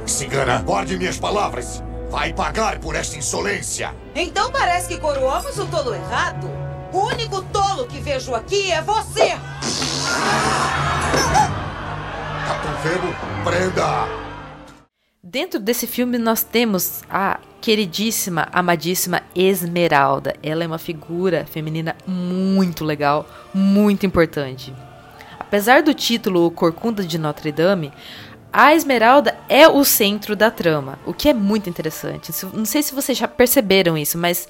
Cigana, 0.06 0.62
guarde 0.62 0.96
minhas 0.96 1.18
palavras! 1.18 1.82
Vai 2.08 2.32
pagar 2.32 2.78
por 2.78 2.94
esta 2.94 3.18
insolência! 3.18 3.92
Então 4.14 4.52
parece 4.52 4.86
que 4.86 5.00
coroamos 5.00 5.58
o 5.58 5.66
tolo 5.66 5.92
errado. 5.92 6.48
O 6.92 7.06
único 7.06 7.42
tolo 7.42 7.88
que 7.88 7.98
vejo 7.98 8.32
aqui 8.32 8.70
é 8.70 8.80
você! 8.80 9.36
Capitão 12.46 12.76
Febo, 12.80 13.12
prenda! 13.42 14.30
Dentro 15.33 15.61
desse 15.61 15.87
filme 15.87 16.18
nós 16.18 16.43
temos 16.43 17.03
a 17.09 17.39
queridíssima, 17.61 18.49
amadíssima 18.51 19.22
Esmeralda. 19.33 20.35
Ela 20.43 20.64
é 20.64 20.66
uma 20.66 20.76
figura 20.76 21.47
feminina 21.49 21.95
muito 22.05 22.85
legal, 22.85 23.24
muito 23.55 24.05
importante. 24.05 24.74
Apesar 25.39 25.85
do 25.85 25.95
título 25.95 26.51
Corcunda 26.51 27.05
de 27.05 27.16
Notre 27.16 27.53
Dame, 27.53 27.93
a 28.53 28.74
Esmeralda 28.74 29.39
é 29.49 29.68
o 29.68 29.85
centro 29.85 30.35
da 30.35 30.51
trama, 30.51 30.99
o 31.07 31.14
que 31.14 31.28
é 31.28 31.33
muito 31.33 31.70
interessante. 31.70 32.33
Não 32.53 32.64
sei 32.64 32.83
se 32.83 32.93
vocês 32.93 33.16
já 33.16 33.28
perceberam 33.28 33.97
isso, 33.97 34.18
mas 34.18 34.49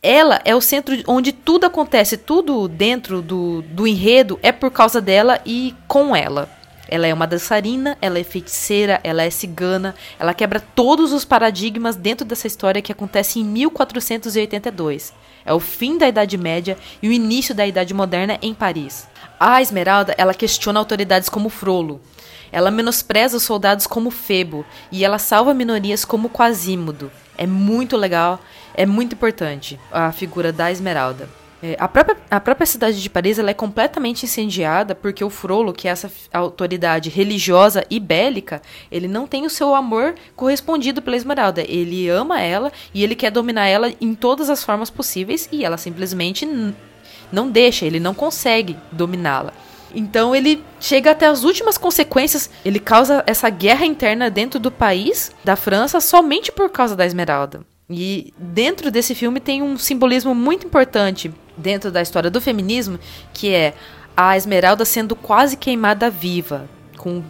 ela 0.00 0.40
é 0.44 0.54
o 0.54 0.60
centro 0.60 0.94
onde 1.08 1.32
tudo 1.32 1.66
acontece, 1.66 2.16
tudo 2.16 2.68
dentro 2.68 3.20
do, 3.20 3.62
do 3.62 3.84
enredo 3.84 4.38
é 4.44 4.52
por 4.52 4.70
causa 4.70 5.00
dela 5.00 5.40
e 5.44 5.74
com 5.88 6.14
ela. 6.14 6.56
Ela 6.88 7.06
é 7.06 7.12
uma 7.12 7.26
dançarina, 7.26 7.98
ela 8.00 8.18
é 8.18 8.24
feiticeira, 8.24 8.98
ela 9.04 9.22
é 9.22 9.30
cigana, 9.30 9.94
ela 10.18 10.32
quebra 10.32 10.58
todos 10.58 11.12
os 11.12 11.24
paradigmas 11.24 11.94
dentro 11.96 12.24
dessa 12.24 12.46
história 12.46 12.80
que 12.80 12.90
acontece 12.90 13.38
em 13.38 13.44
1482. 13.44 15.12
É 15.44 15.52
o 15.52 15.60
fim 15.60 15.98
da 15.98 16.08
Idade 16.08 16.38
Média 16.38 16.78
e 17.02 17.08
o 17.08 17.12
início 17.12 17.54
da 17.54 17.66
Idade 17.66 17.92
Moderna 17.92 18.38
em 18.40 18.54
Paris. 18.54 19.06
A 19.38 19.60
Esmeralda, 19.60 20.14
ela 20.16 20.34
questiona 20.34 20.80
autoridades 20.80 21.28
como 21.28 21.48
Frollo. 21.48 22.00
Ela 22.50 22.70
menospreza 22.70 23.36
os 23.36 23.42
soldados 23.42 23.86
como 23.86 24.10
Febo 24.10 24.64
e 24.90 25.04
ela 25.04 25.18
salva 25.18 25.52
minorias 25.52 26.04
como 26.04 26.30
Quasímodo. 26.30 27.10
É 27.36 27.46
muito 27.46 27.96
legal, 27.96 28.40
é 28.74 28.86
muito 28.86 29.12
importante 29.12 29.78
a 29.92 30.10
figura 30.10 30.52
da 30.52 30.72
Esmeralda. 30.72 31.28
É, 31.60 31.76
a, 31.78 31.88
própria, 31.88 32.16
a 32.30 32.38
própria 32.38 32.66
cidade 32.66 33.02
de 33.02 33.10
Paris 33.10 33.38
ela 33.38 33.50
é 33.50 33.54
completamente 33.54 34.24
incendiada 34.24 34.94
porque 34.94 35.24
o 35.24 35.30
Frollo, 35.30 35.72
que 35.72 35.88
é 35.88 35.90
essa 35.90 36.10
autoridade 36.32 37.10
religiosa 37.10 37.84
e 37.90 37.98
bélica, 37.98 38.62
ele 38.92 39.08
não 39.08 39.26
tem 39.26 39.44
o 39.44 39.50
seu 39.50 39.74
amor 39.74 40.14
correspondido 40.36 41.02
pela 41.02 41.16
Esmeralda. 41.16 41.62
Ele 41.62 42.08
ama 42.08 42.40
ela 42.40 42.72
e 42.94 43.02
ele 43.02 43.16
quer 43.16 43.30
dominar 43.30 43.66
ela 43.66 43.92
em 44.00 44.14
todas 44.14 44.48
as 44.48 44.62
formas 44.62 44.88
possíveis 44.88 45.48
e 45.50 45.64
ela 45.64 45.76
simplesmente 45.76 46.46
não 47.32 47.50
deixa, 47.50 47.84
ele 47.84 47.98
não 47.98 48.14
consegue 48.14 48.76
dominá-la. 48.92 49.52
Então 49.92 50.36
ele 50.36 50.62
chega 50.78 51.10
até 51.10 51.26
as 51.26 51.44
últimas 51.44 51.78
consequências. 51.78 52.50
Ele 52.64 52.78
causa 52.78 53.24
essa 53.26 53.48
guerra 53.50 53.86
interna 53.86 54.30
dentro 54.30 54.60
do 54.60 54.70
país, 54.70 55.32
da 55.42 55.56
França, 55.56 56.00
somente 56.00 56.52
por 56.52 56.70
causa 56.70 56.94
da 56.94 57.06
Esmeralda. 57.06 57.62
E 57.90 58.34
dentro 58.36 58.90
desse 58.90 59.14
filme 59.14 59.40
tem 59.40 59.62
um 59.62 59.78
simbolismo 59.78 60.34
muito 60.34 60.66
importante 60.66 61.32
dentro 61.56 61.90
da 61.90 62.02
história 62.02 62.30
do 62.30 62.40
feminismo, 62.40 62.98
que 63.32 63.54
é 63.54 63.72
a 64.16 64.36
Esmeralda 64.36 64.84
sendo 64.84 65.16
quase 65.16 65.56
queimada 65.56 66.10
viva, 66.10 66.68
com 66.98 67.22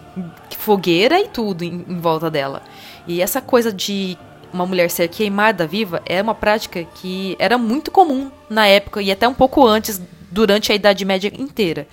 fogueira 0.57 1.21
e 1.21 1.29
tudo 1.29 1.63
em, 1.63 1.85
em 1.89 2.01
volta 2.01 2.29
dela. 2.29 2.63
E 3.07 3.23
essa 3.23 3.41
coisa 3.41 3.73
de 3.73 4.19
uma 4.53 4.67
mulher 4.67 4.91
ser 4.91 5.09
queimada 5.09 5.67
viva 5.67 6.03
é 6.05 6.21
uma 6.21 6.35
prática 6.35 6.83
que 6.83 7.37
era 7.39 7.57
muito 7.57 7.91
comum 7.91 8.31
na 8.51 8.67
época 8.67 9.01
e 9.01 9.13
até 9.13 9.29
um 9.29 9.35
pouco 9.35 9.65
antes, 9.65 10.01
durante 10.31 10.73
a 10.73 10.75
Idade 10.75 11.05
Média 11.05 11.33
inteira. 11.39 11.87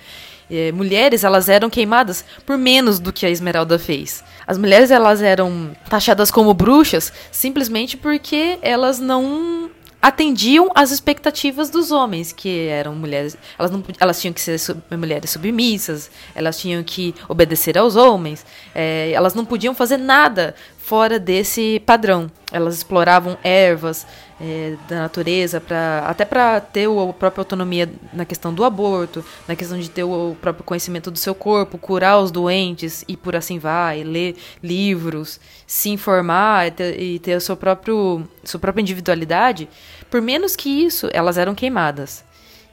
É, 0.50 0.70
mulheres 0.72 1.24
elas 1.24 1.48
eram 1.48 1.68
queimadas 1.68 2.24
por 2.44 2.56
menos 2.56 2.98
do 2.98 3.12
que 3.12 3.26
a 3.26 3.30
Esmeralda 3.30 3.78
fez. 3.78 4.22
As 4.46 4.56
mulheres 4.56 4.90
elas 4.90 5.20
eram 5.20 5.72
taxadas 5.88 6.30
como 6.30 6.54
bruxas 6.54 7.12
simplesmente 7.32 7.96
porque 7.96 8.58
elas 8.62 9.00
não 9.00 9.70
atendiam 10.00 10.70
às 10.72 10.92
expectativas 10.92 11.68
dos 11.68 11.90
homens, 11.90 12.32
que 12.32 12.68
eram 12.68 12.94
mulheres, 12.94 13.36
elas 13.58 13.72
não 13.72 13.82
elas 13.98 14.20
tinham 14.20 14.32
que 14.32 14.40
ser 14.40 14.56
sub, 14.56 14.80
mulheres 14.96 15.30
submissas, 15.30 16.10
elas 16.32 16.58
tinham 16.58 16.82
que 16.84 17.12
obedecer 17.28 17.76
aos 17.76 17.96
homens, 17.96 18.46
é, 18.72 19.10
elas 19.12 19.34
não 19.34 19.44
podiam 19.44 19.74
fazer 19.74 19.96
nada 19.96 20.54
fora 20.78 21.18
desse 21.18 21.82
padrão. 21.84 22.30
Elas 22.52 22.76
exploravam 22.76 23.36
ervas 23.42 24.06
é, 24.40 24.76
da 24.88 25.00
natureza 25.00 25.60
para 25.60 26.04
até 26.06 26.24
para 26.24 26.60
ter 26.60 26.88
a 26.88 27.12
própria 27.12 27.40
autonomia 27.40 27.90
na 28.12 28.24
questão 28.24 28.52
do 28.52 28.64
aborto, 28.64 29.24
na 29.48 29.56
questão 29.56 29.78
de 29.78 29.88
ter 29.88 30.04
o 30.04 30.36
próprio 30.40 30.64
conhecimento 30.64 31.10
do 31.10 31.18
seu 31.18 31.34
corpo, 31.34 31.78
curar 31.78 32.18
os 32.18 32.30
doentes 32.30 33.04
e 33.08 33.16
por 33.16 33.34
assim 33.34 33.58
vai, 33.58 34.04
ler 34.04 34.36
livros, 34.62 35.40
se 35.66 35.90
informar 35.90 36.68
e 36.68 36.70
ter, 36.70 37.00
e 37.00 37.18
ter 37.18 37.34
a 37.34 37.40
sua, 37.40 37.56
próprio, 37.56 38.26
sua 38.44 38.60
própria 38.60 38.82
individualidade. 38.82 39.68
Por 40.10 40.20
menos 40.20 40.54
que 40.54 40.68
isso, 40.68 41.08
elas 41.12 41.38
eram 41.38 41.54
queimadas. 41.54 42.24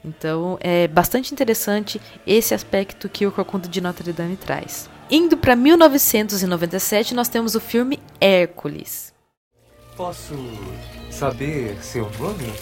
Então 0.04 0.58
é 0.60 0.86
bastante 0.86 1.32
interessante 1.32 2.00
esse 2.26 2.52
aspecto 2.52 3.08
que 3.08 3.26
o 3.26 3.32
Corcunda 3.32 3.66
de 3.66 3.80
Notre 3.80 4.12
Dame 4.12 4.36
traz. 4.36 4.90
Indo 5.10 5.36
para 5.36 5.56
1997, 5.56 7.14
nós 7.14 7.28
temos 7.28 7.54
o 7.54 7.60
filme 7.60 7.98
Hércules. 8.20 9.14
Posso 9.96 10.34
saber 11.14 11.76
seu 11.80 12.10
nome? 12.18 12.52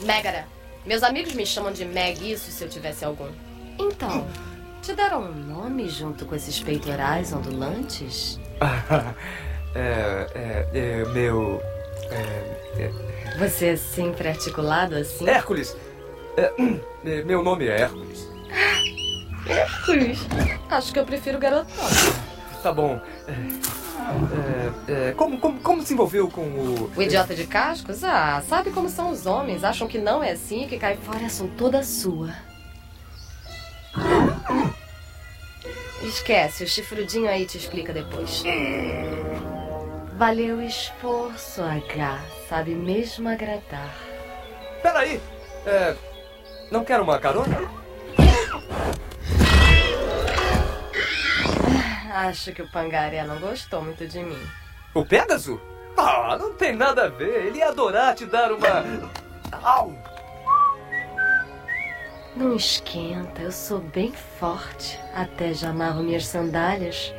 Megara. 0.00 0.46
Meus 0.84 1.02
amigos 1.02 1.32
me 1.32 1.46
chamam 1.46 1.72
de 1.72 1.84
Meg, 1.84 2.32
isso 2.32 2.50
se 2.50 2.62
eu 2.62 2.68
tivesse 2.68 3.04
algum. 3.04 3.30
Então, 3.78 4.26
te 4.82 4.92
deram 4.92 5.22
um 5.22 5.32
nome 5.32 5.88
junto 5.88 6.26
com 6.26 6.34
esses 6.34 6.60
peitorais 6.60 7.32
ondulantes? 7.32 8.38
é, 9.74 10.26
é, 10.34 10.78
é, 10.78 11.04
meu. 11.06 11.62
É, 12.10 12.82
é... 12.82 13.38
Você 13.38 13.68
é 13.68 13.76
sempre 13.76 14.28
articulado 14.28 14.94
assim? 14.94 15.26
Hércules! 15.26 15.74
É, 16.36 16.52
é, 17.06 17.22
meu 17.24 17.42
nome 17.42 17.66
é 17.66 17.80
Hércules. 17.80 18.28
Hércules? 19.46 20.18
Acho 20.70 20.92
que 20.92 20.98
eu 20.98 21.06
prefiro 21.06 21.38
garotão. 21.38 21.88
Tá 22.62 22.70
bom. 22.72 23.00
É, 24.86 25.08
é, 25.08 25.12
como, 25.12 25.38
como, 25.38 25.60
como 25.60 25.82
se 25.82 25.94
envolveu 25.94 26.28
com 26.28 26.42
o. 26.42 26.92
O 26.96 27.02
idiota 27.02 27.34
de 27.34 27.46
cascos? 27.46 28.04
Ah, 28.04 28.42
sabe 28.48 28.70
como 28.70 28.88
são 28.88 29.10
os 29.10 29.26
homens? 29.26 29.64
Acham 29.64 29.88
que 29.88 29.98
não 29.98 30.22
é 30.22 30.32
assim 30.32 30.64
e 30.64 30.66
que 30.66 30.78
cai 30.78 30.96
fora 30.96 31.28
sou 31.28 31.48
toda 31.56 31.82
sua. 31.82 32.30
Esquece, 36.02 36.64
o 36.64 36.68
chifrudinho 36.68 37.28
aí 37.28 37.46
te 37.46 37.56
explica 37.56 37.92
depois. 37.92 38.44
Valeu 40.16 40.58
o 40.58 40.62
esforço, 40.62 41.62
H. 41.62 42.20
Sabe 42.48 42.74
mesmo 42.74 43.28
agradar. 43.28 43.94
Peraí! 44.82 45.20
É, 45.66 45.96
não 46.70 46.84
quero 46.84 47.02
uma 47.02 47.18
carona? 47.18 47.68
Acho 52.14 52.52
que 52.52 52.62
o 52.62 52.70
Pangaré 52.70 53.24
não 53.24 53.40
gostou 53.40 53.82
muito 53.82 54.06
de 54.06 54.22
mim. 54.22 54.38
O 54.94 55.04
Pégaso? 55.04 55.60
Ah, 55.96 56.36
não 56.38 56.54
tem 56.54 56.76
nada 56.76 57.06
a 57.06 57.08
ver. 57.08 57.46
Ele 57.46 57.58
ia 57.58 57.70
adorar 57.70 58.14
te 58.14 58.24
dar 58.24 58.52
uma. 58.52 59.10
Au! 59.50 59.92
Não 62.36 62.54
esquenta, 62.54 63.42
eu 63.42 63.50
sou 63.50 63.80
bem 63.80 64.12
forte. 64.12 64.96
Até 65.12 65.52
já 65.52 65.70
amarro 65.70 66.04
minhas 66.04 66.24
sandálias. 66.26 67.12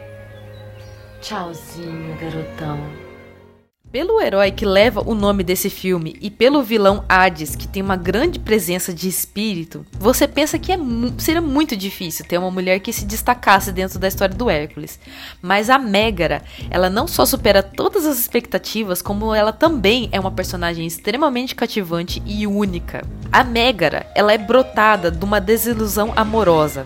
Tchauzinho, 1.19 2.17
garotão. 2.17 3.04
Pelo 3.95 4.19
herói 4.19 4.51
que 4.51 4.65
leva 4.65 5.01
o 5.09 5.15
nome 5.15 5.41
desse 5.41 5.69
filme 5.69 6.17
e 6.19 6.29
pelo 6.29 6.61
vilão 6.61 7.05
Hades, 7.07 7.55
que 7.55 7.65
tem 7.65 7.81
uma 7.81 7.95
grande 7.95 8.37
presença 8.37 8.93
de 8.93 9.07
espírito, 9.07 9.85
você 9.93 10.27
pensa 10.27 10.59
que 10.59 10.73
é 10.73 10.75
mu 10.75 11.13
seria 11.17 11.39
muito 11.39 11.77
difícil 11.77 12.25
ter 12.25 12.37
uma 12.37 12.51
mulher 12.51 12.81
que 12.81 12.91
se 12.91 13.05
destacasse 13.05 13.71
dentro 13.71 13.97
da 13.97 14.09
história 14.09 14.35
do 14.35 14.49
Hércules. 14.49 14.99
Mas 15.41 15.69
a 15.69 15.79
Megara, 15.79 16.41
ela 16.69 16.89
não 16.89 17.07
só 17.07 17.25
supera 17.25 17.63
todas 17.63 18.05
as 18.05 18.19
expectativas, 18.19 19.01
como 19.01 19.33
ela 19.33 19.53
também 19.53 20.09
é 20.11 20.19
uma 20.19 20.29
personagem 20.29 20.85
extremamente 20.85 21.55
cativante 21.55 22.21
e 22.25 22.45
única. 22.45 23.01
A 23.31 23.45
Megara, 23.45 24.11
ela 24.13 24.33
é 24.33 24.37
brotada 24.37 25.09
de 25.09 25.23
uma 25.23 25.39
desilusão 25.39 26.11
amorosa. 26.17 26.85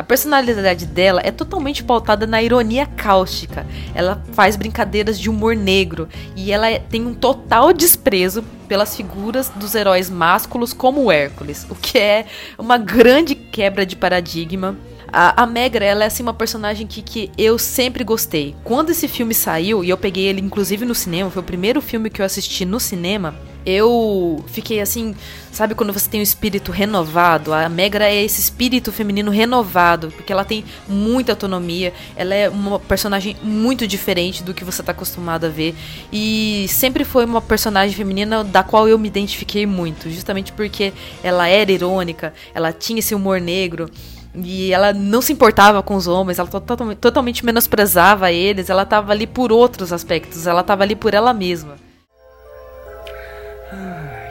A 0.00 0.02
personalidade 0.02 0.86
dela 0.86 1.20
é 1.22 1.30
totalmente 1.30 1.84
pautada 1.84 2.26
na 2.26 2.42
ironia 2.42 2.86
cáustica. 2.86 3.66
Ela 3.94 4.24
faz 4.32 4.56
brincadeiras 4.56 5.20
de 5.20 5.28
humor 5.28 5.54
negro 5.54 6.08
e 6.34 6.50
ela 6.50 6.70
é, 6.70 6.78
tem 6.78 7.06
um 7.06 7.12
total 7.12 7.70
desprezo 7.70 8.42
pelas 8.66 8.96
figuras 8.96 9.50
dos 9.50 9.74
heróis 9.74 10.08
másculos 10.08 10.72
como 10.72 11.12
Hércules, 11.12 11.66
o 11.68 11.74
que 11.74 11.98
é 11.98 12.24
uma 12.58 12.78
grande 12.78 13.34
quebra 13.34 13.84
de 13.84 13.94
paradigma. 13.94 14.74
A, 15.12 15.42
a 15.42 15.46
Megra, 15.46 15.84
ela 15.84 16.04
é 16.04 16.06
assim 16.06 16.22
uma 16.22 16.32
personagem 16.32 16.86
que, 16.86 17.02
que 17.02 17.30
eu 17.36 17.58
sempre 17.58 18.02
gostei. 18.02 18.56
Quando 18.64 18.88
esse 18.88 19.06
filme 19.06 19.34
saiu, 19.34 19.84
e 19.84 19.90
eu 19.90 19.98
peguei 19.98 20.24
ele 20.24 20.40
inclusive 20.40 20.86
no 20.86 20.94
cinema, 20.94 21.30
foi 21.30 21.42
o 21.42 21.44
primeiro 21.44 21.82
filme 21.82 22.08
que 22.08 22.22
eu 22.22 22.26
assisti 22.26 22.64
no 22.64 22.80
cinema, 22.80 23.34
eu 23.64 24.44
fiquei 24.48 24.80
assim, 24.80 25.14
sabe 25.52 25.74
quando 25.74 25.92
você 25.92 26.08
tem 26.08 26.20
um 26.20 26.22
espírito 26.22 26.72
renovado? 26.72 27.52
A 27.52 27.68
Megra 27.68 28.08
é 28.08 28.24
esse 28.24 28.40
espírito 28.40 28.92
feminino 28.92 29.30
renovado, 29.30 30.10
porque 30.16 30.32
ela 30.32 30.44
tem 30.44 30.64
muita 30.88 31.32
autonomia, 31.32 31.92
ela 32.16 32.34
é 32.34 32.48
uma 32.48 32.78
personagem 32.78 33.36
muito 33.42 33.86
diferente 33.86 34.42
do 34.42 34.54
que 34.54 34.64
você 34.64 34.80
está 34.80 34.92
acostumado 34.92 35.46
a 35.46 35.48
ver 35.48 35.74
e 36.12 36.66
sempre 36.68 37.04
foi 37.04 37.24
uma 37.24 37.40
personagem 37.40 37.96
feminina 37.96 38.42
da 38.42 38.62
qual 38.62 38.88
eu 38.88 38.98
me 38.98 39.08
identifiquei 39.08 39.66
muito, 39.66 40.10
justamente 40.10 40.52
porque 40.52 40.92
ela 41.22 41.48
era 41.48 41.70
irônica, 41.70 42.32
ela 42.54 42.72
tinha 42.72 42.98
esse 42.98 43.14
humor 43.14 43.40
negro. 43.40 43.90
E 44.32 44.72
ela 44.72 44.92
não 44.92 45.20
se 45.20 45.32
importava 45.32 45.82
com 45.82 45.96
os 45.96 46.06
homens, 46.06 46.38
ela 46.38 46.48
totalmente, 46.48 47.44
menosprezava 47.44 48.30
eles, 48.30 48.70
ela 48.70 48.84
estava 48.84 49.10
ali 49.10 49.26
por 49.26 49.50
outros 49.50 49.92
aspectos, 49.92 50.46
ela 50.46 50.60
estava 50.60 50.84
ali 50.84 50.94
por 50.94 51.14
ela 51.14 51.34
mesma. 51.34 51.74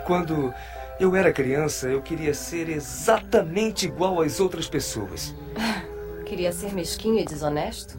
Quando 0.09 0.51
eu 0.99 1.15
era 1.15 1.31
criança, 1.31 1.87
eu 1.87 2.01
queria 2.01 2.33
ser 2.33 2.67
exatamente 2.67 3.85
igual 3.85 4.23
às 4.23 4.39
outras 4.39 4.67
pessoas. 4.67 5.35
Queria 6.25 6.51
ser 6.51 6.73
mesquinho 6.73 7.19
e 7.19 7.25
desonesto? 7.25 7.95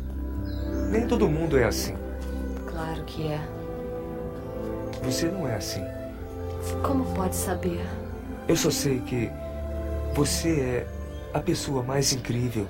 Nem 0.91 1.07
todo 1.07 1.29
mundo 1.29 1.57
é 1.57 1.63
assim. 1.63 1.97
Claro 2.67 3.05
que 3.05 3.29
é. 3.29 3.41
Você 5.05 5.27
não 5.27 5.47
é 5.47 5.55
assim. 5.55 5.85
Como 6.83 7.05
pode 7.15 7.37
saber? 7.37 7.81
Eu 8.49 8.57
só 8.57 8.73
sei 8.73 8.99
que 9.03 9.31
você 10.13 10.61
é 10.61 10.87
a 11.33 11.39
pessoa 11.39 11.81
mais 11.81 12.13
incrível 12.13 12.67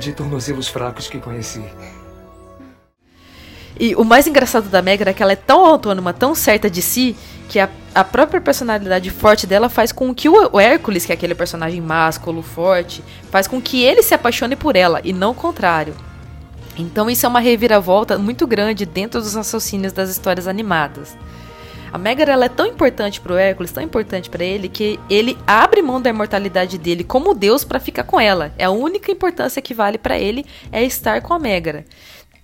de 0.00 0.12
tornozelos 0.12 0.66
fracos 0.66 1.06
que 1.06 1.20
conheci. 1.20 1.62
E 3.78 3.94
o 3.94 4.04
mais 4.04 4.26
engraçado 4.26 4.68
da 4.68 4.82
Megra 4.82 5.10
é 5.10 5.14
que 5.14 5.22
ela 5.22 5.32
é 5.32 5.36
tão 5.36 5.64
autônoma, 5.64 6.12
tão 6.12 6.34
certa 6.34 6.70
de 6.70 6.82
si, 6.82 7.16
que 7.48 7.58
a, 7.58 7.68
a 7.94 8.04
própria 8.04 8.40
personalidade 8.40 9.10
forte 9.10 9.46
dela 9.46 9.68
faz 9.68 9.90
com 9.90 10.14
que 10.14 10.28
o, 10.28 10.50
o 10.52 10.60
Hércules, 10.60 11.06
que 11.06 11.12
é 11.12 11.14
aquele 11.14 11.34
personagem 11.34 11.80
másculo, 11.80 12.42
forte, 12.42 13.02
faz 13.30 13.46
com 13.46 13.60
que 13.60 13.82
ele 13.82 14.02
se 14.02 14.14
apaixone 14.14 14.56
por 14.56 14.76
ela, 14.76 15.00
e 15.02 15.12
não 15.12 15.30
o 15.30 15.34
contrário. 15.34 15.94
Então 16.76 17.10
isso 17.10 17.26
é 17.26 17.28
uma 17.28 17.40
reviravolta 17.40 18.16
muito 18.18 18.46
grande 18.46 18.86
dentro 18.86 19.20
dos 19.20 19.34
raciocínios 19.34 19.92
das 19.92 20.10
histórias 20.10 20.46
animadas. 20.46 21.16
A 21.92 21.96
Megara 21.96 22.32
ela 22.32 22.44
é 22.44 22.50
tão 22.50 22.66
importante 22.66 23.20
para 23.20 23.32
o 23.32 23.36
Hércules, 23.36 23.72
tão 23.72 23.82
importante 23.82 24.28
para 24.28 24.44
ele, 24.44 24.68
que 24.68 25.00
ele 25.08 25.38
abre 25.46 25.80
mão 25.80 26.00
da 26.00 26.10
imortalidade 26.10 26.76
dele 26.76 27.02
como 27.02 27.34
Deus 27.34 27.64
para 27.64 27.80
ficar 27.80 28.04
com 28.04 28.20
ela. 28.20 28.52
É 28.58 28.64
a 28.64 28.70
única 28.70 29.10
importância 29.10 29.62
que 29.62 29.72
vale 29.72 29.96
para 29.96 30.18
ele 30.18 30.44
é 30.70 30.84
estar 30.84 31.22
com 31.22 31.32
a 31.32 31.38
Megara. 31.38 31.86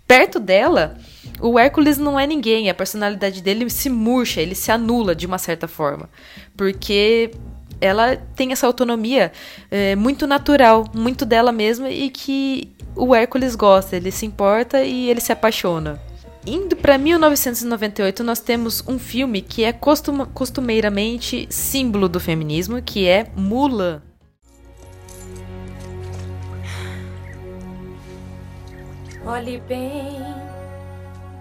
Perto 0.06 0.40
dela, 0.40 0.96
o 1.44 1.58
Hércules 1.58 1.98
não 1.98 2.18
é 2.18 2.26
ninguém, 2.26 2.70
a 2.70 2.74
personalidade 2.74 3.42
dele 3.42 3.68
se 3.68 3.90
murcha, 3.90 4.40
ele 4.40 4.54
se 4.54 4.72
anula 4.72 5.14
de 5.14 5.26
uma 5.26 5.36
certa 5.36 5.68
forma. 5.68 6.08
Porque 6.56 7.30
ela 7.78 8.16
tem 8.16 8.50
essa 8.50 8.66
autonomia 8.66 9.30
é, 9.70 9.94
muito 9.94 10.26
natural, 10.26 10.86
muito 10.94 11.26
dela 11.26 11.52
mesma 11.52 11.90
e 11.90 12.08
que 12.08 12.72
o 12.96 13.14
Hércules 13.14 13.54
gosta, 13.54 13.94
ele 13.94 14.10
se 14.10 14.24
importa 14.24 14.82
e 14.82 15.10
ele 15.10 15.20
se 15.20 15.32
apaixona. 15.32 16.00
Indo 16.46 16.76
para 16.76 16.96
1998, 16.96 18.24
nós 18.24 18.40
temos 18.40 18.82
um 18.88 18.98
filme 18.98 19.42
que 19.42 19.64
é 19.64 19.72
costum 19.72 20.24
costumeiramente 20.24 21.46
símbolo 21.50 22.08
do 22.08 22.18
feminismo, 22.18 22.80
que 22.80 23.06
é 23.06 23.26
Mulan. 23.36 24.00
Olhe 29.26 29.58
bem, 29.66 30.43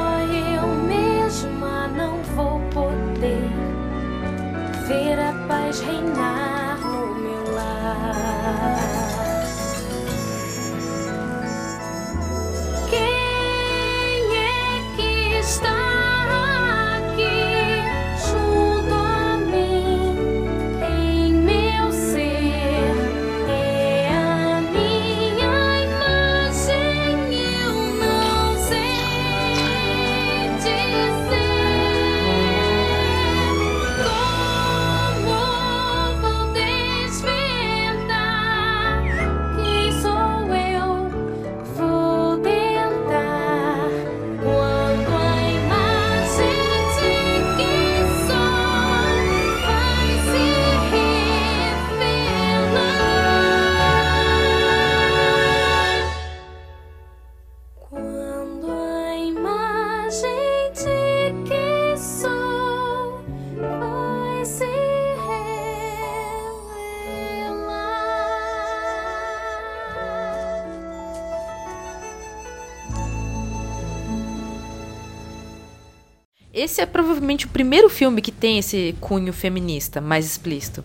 primeiro 77.53 77.89
filme 77.89 78.21
que 78.21 78.31
tem 78.31 78.57
esse 78.57 78.95
cunho 78.99 79.31
feminista 79.31 80.01
mais 80.01 80.25
explícito. 80.25 80.83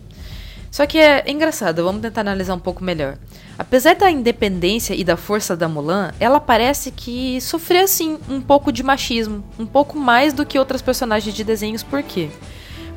Só 0.71 0.85
que 0.85 0.99
é 0.99 1.29
engraçado, 1.29 1.83
vamos 1.83 2.01
tentar 2.01 2.21
analisar 2.21 2.53
um 2.53 2.59
pouco 2.59 2.83
melhor. 2.83 3.17
Apesar 3.57 3.95
da 3.95 4.11
independência 4.11 4.93
e 4.93 5.03
da 5.03 5.17
força 5.17 5.57
da 5.57 5.67
Mulan, 5.67 6.13
ela 6.19 6.39
parece 6.39 6.91
que 6.91 7.41
sofreu 7.41 7.83
assim 7.83 8.19
um 8.29 8.39
pouco 8.39 8.71
de 8.71 8.83
machismo, 8.83 9.43
um 9.57 9.65
pouco 9.65 9.97
mais 9.97 10.31
do 10.31 10.45
que 10.45 10.59
outras 10.59 10.81
personagens 10.81 11.33
de 11.33 11.43
desenhos, 11.43 11.81
por 11.81 12.03
quê? 12.03 12.29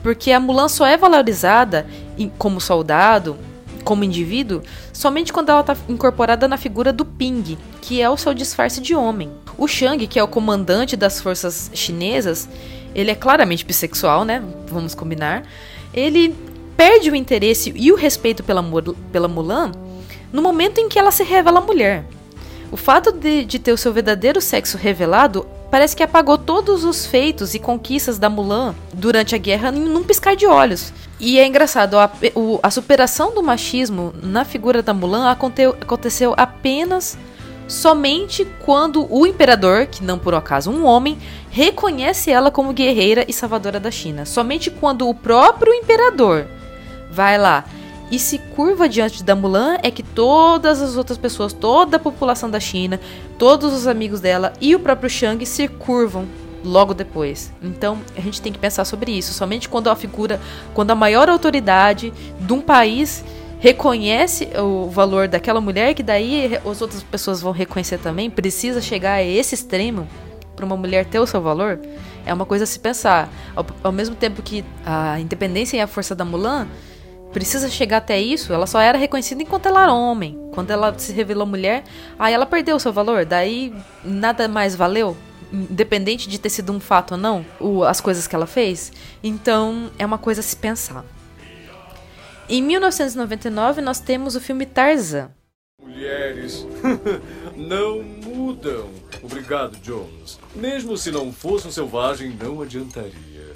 Porque 0.02 0.30
a 0.32 0.38
Mulan 0.38 0.68
só 0.68 0.86
é 0.86 0.98
valorizada 0.98 1.86
como 2.36 2.60
soldado, 2.60 3.38
como 3.82 4.04
indivíduo, 4.04 4.62
somente 4.92 5.32
quando 5.32 5.48
ela 5.48 5.60
está 5.60 5.76
incorporada 5.88 6.46
na 6.46 6.58
figura 6.58 6.92
do 6.92 7.06
Ping, 7.06 7.56
que 7.80 8.02
é 8.02 8.10
o 8.10 8.18
seu 8.18 8.34
disfarce 8.34 8.80
de 8.82 8.94
homem. 8.94 9.30
O 9.56 9.66
Shang, 9.66 10.06
que 10.06 10.18
é 10.18 10.22
o 10.22 10.28
comandante 10.28 10.96
das 10.96 11.20
forças 11.20 11.70
chinesas, 11.74 12.48
ele 12.95 13.11
é 13.11 13.14
claramente 13.14 13.64
bissexual, 13.64 14.24
né? 14.24 14.43
Vamos 14.68 14.95
combinar. 14.95 15.45
Ele 15.93 16.34
perde 16.76 17.11
o 17.11 17.14
interesse 17.14 17.72
e 17.76 17.93
o 17.93 17.97
respeito 17.97 18.43
pela, 18.43 18.64
pela 19.12 19.28
Mulan 19.28 19.72
no 20.32 20.43
momento 20.43 20.78
em 20.78 20.88
que 20.88 20.99
ela 20.99 21.11
se 21.11 21.22
revela 21.22 21.61
mulher. 21.61 22.05
O 22.70 22.76
fato 22.76 23.12
de, 23.12 23.45
de 23.45 23.59
ter 23.59 23.72
o 23.72 23.76
seu 23.76 23.93
verdadeiro 23.93 24.40
sexo 24.40 24.78
revelado 24.78 25.47
parece 25.70 25.95
que 25.95 26.03
apagou 26.03 26.38
todos 26.38 26.84
os 26.84 27.05
feitos 27.05 27.55
e 27.55 27.59
conquistas 27.59 28.18
da 28.18 28.30
Mulan 28.30 28.74
durante 28.95 29.34
a 29.34 29.38
guerra 29.38 29.70
num 29.70 30.03
piscar 30.03 30.34
de 30.34 30.47
olhos. 30.47 30.93
E 31.20 31.38
é 31.38 31.47
engraçado, 31.47 31.99
a, 31.99 32.11
a 32.62 32.70
superação 32.70 33.34
do 33.34 33.43
machismo 33.43 34.14
na 34.22 34.45
figura 34.45 34.82
da 34.82 34.95
Mulan 34.95 35.30
aconteceu 35.30 36.34
apenas 36.36 37.16
somente 37.68 38.47
quando 38.64 39.07
o 39.11 39.26
imperador, 39.26 39.86
que 39.86 40.03
não 40.03 40.18
por 40.18 40.34
acaso 40.34 40.70
um 40.70 40.84
homem, 40.84 41.18
reconhece 41.53 42.30
ela 42.30 42.50
como 42.50 42.72
guerreira 42.72 43.26
e 43.28 43.32
salvadora 43.32 43.78
da 43.78 43.90
China. 43.90 44.24
Somente 44.24 44.70
quando 44.70 45.07
o 45.07 45.14
próprio 45.14 45.72
imperador 45.74 46.46
vai 47.11 47.36
lá 47.36 47.66
e 48.11 48.18
se 48.18 48.38
curva 48.38 48.88
diante 48.88 49.22
da 49.22 49.36
Mulan 49.36 49.76
é 49.82 49.90
que 49.90 50.03
todas 50.03 50.80
as 50.80 50.96
outras 50.96 51.18
pessoas, 51.18 51.53
toda 51.53 51.98
a 51.98 52.00
população 52.00 52.50
da 52.50 52.59
China, 52.59 52.98
todos 53.38 53.74
os 53.74 53.86
amigos 53.86 54.18
dela 54.18 54.55
e 54.62 54.74
o 54.74 54.80
próprio 54.80 55.11
Shang 55.11 55.44
se 55.44 55.68
curvam 55.68 56.26
logo 56.64 56.94
depois. 56.94 57.53
Então 57.62 57.98
a 58.16 58.20
gente 58.22 58.40
tem 58.40 58.50
que 58.50 58.59
pensar 58.59 58.86
sobre 58.86 59.12
isso. 59.12 59.34
Somente 59.34 59.68
quando 59.68 59.90
a 59.90 59.94
figura, 59.94 60.40
quando 60.72 60.90
a 60.90 60.94
maior 60.94 61.28
autoridade 61.28 62.14
de 62.40 62.53
um 62.55 62.62
país 62.62 63.22
reconhece 63.59 64.48
o 64.59 64.88
valor 64.88 65.28
daquela 65.28 65.61
mulher, 65.61 65.92
que 65.92 66.03
daí 66.03 66.59
as 66.64 66.80
outras 66.80 67.03
pessoas 67.03 67.42
vão 67.42 67.53
reconhecer 67.53 67.98
também, 67.98 68.30
precisa 68.30 68.80
chegar 68.80 69.16
a 69.16 69.22
esse 69.22 69.55
extremo 69.55 70.09
para 70.55 70.64
uma 70.64 70.76
mulher 70.76 71.07
ter 71.07 71.18
o 71.18 71.26
seu 71.26 71.40
valor, 71.40 71.80
é 72.24 72.32
uma 72.32 72.46
coisa 72.46 72.64
a 72.64 72.66
se 72.66 72.78
pensar. 72.78 73.28
Ao, 73.55 73.64
ao 73.82 73.92
mesmo 73.92 74.14
tempo 74.14 74.42
que 74.42 74.64
a 74.84 75.18
independência 75.18 75.76
e 75.76 75.80
a 75.80 75.86
força 75.86 76.14
da 76.14 76.24
Mulan 76.24 76.68
precisa 77.32 77.68
chegar 77.68 77.98
até 77.98 78.20
isso, 78.20 78.53
ela 78.53 78.66
só 78.66 78.80
era 78.80 78.98
reconhecida 78.98 79.42
enquanto 79.42 79.66
ela 79.66 79.82
era 79.82 79.92
homem. 79.92 80.38
Quando 80.53 80.70
ela 80.70 80.96
se 80.98 81.12
revelou 81.12 81.46
mulher, 81.46 81.82
aí 82.18 82.34
ela 82.34 82.46
perdeu 82.46 82.76
o 82.76 82.80
seu 82.80 82.92
valor, 82.92 83.24
daí 83.24 83.74
nada 84.05 84.46
mais 84.46 84.76
valeu, 84.76 85.16
independente 85.53 86.28
de 86.28 86.38
ter 86.38 86.50
sido 86.50 86.72
um 86.72 86.78
fato 86.78 87.12
ou 87.12 87.18
não, 87.18 87.44
o, 87.59 87.84
as 87.84 88.00
coisas 88.00 88.26
que 88.26 88.36
ela 88.36 88.46
fez. 88.46 88.92
Então 89.22 89.90
é 89.98 90.05
uma 90.05 90.18
coisa 90.18 90.40
a 90.40 90.44
se 90.44 90.57
pensar. 90.57 91.05
Em 92.48 92.62
1999 92.62 93.80
nós 93.80 93.98
temos 93.98 94.36
o 94.36 94.40
filme 94.40 94.66
Tarzan. 94.66 95.30
Mulheres 95.82 96.66
não 97.57 98.05
mudam. 98.32 98.88
Obrigado, 99.22 99.76
Jones. 99.78 100.38
Mesmo 100.54 100.96
se 100.96 101.10
não 101.10 101.32
fosse 101.32 101.68
um 101.68 101.72
selvagem, 101.72 102.30
não 102.30 102.62
adiantaria. 102.62 103.52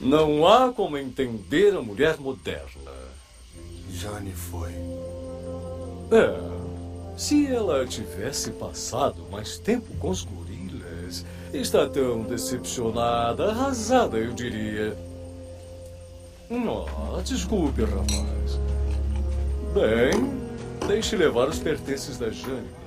Não 0.00 0.46
há 0.46 0.72
como 0.72 0.96
entender 0.96 1.76
a 1.76 1.82
mulher 1.82 2.18
moderna. 2.18 2.90
Jane 3.90 4.32
foi. 4.32 4.72
É. 6.10 6.60
Se 7.16 7.46
ela 7.46 7.86
tivesse 7.86 8.50
passado 8.52 9.26
mais 9.30 9.58
tempo 9.58 9.94
com 9.98 10.08
os 10.08 10.22
gorilas, 10.22 11.26
está 11.52 11.86
tão 11.86 12.22
decepcionada, 12.22 13.50
arrasada, 13.50 14.16
eu 14.16 14.32
diria. 14.32 14.96
Oh, 16.50 17.20
desculpe, 17.22 17.82
rapaz. 17.82 18.58
Bem, 19.74 20.88
deixe 20.88 21.14
levar 21.14 21.48
os 21.48 21.58
pertences 21.58 22.16
da 22.16 22.30
Jane. 22.30 22.79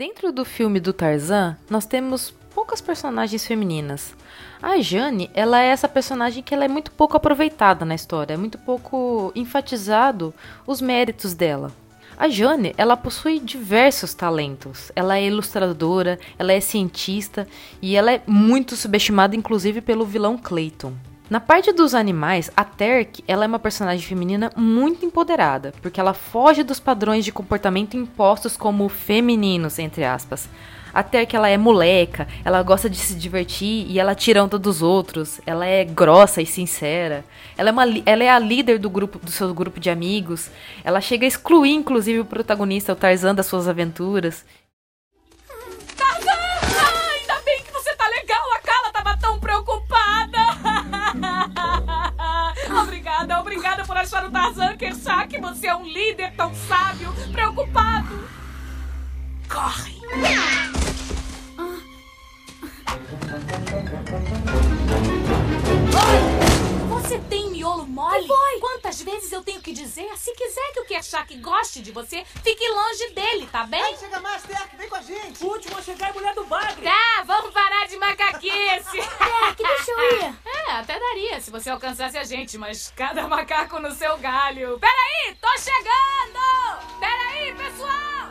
Dentro 0.00 0.32
do 0.32 0.46
filme 0.46 0.80
do 0.80 0.94
Tarzan, 0.94 1.58
nós 1.68 1.84
temos 1.84 2.32
poucas 2.54 2.80
personagens 2.80 3.46
femininas. 3.46 4.16
A 4.62 4.80
Jane, 4.80 5.30
ela 5.34 5.60
é 5.60 5.66
essa 5.66 5.86
personagem 5.86 6.42
que 6.42 6.54
ela 6.54 6.64
é 6.64 6.68
muito 6.68 6.90
pouco 6.90 7.18
aproveitada 7.18 7.84
na 7.84 7.94
história, 7.94 8.32
é 8.32 8.36
muito 8.38 8.56
pouco 8.56 9.30
enfatizado 9.34 10.32
os 10.66 10.80
méritos 10.80 11.34
dela. 11.34 11.70
A 12.16 12.30
Jane, 12.30 12.72
ela 12.78 12.96
possui 12.96 13.38
diversos 13.40 14.14
talentos. 14.14 14.90
Ela 14.96 15.18
é 15.18 15.24
ilustradora, 15.24 16.18
ela 16.38 16.54
é 16.54 16.60
cientista 16.60 17.46
e 17.82 17.94
ela 17.94 18.10
é 18.10 18.22
muito 18.26 18.76
subestimada 18.76 19.36
inclusive 19.36 19.82
pelo 19.82 20.06
vilão 20.06 20.38
Clayton. 20.38 20.94
Na 21.30 21.38
parte 21.38 21.70
dos 21.70 21.94
animais, 21.94 22.50
a 22.56 22.64
Terk, 22.64 23.22
ela 23.28 23.44
é 23.44 23.46
uma 23.46 23.60
personagem 23.60 24.04
feminina 24.04 24.50
muito 24.56 25.06
empoderada, 25.06 25.72
porque 25.80 26.00
ela 26.00 26.12
foge 26.12 26.64
dos 26.64 26.80
padrões 26.80 27.24
de 27.24 27.30
comportamento 27.30 27.96
impostos 27.96 28.56
como 28.56 28.88
femininos, 28.88 29.78
entre 29.78 30.02
aspas. 30.02 30.48
Até 30.92 31.24
que 31.24 31.36
ela 31.36 31.48
é 31.48 31.56
moleca, 31.56 32.26
ela 32.44 32.60
gosta 32.64 32.90
de 32.90 32.96
se 32.96 33.14
divertir 33.14 33.86
e 33.88 34.00
ela 34.00 34.12
tira 34.12 34.42
onda 34.42 34.58
dos 34.58 34.82
outros, 34.82 35.40
ela 35.46 35.64
é 35.64 35.84
grossa 35.84 36.42
e 36.42 36.46
sincera, 36.46 37.24
ela 37.56 37.68
é, 37.68 37.72
uma, 37.72 37.84
ela 38.04 38.24
é 38.24 38.28
a 38.28 38.40
líder 38.40 38.80
do 38.80 38.90
grupo 38.90 39.20
do 39.20 39.30
seu 39.30 39.54
grupo 39.54 39.78
de 39.78 39.88
amigos, 39.88 40.50
ela 40.82 41.00
chega 41.00 41.24
a 41.24 41.28
excluir 41.28 41.74
inclusive 41.74 42.18
o 42.18 42.24
protagonista, 42.24 42.92
o 42.92 42.96
Tarzan, 42.96 43.36
das 43.36 43.46
suas 43.46 43.68
aventuras. 43.68 44.44
Obrigada, 53.50 53.84
por 53.84 53.96
achar 53.96 54.24
o 54.24 54.30
Tarzan 54.30 54.76
Kershak, 54.76 55.40
você 55.40 55.66
é 55.66 55.74
um 55.74 55.84
líder 55.84 56.32
tão 56.36 56.54
sábio, 56.54 57.12
preocupado! 57.32 58.28
Corre! 59.48 60.00
Você 67.10 67.18
tem 67.28 67.50
miolo 67.50 67.84
mole? 67.88 68.24
foi? 68.24 68.60
Quantas 68.60 69.02
vezes 69.02 69.32
eu 69.32 69.42
tenho 69.42 69.60
que 69.60 69.72
dizer? 69.72 70.16
Se 70.16 70.32
quiser 70.32 70.72
que 70.72 70.78
o 70.78 70.84
Kershak 70.84 71.36
goste 71.38 71.82
de 71.82 71.90
você, 71.90 72.24
fique 72.24 72.68
longe 72.68 73.10
dele, 73.10 73.48
tá 73.50 73.64
bem? 73.64 73.82
Ai, 73.82 73.96
chega 73.96 74.20
mais, 74.20 74.44
Terk, 74.44 74.76
vem 74.76 74.88
com 74.88 74.94
a 74.94 75.02
gente. 75.02 75.44
O 75.44 75.48
último 75.48 75.76
a 75.76 75.82
chegar 75.82 76.06
é 76.06 76.10
a 76.10 76.14
mulher 76.14 76.34
do 76.36 76.44
bagre. 76.44 76.84
Tá, 76.84 77.24
vamos 77.26 77.52
parar 77.52 77.88
de 77.88 77.96
macaquice. 77.96 78.92
Terk, 79.18 79.56
deixa 79.56 79.90
eu 79.90 80.20
ir. 80.20 80.38
É, 80.70 80.72
até 80.74 81.00
daria 81.00 81.40
se 81.40 81.50
você 81.50 81.68
alcançasse 81.68 82.16
a 82.16 82.22
gente, 82.22 82.56
mas 82.56 82.92
cada 82.94 83.26
macaco 83.26 83.80
no 83.80 83.90
seu 83.90 84.16
galho. 84.18 84.78
Peraí, 84.78 85.34
tô 85.40 85.48
chegando! 85.58 87.00
Peraí, 87.00 87.52
pessoal! 87.56 88.29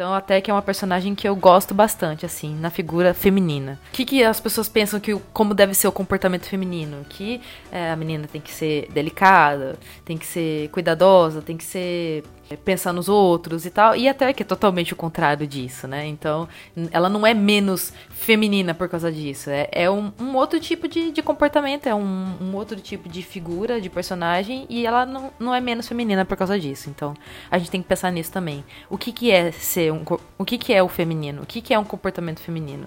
Então, 0.00 0.14
até 0.14 0.40
que 0.40 0.50
é 0.50 0.54
uma 0.54 0.62
personagem 0.62 1.14
que 1.14 1.28
eu 1.28 1.36
gosto 1.36 1.74
bastante, 1.74 2.24
assim, 2.24 2.56
na 2.56 2.70
figura 2.70 3.12
feminina. 3.12 3.78
O 3.90 3.92
que, 3.92 4.06
que 4.06 4.24
as 4.24 4.40
pessoas 4.40 4.66
pensam 4.66 4.98
que 4.98 5.14
como 5.30 5.52
deve 5.52 5.74
ser 5.74 5.88
o 5.88 5.92
comportamento 5.92 6.46
feminino? 6.46 7.04
Que 7.06 7.42
é, 7.70 7.90
a 7.90 7.96
menina 7.96 8.26
tem 8.26 8.40
que 8.40 8.50
ser 8.50 8.88
delicada, 8.94 9.78
tem 10.02 10.16
que 10.16 10.26
ser 10.26 10.70
cuidadosa, 10.70 11.42
tem 11.42 11.54
que 11.54 11.64
ser 11.64 12.24
pensar 12.56 12.92
nos 12.92 13.08
outros 13.08 13.64
e 13.64 13.70
tal, 13.70 13.94
e 13.94 14.08
até 14.08 14.32
que 14.32 14.42
é 14.42 14.46
totalmente 14.46 14.92
o 14.92 14.96
contrário 14.96 15.46
disso, 15.46 15.86
né? 15.86 16.06
Então, 16.06 16.48
ela 16.90 17.08
não 17.08 17.26
é 17.26 17.32
menos 17.32 17.92
feminina 18.10 18.74
por 18.74 18.88
causa 18.88 19.10
disso, 19.10 19.50
é, 19.50 19.68
é 19.72 19.90
um, 19.90 20.12
um 20.20 20.34
outro 20.34 20.58
tipo 20.60 20.88
de, 20.88 21.10
de 21.12 21.22
comportamento, 21.22 21.86
é 21.86 21.94
um, 21.94 22.34
um, 22.40 22.54
outro 22.54 22.80
tipo 22.80 23.08
de 23.08 23.22
figura, 23.22 23.80
de 23.80 23.88
personagem, 23.88 24.66
e 24.68 24.86
ela 24.86 25.06
não, 25.06 25.32
não 25.38 25.54
é 25.54 25.60
menos 25.60 25.88
feminina 25.88 26.24
por 26.24 26.36
causa 26.36 26.58
disso. 26.58 26.90
Então, 26.90 27.14
a 27.50 27.58
gente 27.58 27.70
tem 27.70 27.82
que 27.82 27.88
pensar 27.88 28.10
nisso 28.10 28.32
também. 28.32 28.64
O 28.88 28.98
que, 28.98 29.12
que 29.12 29.30
é 29.30 29.52
ser 29.52 29.92
um. 29.92 30.04
O 30.36 30.44
que, 30.44 30.58
que 30.58 30.72
é 30.72 30.82
o 30.82 30.88
feminino? 30.88 31.42
O 31.42 31.46
que, 31.46 31.60
que 31.60 31.72
é 31.72 31.78
um 31.78 31.84
comportamento 31.84 32.40
feminino? 32.40 32.86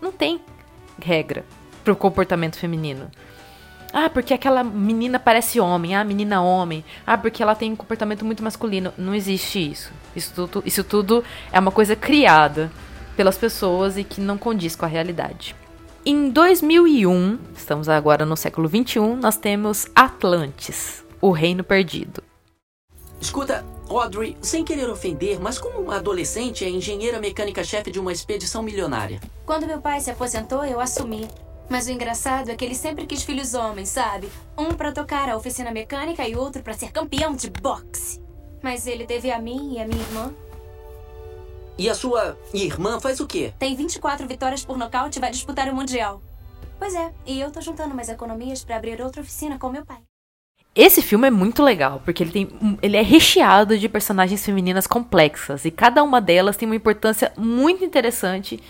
Não 0.00 0.12
tem 0.12 0.40
regra 1.00 1.44
pro 1.82 1.94
comportamento 1.94 2.58
feminino. 2.58 3.10
Ah, 3.96 4.10
porque 4.10 4.34
aquela 4.34 4.64
menina 4.64 5.20
parece 5.20 5.60
homem. 5.60 5.94
Ah, 5.94 6.02
menina 6.02 6.42
homem. 6.42 6.84
Ah, 7.06 7.16
porque 7.16 7.40
ela 7.40 7.54
tem 7.54 7.70
um 7.70 7.76
comportamento 7.76 8.24
muito 8.24 8.42
masculino. 8.42 8.92
Não 8.98 9.14
existe 9.14 9.70
isso. 9.70 9.92
Isso 10.16 10.32
tudo, 10.34 10.62
isso 10.66 10.82
tudo 10.82 11.22
é 11.52 11.60
uma 11.60 11.70
coisa 11.70 11.94
criada 11.94 12.72
pelas 13.16 13.38
pessoas 13.38 13.96
e 13.96 14.02
que 14.02 14.20
não 14.20 14.36
condiz 14.36 14.74
com 14.74 14.84
a 14.84 14.88
realidade. 14.88 15.54
Em 16.04 16.28
2001, 16.28 17.38
estamos 17.56 17.88
agora 17.88 18.26
no 18.26 18.36
século 18.36 18.68
21, 18.68 19.16
nós 19.16 19.36
temos 19.36 19.86
Atlantis, 19.94 21.04
o 21.20 21.30
Reino 21.30 21.62
Perdido. 21.62 22.20
Escuta, 23.20 23.64
Audrey, 23.88 24.36
sem 24.42 24.64
querer 24.64 24.90
ofender, 24.90 25.40
mas 25.40 25.56
como 25.56 25.78
uma 25.78 25.96
adolescente 25.96 26.64
é 26.64 26.68
engenheira 26.68 27.20
mecânica-chefe 27.20 27.92
de 27.92 28.00
uma 28.00 28.12
expedição 28.12 28.60
milionária? 28.60 29.20
Quando 29.46 29.68
meu 29.68 29.80
pai 29.80 30.00
se 30.00 30.10
aposentou, 30.10 30.64
eu 30.64 30.80
assumi. 30.80 31.26
Mas 31.68 31.86
o 31.86 31.90
engraçado 31.90 32.50
é 32.50 32.56
que 32.56 32.64
ele 32.64 32.74
sempre 32.74 33.06
quis 33.06 33.22
filhos 33.22 33.54
homens, 33.54 33.88
sabe? 33.88 34.28
Um 34.56 34.74
pra 34.74 34.92
tocar 34.92 35.28
a 35.28 35.36
oficina 35.36 35.70
mecânica 35.70 36.26
e 36.28 36.36
outro 36.36 36.62
pra 36.62 36.74
ser 36.74 36.92
campeão 36.92 37.34
de 37.34 37.50
boxe. 37.50 38.20
Mas 38.62 38.86
ele 38.86 39.06
teve 39.06 39.30
a 39.30 39.38
mim 39.38 39.74
e 39.74 39.80
a 39.80 39.86
minha 39.86 40.02
irmã. 40.02 40.34
E 41.76 41.88
a 41.88 41.94
sua 41.94 42.38
irmã 42.52 43.00
faz 43.00 43.18
o 43.18 43.26
quê? 43.26 43.52
Tem 43.58 43.74
24 43.74 44.28
vitórias 44.28 44.64
por 44.64 44.76
nocaute 44.76 45.18
e 45.18 45.20
vai 45.20 45.30
disputar 45.30 45.68
o 45.68 45.74
Mundial. 45.74 46.22
Pois 46.78 46.94
é, 46.94 47.12
e 47.26 47.40
eu 47.40 47.50
tô 47.50 47.60
juntando 47.60 47.94
mais 47.94 48.08
economias 48.08 48.64
pra 48.64 48.76
abrir 48.76 49.00
outra 49.00 49.22
oficina 49.22 49.58
com 49.58 49.70
meu 49.70 49.84
pai. 49.84 50.02
Esse 50.74 51.00
filme 51.02 51.28
é 51.28 51.30
muito 51.30 51.62
legal, 51.62 52.02
porque 52.04 52.22
ele, 52.22 52.32
tem, 52.32 52.48
ele 52.82 52.96
é 52.96 53.02
recheado 53.02 53.78
de 53.78 53.88
personagens 53.88 54.44
femininas 54.44 54.88
complexas, 54.88 55.64
e 55.64 55.70
cada 55.70 56.02
uma 56.02 56.20
delas 56.20 56.56
tem 56.56 56.66
uma 56.66 56.74
importância 56.74 57.32
muito 57.36 57.84
interessante 57.84 58.60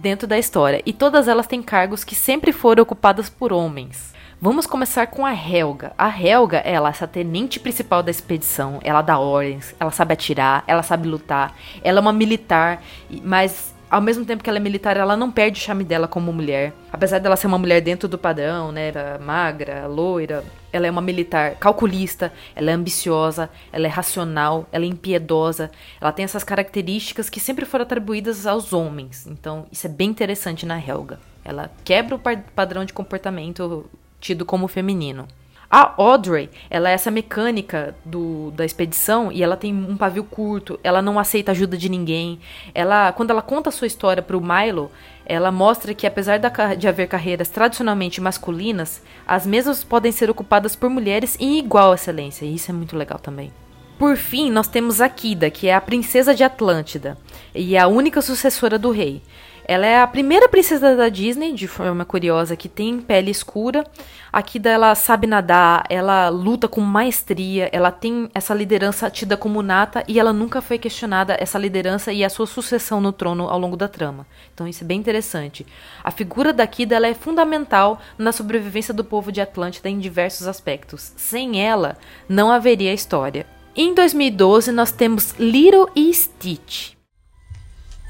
dentro 0.00 0.26
da 0.26 0.38
história, 0.38 0.82
e 0.86 0.92
todas 0.92 1.28
elas 1.28 1.46
têm 1.46 1.62
cargos 1.62 2.02
que 2.02 2.14
sempre 2.14 2.52
foram 2.52 2.82
ocupadas 2.82 3.28
por 3.28 3.52
homens. 3.52 4.14
Vamos 4.40 4.66
começar 4.66 5.06
com 5.06 5.26
a 5.26 5.34
Helga. 5.34 5.92
A 5.98 6.08
Helga, 6.08 6.58
ela 6.58 6.88
é 6.88 6.90
essa 6.90 7.06
tenente 7.06 7.60
principal 7.60 8.02
da 8.02 8.10
expedição, 8.10 8.80
ela 8.82 9.02
dá 9.02 9.18
ordens, 9.18 9.74
ela 9.78 9.90
sabe 9.90 10.14
atirar, 10.14 10.64
ela 10.66 10.82
sabe 10.82 11.06
lutar, 11.06 11.54
ela 11.84 11.98
é 11.98 12.00
uma 12.00 12.12
militar, 12.12 12.82
mas 13.22 13.74
ao 13.90 14.00
mesmo 14.00 14.24
tempo 14.24 14.42
que 14.42 14.48
ela 14.48 14.58
é 14.58 14.62
militar, 14.62 14.96
ela 14.96 15.16
não 15.16 15.30
perde 15.30 15.60
o 15.60 15.62
charme 15.62 15.84
dela 15.84 16.08
como 16.08 16.32
mulher. 16.32 16.72
Apesar 16.90 17.18
dela 17.18 17.36
ser 17.36 17.48
uma 17.48 17.58
mulher 17.58 17.82
dentro 17.82 18.08
do 18.08 18.16
padrão, 18.16 18.72
né, 18.72 18.92
magra, 19.20 19.86
loira, 19.86 20.42
ela 20.72 20.86
é 20.86 20.90
uma 20.90 21.00
militar 21.00 21.56
calculista, 21.56 22.32
ela 22.54 22.70
é 22.70 22.74
ambiciosa, 22.74 23.50
ela 23.72 23.86
é 23.86 23.90
racional, 23.90 24.68
ela 24.72 24.84
é 24.84 24.88
impiedosa. 24.88 25.70
Ela 26.00 26.12
tem 26.12 26.24
essas 26.24 26.44
características 26.44 27.28
que 27.28 27.40
sempre 27.40 27.64
foram 27.64 27.84
atribuídas 27.84 28.46
aos 28.46 28.72
homens. 28.72 29.26
Então, 29.26 29.66
isso 29.70 29.86
é 29.86 29.90
bem 29.90 30.10
interessante 30.10 30.66
na 30.66 30.78
Helga. 30.78 31.18
Ela 31.44 31.70
quebra 31.84 32.14
o 32.14 32.20
padrão 32.54 32.84
de 32.84 32.92
comportamento 32.92 33.88
tido 34.20 34.44
como 34.44 34.68
feminino. 34.68 35.26
A 35.72 35.94
Audrey, 35.98 36.50
ela 36.68 36.90
é 36.90 36.94
essa 36.94 37.12
mecânica 37.12 37.94
do, 38.04 38.50
da 38.50 38.64
expedição 38.64 39.30
e 39.30 39.40
ela 39.40 39.56
tem 39.56 39.72
um 39.72 39.96
pavio 39.96 40.24
curto, 40.24 40.80
ela 40.82 41.00
não 41.00 41.16
aceita 41.16 41.52
ajuda 41.52 41.76
de 41.76 41.88
ninguém. 41.88 42.40
Ela, 42.74 43.12
quando 43.12 43.30
ela 43.30 43.40
conta 43.40 43.68
a 43.68 43.72
sua 43.72 43.86
história 43.86 44.20
para 44.20 44.36
o 44.36 44.40
Milo, 44.40 44.90
ela 45.30 45.52
mostra 45.52 45.94
que 45.94 46.08
apesar 46.08 46.40
de 46.76 46.88
haver 46.88 47.06
carreiras 47.06 47.48
tradicionalmente 47.48 48.20
masculinas, 48.20 49.00
as 49.24 49.46
mesmas 49.46 49.84
podem 49.84 50.10
ser 50.10 50.28
ocupadas 50.28 50.74
por 50.74 50.90
mulheres 50.90 51.36
em 51.38 51.56
igual 51.56 51.94
excelência, 51.94 52.44
e 52.44 52.56
isso 52.56 52.72
é 52.72 52.74
muito 52.74 52.96
legal 52.96 53.16
também. 53.16 53.52
Por 53.96 54.16
fim, 54.16 54.50
nós 54.50 54.66
temos 54.66 55.00
Akida, 55.00 55.48
que 55.48 55.68
é 55.68 55.74
a 55.74 55.80
princesa 55.80 56.34
de 56.34 56.42
Atlântida 56.42 57.16
e 57.54 57.76
é 57.76 57.78
a 57.78 57.86
única 57.86 58.20
sucessora 58.20 58.76
do 58.76 58.90
rei. 58.90 59.22
Ela 59.70 59.86
é 59.86 60.02
a 60.02 60.06
primeira 60.08 60.48
princesa 60.48 60.96
da 60.96 61.08
Disney, 61.08 61.52
de 61.52 61.68
forma 61.68 62.04
curiosa, 62.04 62.56
que 62.56 62.68
tem 62.68 63.00
pele 63.00 63.30
escura. 63.30 63.86
Aqui 64.32 64.60
ela 64.64 64.96
sabe 64.96 65.28
nadar, 65.28 65.84
ela 65.88 66.28
luta 66.28 66.66
com 66.66 66.80
maestria, 66.80 67.70
ela 67.72 67.92
tem 67.92 68.28
essa 68.34 68.52
liderança 68.52 69.08
tida 69.08 69.36
como 69.36 69.62
nata 69.62 70.02
e 70.08 70.18
ela 70.18 70.32
nunca 70.32 70.60
foi 70.60 70.76
questionada 70.76 71.36
essa 71.38 71.56
liderança 71.56 72.12
e 72.12 72.24
a 72.24 72.28
sua 72.28 72.48
sucessão 72.48 73.00
no 73.00 73.12
trono 73.12 73.48
ao 73.48 73.60
longo 73.60 73.76
da 73.76 73.86
trama. 73.86 74.26
Então 74.52 74.66
isso 74.66 74.82
é 74.82 74.86
bem 74.88 74.98
interessante. 74.98 75.64
A 76.02 76.10
figura 76.10 76.52
da 76.52 76.66
Kida 76.66 76.96
ela 76.96 77.06
é 77.06 77.14
fundamental 77.14 78.00
na 78.18 78.32
sobrevivência 78.32 78.92
do 78.92 79.04
povo 79.04 79.30
de 79.30 79.40
Atlântida 79.40 79.88
em 79.88 80.00
diversos 80.00 80.48
aspectos. 80.48 81.12
Sem 81.16 81.64
ela, 81.64 81.96
não 82.28 82.50
haveria 82.50 82.92
história. 82.92 83.46
Em 83.76 83.94
2012 83.94 84.72
nós 84.72 84.90
temos 84.90 85.32
Little 85.38 85.88
e 85.94 86.12
Stitch. 86.12 86.94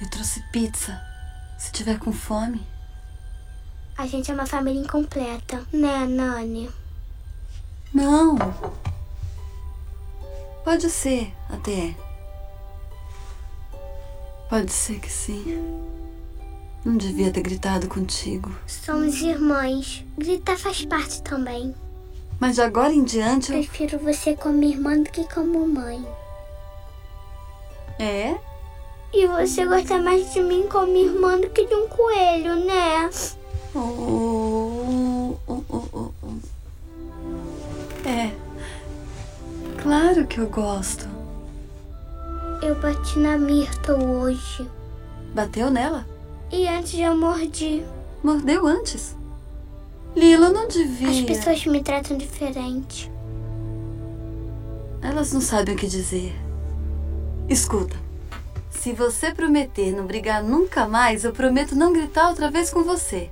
Eu 0.00 0.08
trouxe 0.08 0.42
pizza. 0.50 1.09
Se 1.60 1.70
tiver 1.70 1.98
com 1.98 2.10
fome. 2.10 2.66
A 3.98 4.06
gente 4.06 4.30
é 4.30 4.34
uma 4.34 4.46
família 4.46 4.80
incompleta, 4.80 5.62
né, 5.70 6.06
Nani? 6.06 6.70
Não. 7.92 8.38
Pode 10.64 10.88
ser, 10.88 11.34
até. 11.50 11.94
Pode 14.48 14.72
ser 14.72 15.00
que 15.00 15.12
sim. 15.12 15.60
Não 16.82 16.96
devia 16.96 17.30
ter 17.30 17.42
gritado 17.42 17.88
contigo. 17.88 18.50
Somos 18.66 19.20
irmãs. 19.20 20.02
Gritar 20.16 20.56
faz 20.56 20.86
parte 20.86 21.22
também. 21.22 21.74
Mas 22.40 22.54
de 22.54 22.62
agora 22.62 22.94
em 22.94 23.04
diante. 23.04 23.52
Eu... 23.52 23.58
Prefiro 23.58 23.98
você 23.98 24.34
como 24.34 24.64
irmã 24.64 24.96
do 24.96 25.10
que 25.10 25.24
como 25.24 25.68
mãe. 25.68 26.02
É? 27.98 28.38
E 29.12 29.26
você 29.26 29.66
gosta 29.66 29.98
mais 29.98 30.32
de 30.32 30.40
mim 30.40 30.66
como 30.70 30.96
irmã 30.96 31.38
do 31.38 31.50
que 31.50 31.66
de 31.66 31.74
um 31.74 31.88
coelho, 31.88 32.56
né? 32.64 33.10
Oh, 33.74 35.36
oh, 35.48 35.62
oh, 35.68 35.84
oh, 35.92 36.08
É. 38.08 38.32
Claro 39.82 40.26
que 40.26 40.38
eu 40.38 40.48
gosto. 40.48 41.08
Eu 42.62 42.74
bati 42.76 43.18
na 43.18 43.36
Mirta 43.36 43.94
hoje. 43.94 44.68
Bateu 45.34 45.70
nela? 45.70 46.06
E 46.52 46.68
antes 46.68 46.98
eu 46.98 47.16
mordi. 47.16 47.82
Mordeu 48.22 48.66
antes? 48.66 49.16
Lilo 50.14 50.50
não 50.50 50.68
devia. 50.68 51.10
As 51.10 51.20
pessoas 51.20 51.64
me 51.66 51.82
tratam 51.82 52.16
diferente. 52.16 53.10
Elas 55.02 55.32
não 55.32 55.40
sabem 55.40 55.74
o 55.74 55.78
que 55.78 55.86
dizer. 55.86 56.34
Escuta. 57.48 57.96
Se 58.80 58.94
você 58.94 59.30
prometer 59.34 59.92
não 59.92 60.06
brigar 60.06 60.42
nunca 60.42 60.88
mais, 60.88 61.22
eu 61.22 61.32
prometo 61.34 61.74
não 61.76 61.92
gritar 61.92 62.30
outra 62.30 62.50
vez 62.50 62.70
com 62.70 62.82
você. 62.82 63.30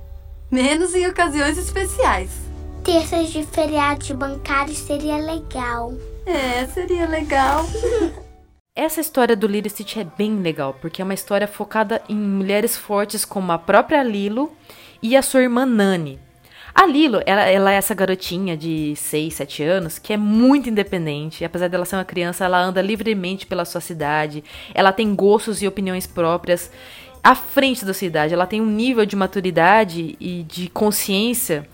Menos 0.51 0.93
em 0.93 1.07
ocasiões 1.07 1.57
especiais. 1.57 2.29
Terças 2.83 3.31
de 3.31 3.43
feriados 3.47 4.11
bancários 4.11 4.77
seria 4.77 5.17
legal. 5.17 5.91
É, 6.23 6.67
seria 6.67 7.07
legal. 7.07 7.65
Essa 8.77 9.01
história 9.01 9.35
do 9.35 9.47
Lilo 9.47 9.67
Stitch 9.67 9.97
é 9.97 10.03
bem 10.03 10.39
legal, 10.39 10.75
porque 10.79 11.01
é 11.01 11.05
uma 11.05 11.15
história 11.15 11.47
focada 11.47 11.99
em 12.07 12.15
mulheres 12.15 12.77
fortes 12.77 13.25
como 13.25 13.51
a 13.51 13.57
própria 13.57 14.03
Lilo 14.03 14.53
e 15.01 15.17
a 15.17 15.23
sua 15.23 15.41
irmã 15.41 15.65
Nani. 15.65 16.19
A 16.79 16.85
Lilo, 16.85 17.21
ela, 17.25 17.41
ela, 17.41 17.73
é 17.73 17.75
essa 17.75 17.93
garotinha 17.93 18.55
de 18.55 18.95
6, 18.95 19.33
7 19.33 19.63
anos 19.63 19.99
que 19.99 20.13
é 20.13 20.17
muito 20.17 20.69
independente. 20.69 21.43
Apesar 21.43 21.67
dela 21.67 21.83
ser 21.83 21.97
uma 21.97 22.05
criança, 22.05 22.45
ela 22.45 22.57
anda 22.57 22.81
livremente 22.81 23.45
pela 23.45 23.65
sua 23.65 23.81
cidade. 23.81 24.45
Ela 24.73 24.93
tem 24.93 25.13
gostos 25.13 25.61
e 25.61 25.67
opiniões 25.67 26.07
próprias 26.07 26.71
à 27.21 27.35
frente 27.35 27.83
da 27.83 27.93
sua 27.93 28.07
idade. 28.07 28.33
Ela 28.33 28.47
tem 28.47 28.61
um 28.61 28.65
nível 28.65 29.05
de 29.05 29.13
maturidade 29.17 30.15
e 30.21 30.43
de 30.43 30.69
consciência 30.69 31.67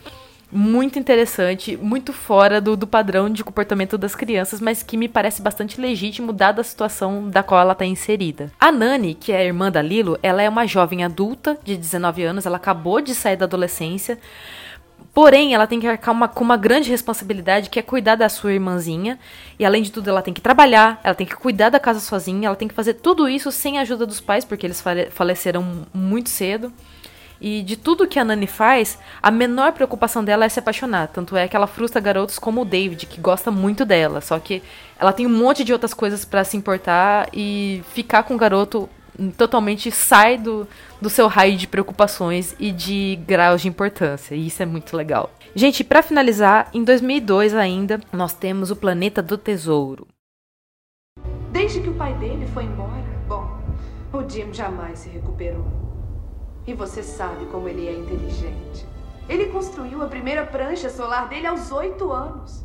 muito 0.52 0.98
interessante, 0.98 1.78
muito 1.78 2.12
fora 2.12 2.60
do, 2.60 2.76
do 2.76 2.88
padrão 2.88 3.30
de 3.30 3.44
comportamento 3.44 4.00
das 4.00 4.16
crianças, 4.16 4.60
mas 4.60 4.82
que 4.82 4.98
me 4.98 5.08
parece 5.08 5.40
bastante 5.40 5.80
legítimo 5.80 6.34
dada 6.34 6.62
a 6.62 6.64
situação 6.64 7.30
da 7.30 7.44
qual 7.44 7.62
ela 7.62 7.74
está 7.74 7.86
inserida. 7.86 8.52
A 8.60 8.72
Nani, 8.72 9.14
que 9.14 9.32
é 9.32 9.38
a 9.38 9.44
irmã 9.44 9.72
da 9.72 9.84
Lilo, 9.84 10.18
ela 10.24 10.42
é 10.42 10.50
uma 10.50 10.66
jovem 10.66 11.04
adulta 11.04 11.60
de 11.64 11.78
19 11.78 12.24
anos, 12.24 12.46
ela 12.48 12.58
acabou 12.58 13.02
de 13.02 13.14
sair 13.14 13.36
da 13.36 13.46
adolescência, 13.46 14.18
Porém, 15.14 15.54
ela 15.54 15.66
tem 15.66 15.80
que 15.80 15.88
arcar 15.88 16.14
uma, 16.14 16.28
com 16.28 16.44
uma 16.44 16.58
grande 16.58 16.90
responsabilidade 16.90 17.70
que 17.70 17.80
é 17.80 17.82
cuidar 17.82 18.16
da 18.16 18.28
sua 18.28 18.52
irmãzinha. 18.52 19.18
E 19.58 19.64
além 19.66 19.82
de 19.82 19.90
tudo, 19.90 20.10
ela 20.10 20.22
tem 20.22 20.34
que 20.34 20.42
trabalhar, 20.42 21.00
ela 21.04 21.16
tem 21.16 21.26
que 21.26 21.36
cuidar 21.36 21.70
da 21.70 21.80
casa 21.80 22.02
sozinha, 22.02 22.48
ela 22.48 22.56
tem 22.56 22.68
que 22.68 22.74
fazer 22.74 22.96
tudo 22.96 23.30
isso 23.30 23.50
sem 23.50 23.78
a 23.78 23.82
ajuda 23.82 24.06
dos 24.06 24.20
pais, 24.20 24.44
porque 24.44 24.68
eles 24.68 24.84
faleceram 25.12 25.88
muito 25.94 26.30
cedo. 26.30 26.72
E 27.40 27.62
de 27.64 27.78
tudo 27.78 28.08
que 28.08 28.20
a 28.20 28.26
Nani 28.26 28.48
faz, 28.48 29.00
a 29.22 29.32
menor 29.32 29.72
preocupação 29.72 30.24
dela 30.24 30.44
é 30.44 30.50
se 30.50 30.60
apaixonar. 30.60 31.08
Tanto 31.08 31.38
é 31.38 31.48
que 31.48 31.56
ela 31.56 31.68
frustra 31.68 32.02
garotos 32.02 32.38
como 32.38 32.62
o 32.62 32.66
David, 32.66 33.06
que 33.06 33.22
gosta 33.22 33.50
muito 33.50 33.86
dela. 33.86 34.20
Só 34.20 34.38
que 34.38 34.62
ela 35.00 35.14
tem 35.14 35.26
um 35.26 35.38
monte 35.38 35.64
de 35.64 35.72
outras 35.72 35.94
coisas 35.94 36.26
para 36.26 36.44
se 36.44 36.58
importar 36.58 37.30
e 37.34 37.82
ficar 37.94 38.24
com 38.24 38.36
o 38.36 38.38
garoto 38.38 38.90
totalmente 39.38 39.92
sai 39.92 40.38
do, 40.38 40.68
do 41.02 41.10
seu 41.10 41.28
raio 41.28 41.58
de 41.58 41.68
preocupações 41.68 42.56
e 42.60 42.72
de 42.72 43.20
graus 43.28 43.62
de 43.62 43.68
importância. 43.68 44.36
E 44.36 44.48
isso 44.48 44.62
é 44.62 44.66
muito 44.66 44.96
legal. 44.96 45.32
Gente, 45.56 45.84
para 45.84 46.04
finalizar, 46.04 46.70
em 46.74 46.84
2002 46.84 47.54
ainda, 47.54 48.02
nós 48.12 48.34
temos 48.34 48.72
o 48.72 48.76
Planeta 48.76 49.22
do 49.22 49.38
Tesouro. 49.38 50.08
Desde 51.52 51.80
que 51.80 51.90
o 51.90 51.94
pai 51.94 52.14
dele 52.16 52.46
foi 52.54 52.66
embora, 52.66 53.06
bom, 53.28 53.58
o 54.12 54.30
Jim 54.30 54.54
jamais 54.54 55.00
se 55.00 55.10
recuperou. 55.10 55.66
E 56.68 56.74
você 56.74 57.02
sabe 57.02 57.46
como 57.46 57.70
ele 57.70 57.88
é 57.88 57.94
inteligente. 57.94 58.86
Ele 59.30 59.46
construiu 59.46 60.04
a 60.04 60.08
primeira 60.08 60.46
prancha 60.46 60.90
solar 60.90 61.30
dele 61.30 61.48
aos 61.48 61.72
oito 61.72 62.12
anos. 62.12 62.65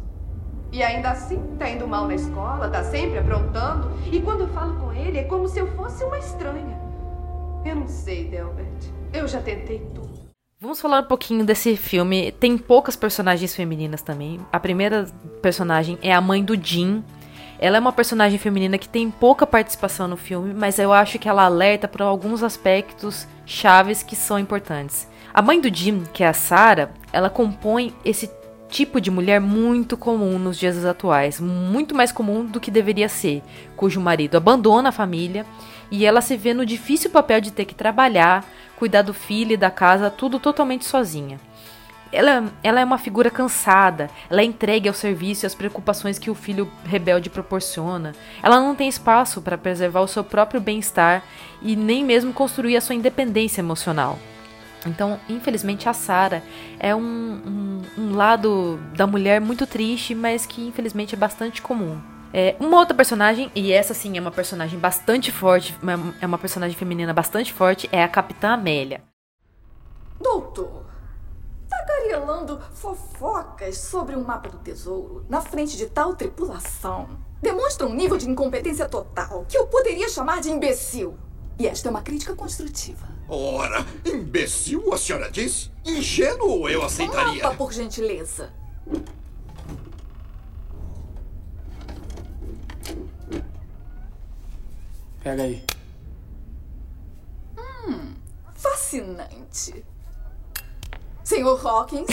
E 0.73 0.83
ainda 0.83 1.11
assim, 1.11 1.57
tá 1.59 1.69
indo 1.69 1.87
mal 1.87 2.07
na 2.07 2.15
escola, 2.15 2.69
tá 2.69 2.85
sempre 2.85 3.19
aprontando. 3.19 3.91
E 4.11 4.21
quando 4.21 4.43
eu 4.43 4.49
falo 4.49 4.79
com 4.79 4.93
ele, 4.93 5.19
é 5.19 5.25
como 5.25 5.49
se 5.49 5.59
eu 5.59 5.67
fosse 5.73 6.05
uma 6.05 6.19
estranha. 6.19 6.79
Eu 7.65 7.77
não 7.77 7.89
sei, 7.89 8.25
Delbert. 8.29 8.69
Eu 9.13 9.27
já 9.27 9.41
tentei 9.41 9.81
tudo. 9.95 10.11
Vamos 10.61 10.81
falar 10.81 11.01
um 11.01 11.07
pouquinho 11.07 11.45
desse 11.45 11.77
filme. 11.77 12.31
Tem 12.33 12.57
poucas 12.57 12.95
personagens 12.95 13.55
femininas 13.55 14.03
também. 14.03 14.39
A 14.53 14.61
primeira 14.61 15.07
personagem 15.43 15.99
é 16.03 16.13
a 16.13 16.21
mãe 16.21 16.45
do 16.45 16.55
Jim. 16.55 17.03
Ela 17.59 17.79
é 17.79 17.81
uma 17.81 17.93
personagem 17.93 18.39
feminina 18.39 18.79
que 18.79 18.89
tem 18.89 19.11
pouca 19.11 19.47
participação 19.47 20.07
no 20.07 20.17
filme, 20.17 20.55
mas 20.55 20.79
eu 20.79 20.93
acho 20.93 21.19
que 21.19 21.29
ela 21.29 21.45
alerta 21.45 21.89
para 21.89 22.05
alguns 22.05 22.43
aspectos 22.43 23.27
chaves 23.45 24.03
que 24.03 24.15
são 24.15 24.39
importantes. 24.39 25.09
A 25.33 25.43
mãe 25.43 25.61
do 25.61 25.75
Jim, 25.75 26.05
que 26.13 26.25
é 26.25 26.29
a 26.29 26.33
Sarah, 26.33 26.91
ela 27.13 27.29
compõe 27.29 27.95
esse 28.05 28.29
tipo 28.71 29.01
de 29.01 29.11
mulher 29.11 29.41
muito 29.41 29.97
comum 29.97 30.39
nos 30.39 30.57
dias 30.57 30.85
atuais, 30.85 31.41
muito 31.41 31.95
mais 31.95 32.13
comum 32.13 32.45
do 32.45 32.61
que 32.61 32.71
deveria 32.71 33.09
ser, 33.09 33.43
cujo 33.77 34.01
marido 34.01 34.37
abandona 34.37 34.91
a 34.91 34.93
família 34.93 35.45
e 35.91 36.07
ela 36.07 36.21
se 36.21 36.37
vê 36.37 36.55
no 36.55 36.65
difícil 36.65 37.11
papel 37.11 37.41
de 37.41 37.51
ter 37.51 37.65
que 37.65 37.75
trabalhar, 37.75 38.47
cuidar 38.77 39.03
do 39.03 39.13
filho 39.13 39.53
e 39.53 39.57
da 39.57 39.71
casa, 39.71 40.09
tudo 40.09 40.39
totalmente 40.39 40.85
sozinha. 40.85 41.39
Ela, 42.13 42.53
ela 42.63 42.81
é 42.81 42.85
uma 42.85 42.99
figura 42.99 43.31
cansada, 43.31 44.11
ela 44.29 44.41
é 44.41 44.45
entregue 44.45 44.89
ao 44.89 44.95
serviço 44.95 45.45
e 45.45 45.47
às 45.47 45.55
preocupações 45.55 46.19
que 46.19 46.31
o 46.31 46.35
filho 46.35 46.69
rebelde 46.85 47.31
proporciona. 47.31 48.13
Ela 48.43 48.61
não 48.61 48.75
tem 48.75 48.89
espaço 48.89 49.41
para 49.41 49.59
preservar 49.59 50.01
o 50.01 50.09
seu 50.09 50.25
próprio 50.25 50.61
bem-estar 50.61 51.23
e 51.63 51.77
nem 51.77 52.05
mesmo 52.05 52.33
construir 52.33 52.77
a 52.77 52.81
sua 52.81 52.97
independência 52.97 53.61
emocional. 53.61 54.19
Então, 54.87 55.21
infelizmente, 55.29 55.89
a 55.89 55.93
Sarah 55.93 56.43
é 56.79 56.95
um, 56.95 57.01
um, 57.01 57.83
um, 57.99 58.15
lado 58.15 58.79
da 58.97 59.07
mulher 59.07 59.41
muito 59.41 59.67
triste, 59.67 60.15
mas 60.15 60.47
que 60.47 60.67
infelizmente 60.67 61.15
é 61.15 61.19
bastante 61.19 61.61
comum. 61.61 62.01
É, 62.33 62.55
uma 62.61 62.79
outra 62.79 62.95
personagem, 62.95 63.51
e 63.55 63.73
essa 63.73 63.93
sim 63.93 64.17
é 64.17 64.21
uma 64.21 64.31
personagem 64.31 64.79
bastante 64.79 65.33
forte, 65.33 65.77
é 66.21 66.27
uma 66.27 66.39
personagem 66.39 66.77
feminina 66.77 67.13
bastante 67.13 67.53
forte, 67.53 67.89
é 67.91 68.03
a 68.03 68.09
Capitã 68.09 68.51
Amélia. 68.51 69.03
Doutor, 70.21 70.87
tagarelando 71.69 72.61
fofocas 72.75 73.79
sobre 73.79 74.15
um 74.15 74.23
mapa 74.23 74.49
do 74.49 74.59
tesouro 74.59 75.25
na 75.29 75.41
frente 75.41 75.77
de 75.77 75.87
tal 75.87 76.15
tripulação 76.15 77.09
demonstra 77.43 77.87
um 77.87 77.95
nível 77.95 78.17
de 78.17 78.29
incompetência 78.29 78.89
total 78.89 79.47
que 79.49 79.57
eu 79.57 79.67
poderia 79.67 80.09
chamar 80.09 80.41
de 80.41 80.51
imbecil. 80.51 81.17
E 81.59 81.67
esta 81.67 81.89
é 81.89 81.91
uma 81.91 82.03
crítica 82.03 82.35
construtiva. 82.35 83.10
Ora, 83.33 83.87
imbecil 84.05 84.93
a 84.93 84.99
senhora 84.99 85.31
diz? 85.31 85.71
Ingênuo 85.87 86.69
eu 86.69 86.83
aceitaria. 86.85 87.45
Mapa, 87.45 87.57
por 87.57 87.73
gentileza. 87.73 88.53
Pega 95.23 95.45
aí. 95.45 95.65
Hum, 97.57 98.15
fascinante. 98.53 99.85
Senhor 101.23 101.65
Hawkins, 101.65 102.09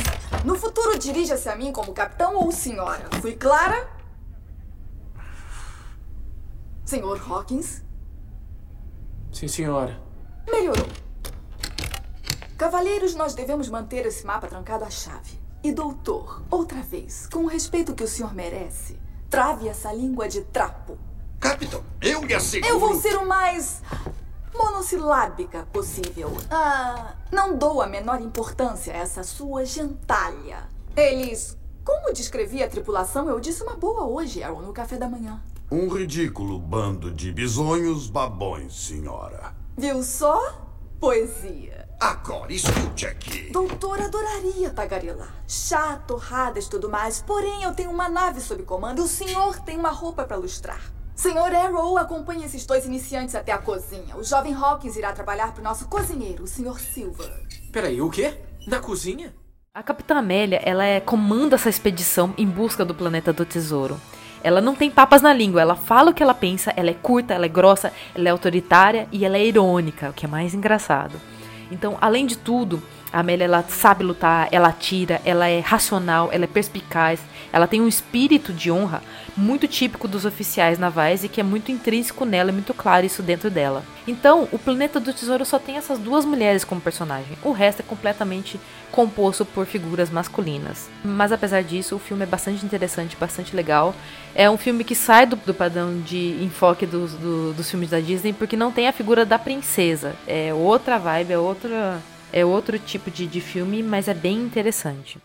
no 0.45 0.55
futuro 0.55 0.99
dirija-se 0.99 1.49
a 1.49 1.55
mim 1.55 1.71
como 1.71 1.93
capitão 1.93 2.35
ou 2.35 2.51
senhora. 2.51 3.09
Fui 3.21 3.35
clara? 3.35 3.89
Senhor 6.85 7.19
Hawkins? 7.27 7.83
Sim, 9.31 9.47
senhora. 9.47 9.99
Melhorou. 10.45 11.06
Cavalheiros, 12.57 13.13
nós 13.13 13.35
devemos 13.35 13.69
manter 13.69 14.07
esse 14.07 14.25
mapa 14.25 14.47
trancado 14.47 14.83
à 14.83 14.89
chave. 14.89 15.39
E 15.63 15.71
doutor, 15.71 16.41
outra 16.49 16.81
vez, 16.81 17.27
com 17.31 17.43
o 17.43 17.47
respeito 17.47 17.93
que 17.93 18.03
o 18.03 18.07
senhor 18.07 18.33
merece, 18.33 18.99
trave 19.29 19.67
essa 19.67 19.93
língua 19.93 20.27
de 20.27 20.41
trapo. 20.41 20.97
Capitão, 21.39 21.83
eu 22.01 22.23
lhe 22.23 22.33
asseguro... 22.33 22.73
Eu 22.73 22.79
vou 22.79 22.95
ser 22.95 23.15
o 23.15 23.27
mais 23.27 23.83
monossilábica 24.55 25.67
possível. 25.71 26.35
Ah, 26.49 27.13
não 27.31 27.55
dou 27.55 27.79
a 27.79 27.85
menor 27.85 28.19
importância 28.21 28.91
a 28.91 28.97
essa 28.97 29.23
sua 29.23 29.63
gentalha. 29.63 30.67
Eles... 30.95 31.55
Como 31.85 32.11
descrevi 32.11 32.63
a 32.63 32.67
tripulação, 32.67 33.29
eu 33.29 33.39
disse 33.39 33.61
uma 33.61 33.75
boa 33.75 34.05
hoje, 34.05 34.41
Aaron, 34.41 34.61
no 34.61 34.73
café 34.73 34.97
da 34.97 35.07
manhã. 35.07 35.39
Um 35.71 35.87
ridículo 35.87 36.57
bando 36.57 37.11
de 37.11 37.31
bisonhos 37.31 38.09
babões, 38.09 38.73
senhora. 38.87 39.55
Viu 39.77 40.01
só? 40.01 40.59
Poesia. 40.99 41.76
Agora, 41.99 42.53
escute 42.53 43.07
aqui. 43.07 43.49
Doutor, 43.51 43.99
adoraria 43.99 44.69
tagarelar. 44.69 45.33
Chá, 45.47 45.99
torradas 46.07 46.65
e 46.65 46.69
tudo 46.69 46.89
mais. 46.89 47.23
Porém, 47.23 47.63
eu 47.63 47.73
tenho 47.73 47.89
uma 47.89 48.07
nave 48.07 48.39
sob 48.39 48.61
comando 48.63 48.99
e 48.99 49.01
o 49.01 49.07
senhor 49.07 49.59
tem 49.61 49.77
uma 49.77 49.89
roupa 49.89 50.23
para 50.23 50.37
lustrar. 50.37 50.79
Senhor 51.15 51.51
Arrow, 51.55 51.97
acompanhe 51.97 52.45
esses 52.45 52.63
dois 52.67 52.85
iniciantes 52.85 53.33
até 53.33 53.51
a 53.51 53.57
cozinha. 53.57 54.15
O 54.15 54.23
jovem 54.23 54.53
Hawkins 54.53 54.95
irá 54.95 55.11
trabalhar 55.11 55.51
para 55.51 55.61
o 55.61 55.63
nosso 55.63 55.87
cozinheiro, 55.87 56.43
o 56.43 56.47
Sr. 56.47 56.79
Silver. 56.79 57.33
Peraí, 57.71 57.99
o 57.99 58.11
quê? 58.11 58.37
Na 58.67 58.79
cozinha? 58.79 59.33
A 59.73 59.81
Capitã 59.81 60.17
Amélia, 60.17 60.61
ela 60.63 60.85
é, 60.85 60.99
comanda 60.99 61.55
essa 61.55 61.69
expedição 61.69 62.31
em 62.37 62.45
busca 62.45 62.85
do 62.85 62.93
planeta 62.93 63.33
do 63.33 63.43
tesouro. 63.43 63.99
Ela 64.43 64.61
não 64.61 64.75
tem 64.75 64.91
papas 64.91 65.23
na 65.23 65.33
língua, 65.33 65.61
ela 65.61 65.75
fala 65.75 66.11
o 66.11 66.13
que 66.13 66.21
ela 66.21 66.35
pensa, 66.35 66.71
ela 66.75 66.91
é 66.91 66.93
curta, 66.93 67.33
ela 67.33 67.45
é 67.45 67.49
grossa, 67.49 67.91
ela 68.13 68.27
é 68.27 68.31
autoritária 68.31 69.07
e 69.11 69.25
ela 69.25 69.37
é 69.37 69.45
irônica, 69.45 70.11
o 70.11 70.13
que 70.13 70.25
é 70.25 70.29
mais 70.29 70.53
engraçado. 70.53 71.19
Então, 71.71 71.97
além 71.99 72.25
de 72.25 72.37
tudo, 72.37 72.81
a 73.11 73.19
Amélia 73.19 73.45
ela 73.45 73.63
sabe 73.67 74.03
lutar, 74.03 74.47
ela 74.51 74.69
atira, 74.69 75.21
ela 75.23 75.47
é 75.47 75.59
racional, 75.59 76.29
ela 76.31 76.43
é 76.43 76.47
perspicaz, 76.47 77.19
ela 77.51 77.67
tem 77.67 77.81
um 77.81 77.87
espírito 77.87 78.53
de 78.53 78.71
honra 78.71 79.01
muito 79.37 79.67
típico 79.67 80.07
dos 80.07 80.25
oficiais 80.25 80.79
navais 80.79 81.23
e 81.23 81.29
que 81.29 81.39
é 81.39 81.43
muito 81.43 81.71
intrínseco 81.71 82.25
nela, 82.25 82.49
é 82.49 82.51
muito 82.51 82.73
claro 82.73 83.05
isso 83.05 83.21
dentro 83.21 83.49
dela. 83.49 83.83
Então, 84.07 84.47
o 84.51 84.57
Planeta 84.57 84.99
do 84.99 85.13
Tesouro 85.13 85.45
só 85.45 85.59
tem 85.59 85.77
essas 85.77 85.99
duas 85.99 86.25
mulheres 86.25 86.63
como 86.63 86.81
personagem. 86.81 87.37
O 87.43 87.51
resto 87.51 87.81
é 87.81 87.83
completamente 87.83 88.59
composto 88.91 89.45
por 89.45 89.65
figuras 89.65 90.09
masculinas. 90.09 90.89
Mas 91.03 91.31
apesar 91.31 91.63
disso, 91.63 91.95
o 91.95 91.99
filme 91.99 92.23
é 92.23 92.25
bastante 92.25 92.65
interessante, 92.65 93.15
bastante 93.15 93.55
legal. 93.55 93.93
É 94.33 94.49
um 94.49 94.57
filme 94.57 94.83
que 94.83 94.95
sai 94.95 95.25
do, 95.25 95.35
do 95.35 95.53
padrão 95.53 95.99
de 96.01 96.37
enfoque 96.41 96.85
dos, 96.85 97.13
do, 97.13 97.53
dos 97.53 97.69
filmes 97.69 97.89
da 97.89 97.99
Disney 97.99 98.33
porque 98.33 98.57
não 98.57 98.71
tem 98.71 98.87
a 98.87 98.93
figura 98.93 99.25
da 99.25 99.37
princesa. 99.37 100.15
É 100.25 100.53
outra 100.53 100.97
vibe, 100.97 101.33
é 101.33 101.37
outra 101.37 102.01
é 102.31 102.45
outro 102.45 102.77
tipo 102.77 103.09
de, 103.09 103.25
de 103.25 103.41
filme, 103.41 103.81
mas 103.81 104.07
é 104.07 104.13
bem 104.13 104.37
interessante. 104.37 105.17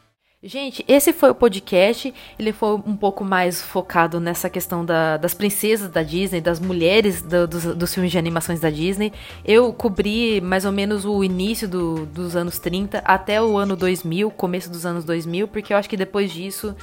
Gente, 0.45 0.85
esse 0.89 1.13
foi 1.13 1.31
o 1.31 1.35
podcast. 1.37 2.13
Ele 2.37 2.53
foi 2.53 2.75
um 2.75 2.97
pouco 2.97 3.25
mais 3.25 3.63
focado 3.63 4.19
nessa 4.19 4.51
questão 4.51 4.85
da, 4.85 5.17
das 5.17 5.35
princesas 5.35 5.89
da 5.89 6.03
Disney, 6.03 6.41
das 6.41 6.59
mulheres 6.59 7.23
do, 7.23 7.47
dos, 7.47 7.65
dos, 7.77 7.95
filmes 7.95 8.11
de 8.11 8.19
animações 8.19 8.59
da 8.59 8.69
Disney. 8.69 9.13
Eu 9.45 9.73
cobri 9.73 10.41
mais 10.41 10.65
ou 10.65 10.73
menos 10.73 11.05
o 11.05 11.23
início 11.23 11.69
do, 11.69 12.07
dos 12.07 12.35
anos 12.35 12.59
30 12.59 12.99
até 13.05 13.41
o 13.41 13.57
ano 13.57 13.77
2000, 13.77 14.33
começo 14.33 14.69
dos 14.69 14.85
anos 14.85 15.05
2000, 15.05 15.47
porque 15.47 15.73
eu 15.73 15.77
acho 15.77 15.89
que 15.89 15.97
depois 15.97 16.33
disso, 16.33 16.75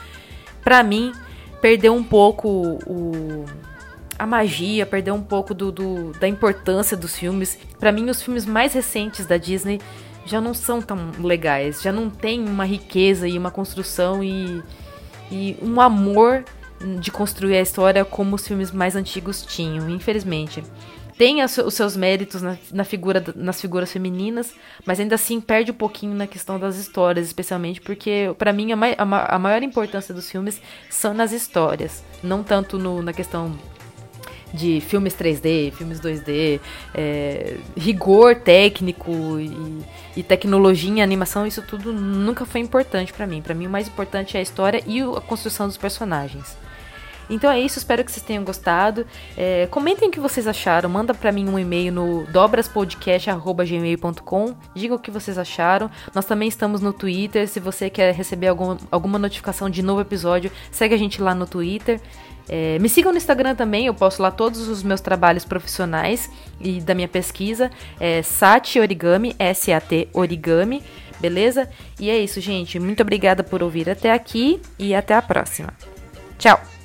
pra 0.63 0.81
mim, 0.81 1.11
perdeu 1.61 1.93
um 1.93 2.03
pouco 2.03 2.47
o, 2.87 3.43
a 4.17 4.25
magia, 4.25 4.85
perdeu 4.85 5.13
um 5.15 5.21
pouco 5.21 5.53
do 5.53 6.13
da 6.17 6.29
importância 6.29 6.95
dos 6.95 7.13
filmes. 7.13 7.59
Para 7.77 7.91
mim, 7.91 8.09
os 8.09 8.21
filmes 8.21 8.45
mais 8.45 8.71
recentes 8.71 9.25
da 9.25 9.35
Disney 9.35 9.81
já 10.25 10.39
não 10.39 10.53
são 10.53 10.81
tão 10.81 11.11
legais, 11.19 11.81
já 11.81 11.91
não 11.91 12.09
tem 12.09 12.47
uma 12.47 12.65
riqueza 12.65 13.27
e 13.27 13.37
uma 13.37 13.51
construção 13.51 14.23
e, 14.23 14.61
e 15.31 15.57
um 15.61 15.79
amor 15.81 16.43
de 16.99 17.11
construir 17.11 17.57
a 17.57 17.61
história 17.61 18.05
como 18.05 18.35
os 18.35 18.47
filmes 18.47 18.71
mais 18.71 18.95
antigos 18.95 19.45
tinham, 19.45 19.89
infelizmente. 19.89 20.63
Tem 21.17 21.43
os 21.43 21.73
seus 21.73 21.97
méritos 21.97 22.41
na, 22.71 22.85
figura, 22.85 23.21
nas 23.35 23.59
figuras 23.59 23.91
femininas, 23.91 24.53
mas 24.85 25.01
ainda 25.01 25.15
assim 25.15 25.41
perde 25.41 25.69
um 25.69 25.73
pouquinho 25.73 26.15
na 26.15 26.25
questão 26.25 26.57
das 26.57 26.77
histórias, 26.77 27.27
especialmente 27.27 27.81
porque, 27.81 28.33
para 28.37 28.53
mim, 28.53 28.71
a, 28.71 28.77
a, 28.97 29.35
a, 29.35 29.37
maior 29.37 29.61
importância 29.61 30.13
dos 30.13 30.31
filmes 30.31 30.61
são 30.89 31.13
nas 31.13 31.33
histórias, 31.33 32.05
não 32.23 32.41
tanto 32.41 32.79
no, 32.79 33.01
na 33.01 33.11
questão 33.11 33.53
de 34.53 34.81
filmes 34.81 35.13
3D, 35.13 35.71
filmes 35.73 35.99
2D, 35.99 36.59
é, 36.93 37.57
rigor 37.77 38.35
técnico 38.35 39.11
e, 39.39 39.83
e, 40.17 40.23
tecnologia 40.23 40.89
em 40.89 41.01
animação, 41.01 41.45
isso 41.45 41.61
tudo 41.61 41.93
nunca 41.93 42.45
foi 42.45 42.61
importante 42.61 43.13
para 43.13 43.27
mim. 43.27 43.41
Para 43.41 43.53
mim, 43.53 43.67
o 43.67 43.69
mais 43.69 43.87
importante 43.87 44.37
é 44.37 44.39
a 44.39 44.43
história 44.43 44.81
e 44.85 45.01
a 45.01 45.21
construção 45.21 45.67
dos 45.67 45.77
personagens. 45.77 46.57
Então 47.29 47.51
é 47.51 47.59
isso, 47.59 47.77
espero 47.77 48.03
que 48.03 48.11
vocês 48.11 48.25
tenham 48.25 48.43
gostado. 48.43 49.05
É, 49.37 49.67
comentem 49.67 50.09
o 50.09 50.11
que 50.11 50.19
vocês 50.19 50.47
acharam, 50.47 50.89
manda 50.89 51.13
para 51.13 51.31
mim 51.31 51.47
um 51.47 51.59
e-mail 51.59 51.93
no 51.93 52.25
dobraspodcast.gmail.com, 52.25 54.55
diga 54.73 54.95
o 54.95 54.99
que 54.99 55.11
vocês 55.11 55.37
acharam. 55.37 55.91
Nós 56.13 56.25
também 56.25 56.47
estamos 56.47 56.81
no 56.81 56.91
Twitter, 56.91 57.47
se 57.47 57.59
você 57.59 57.87
quer 57.89 58.15
receber 58.15 58.47
algum, 58.47 58.75
alguma 58.89 59.19
notificação 59.19 59.69
de 59.69 59.83
novo 59.83 60.01
episódio, 60.01 60.51
segue 60.71 60.95
a 60.95 60.97
gente 60.97 61.21
lá 61.21 61.35
no 61.35 61.45
Twitter. 61.45 62.01
É, 62.49 62.79
me 62.79 62.89
sigam 62.89 63.11
no 63.11 63.17
Instagram 63.17 63.53
também, 63.53 63.85
eu 63.85 63.93
posto 63.93 64.21
lá 64.21 64.31
todos 64.31 64.67
os 64.67 64.81
meus 64.81 64.99
trabalhos 64.99 65.45
profissionais 65.45 66.29
e 66.59 66.81
da 66.81 66.95
minha 66.95 67.07
pesquisa. 67.07 67.69
É 67.99 68.23
Sati 68.23 68.79
Origami, 68.79 69.35
S-A-T 69.37 70.09
Origami, 70.11 70.83
beleza? 71.19 71.69
E 71.99 72.09
é 72.09 72.17
isso, 72.17 72.41
gente. 72.41 72.79
Muito 72.79 73.01
obrigada 73.03 73.43
por 73.43 73.61
ouvir 73.61 73.89
até 73.89 74.11
aqui 74.11 74.59
e 74.79 74.95
até 74.95 75.13
a 75.13 75.21
próxima. 75.21 75.71
Tchau! 76.39 76.78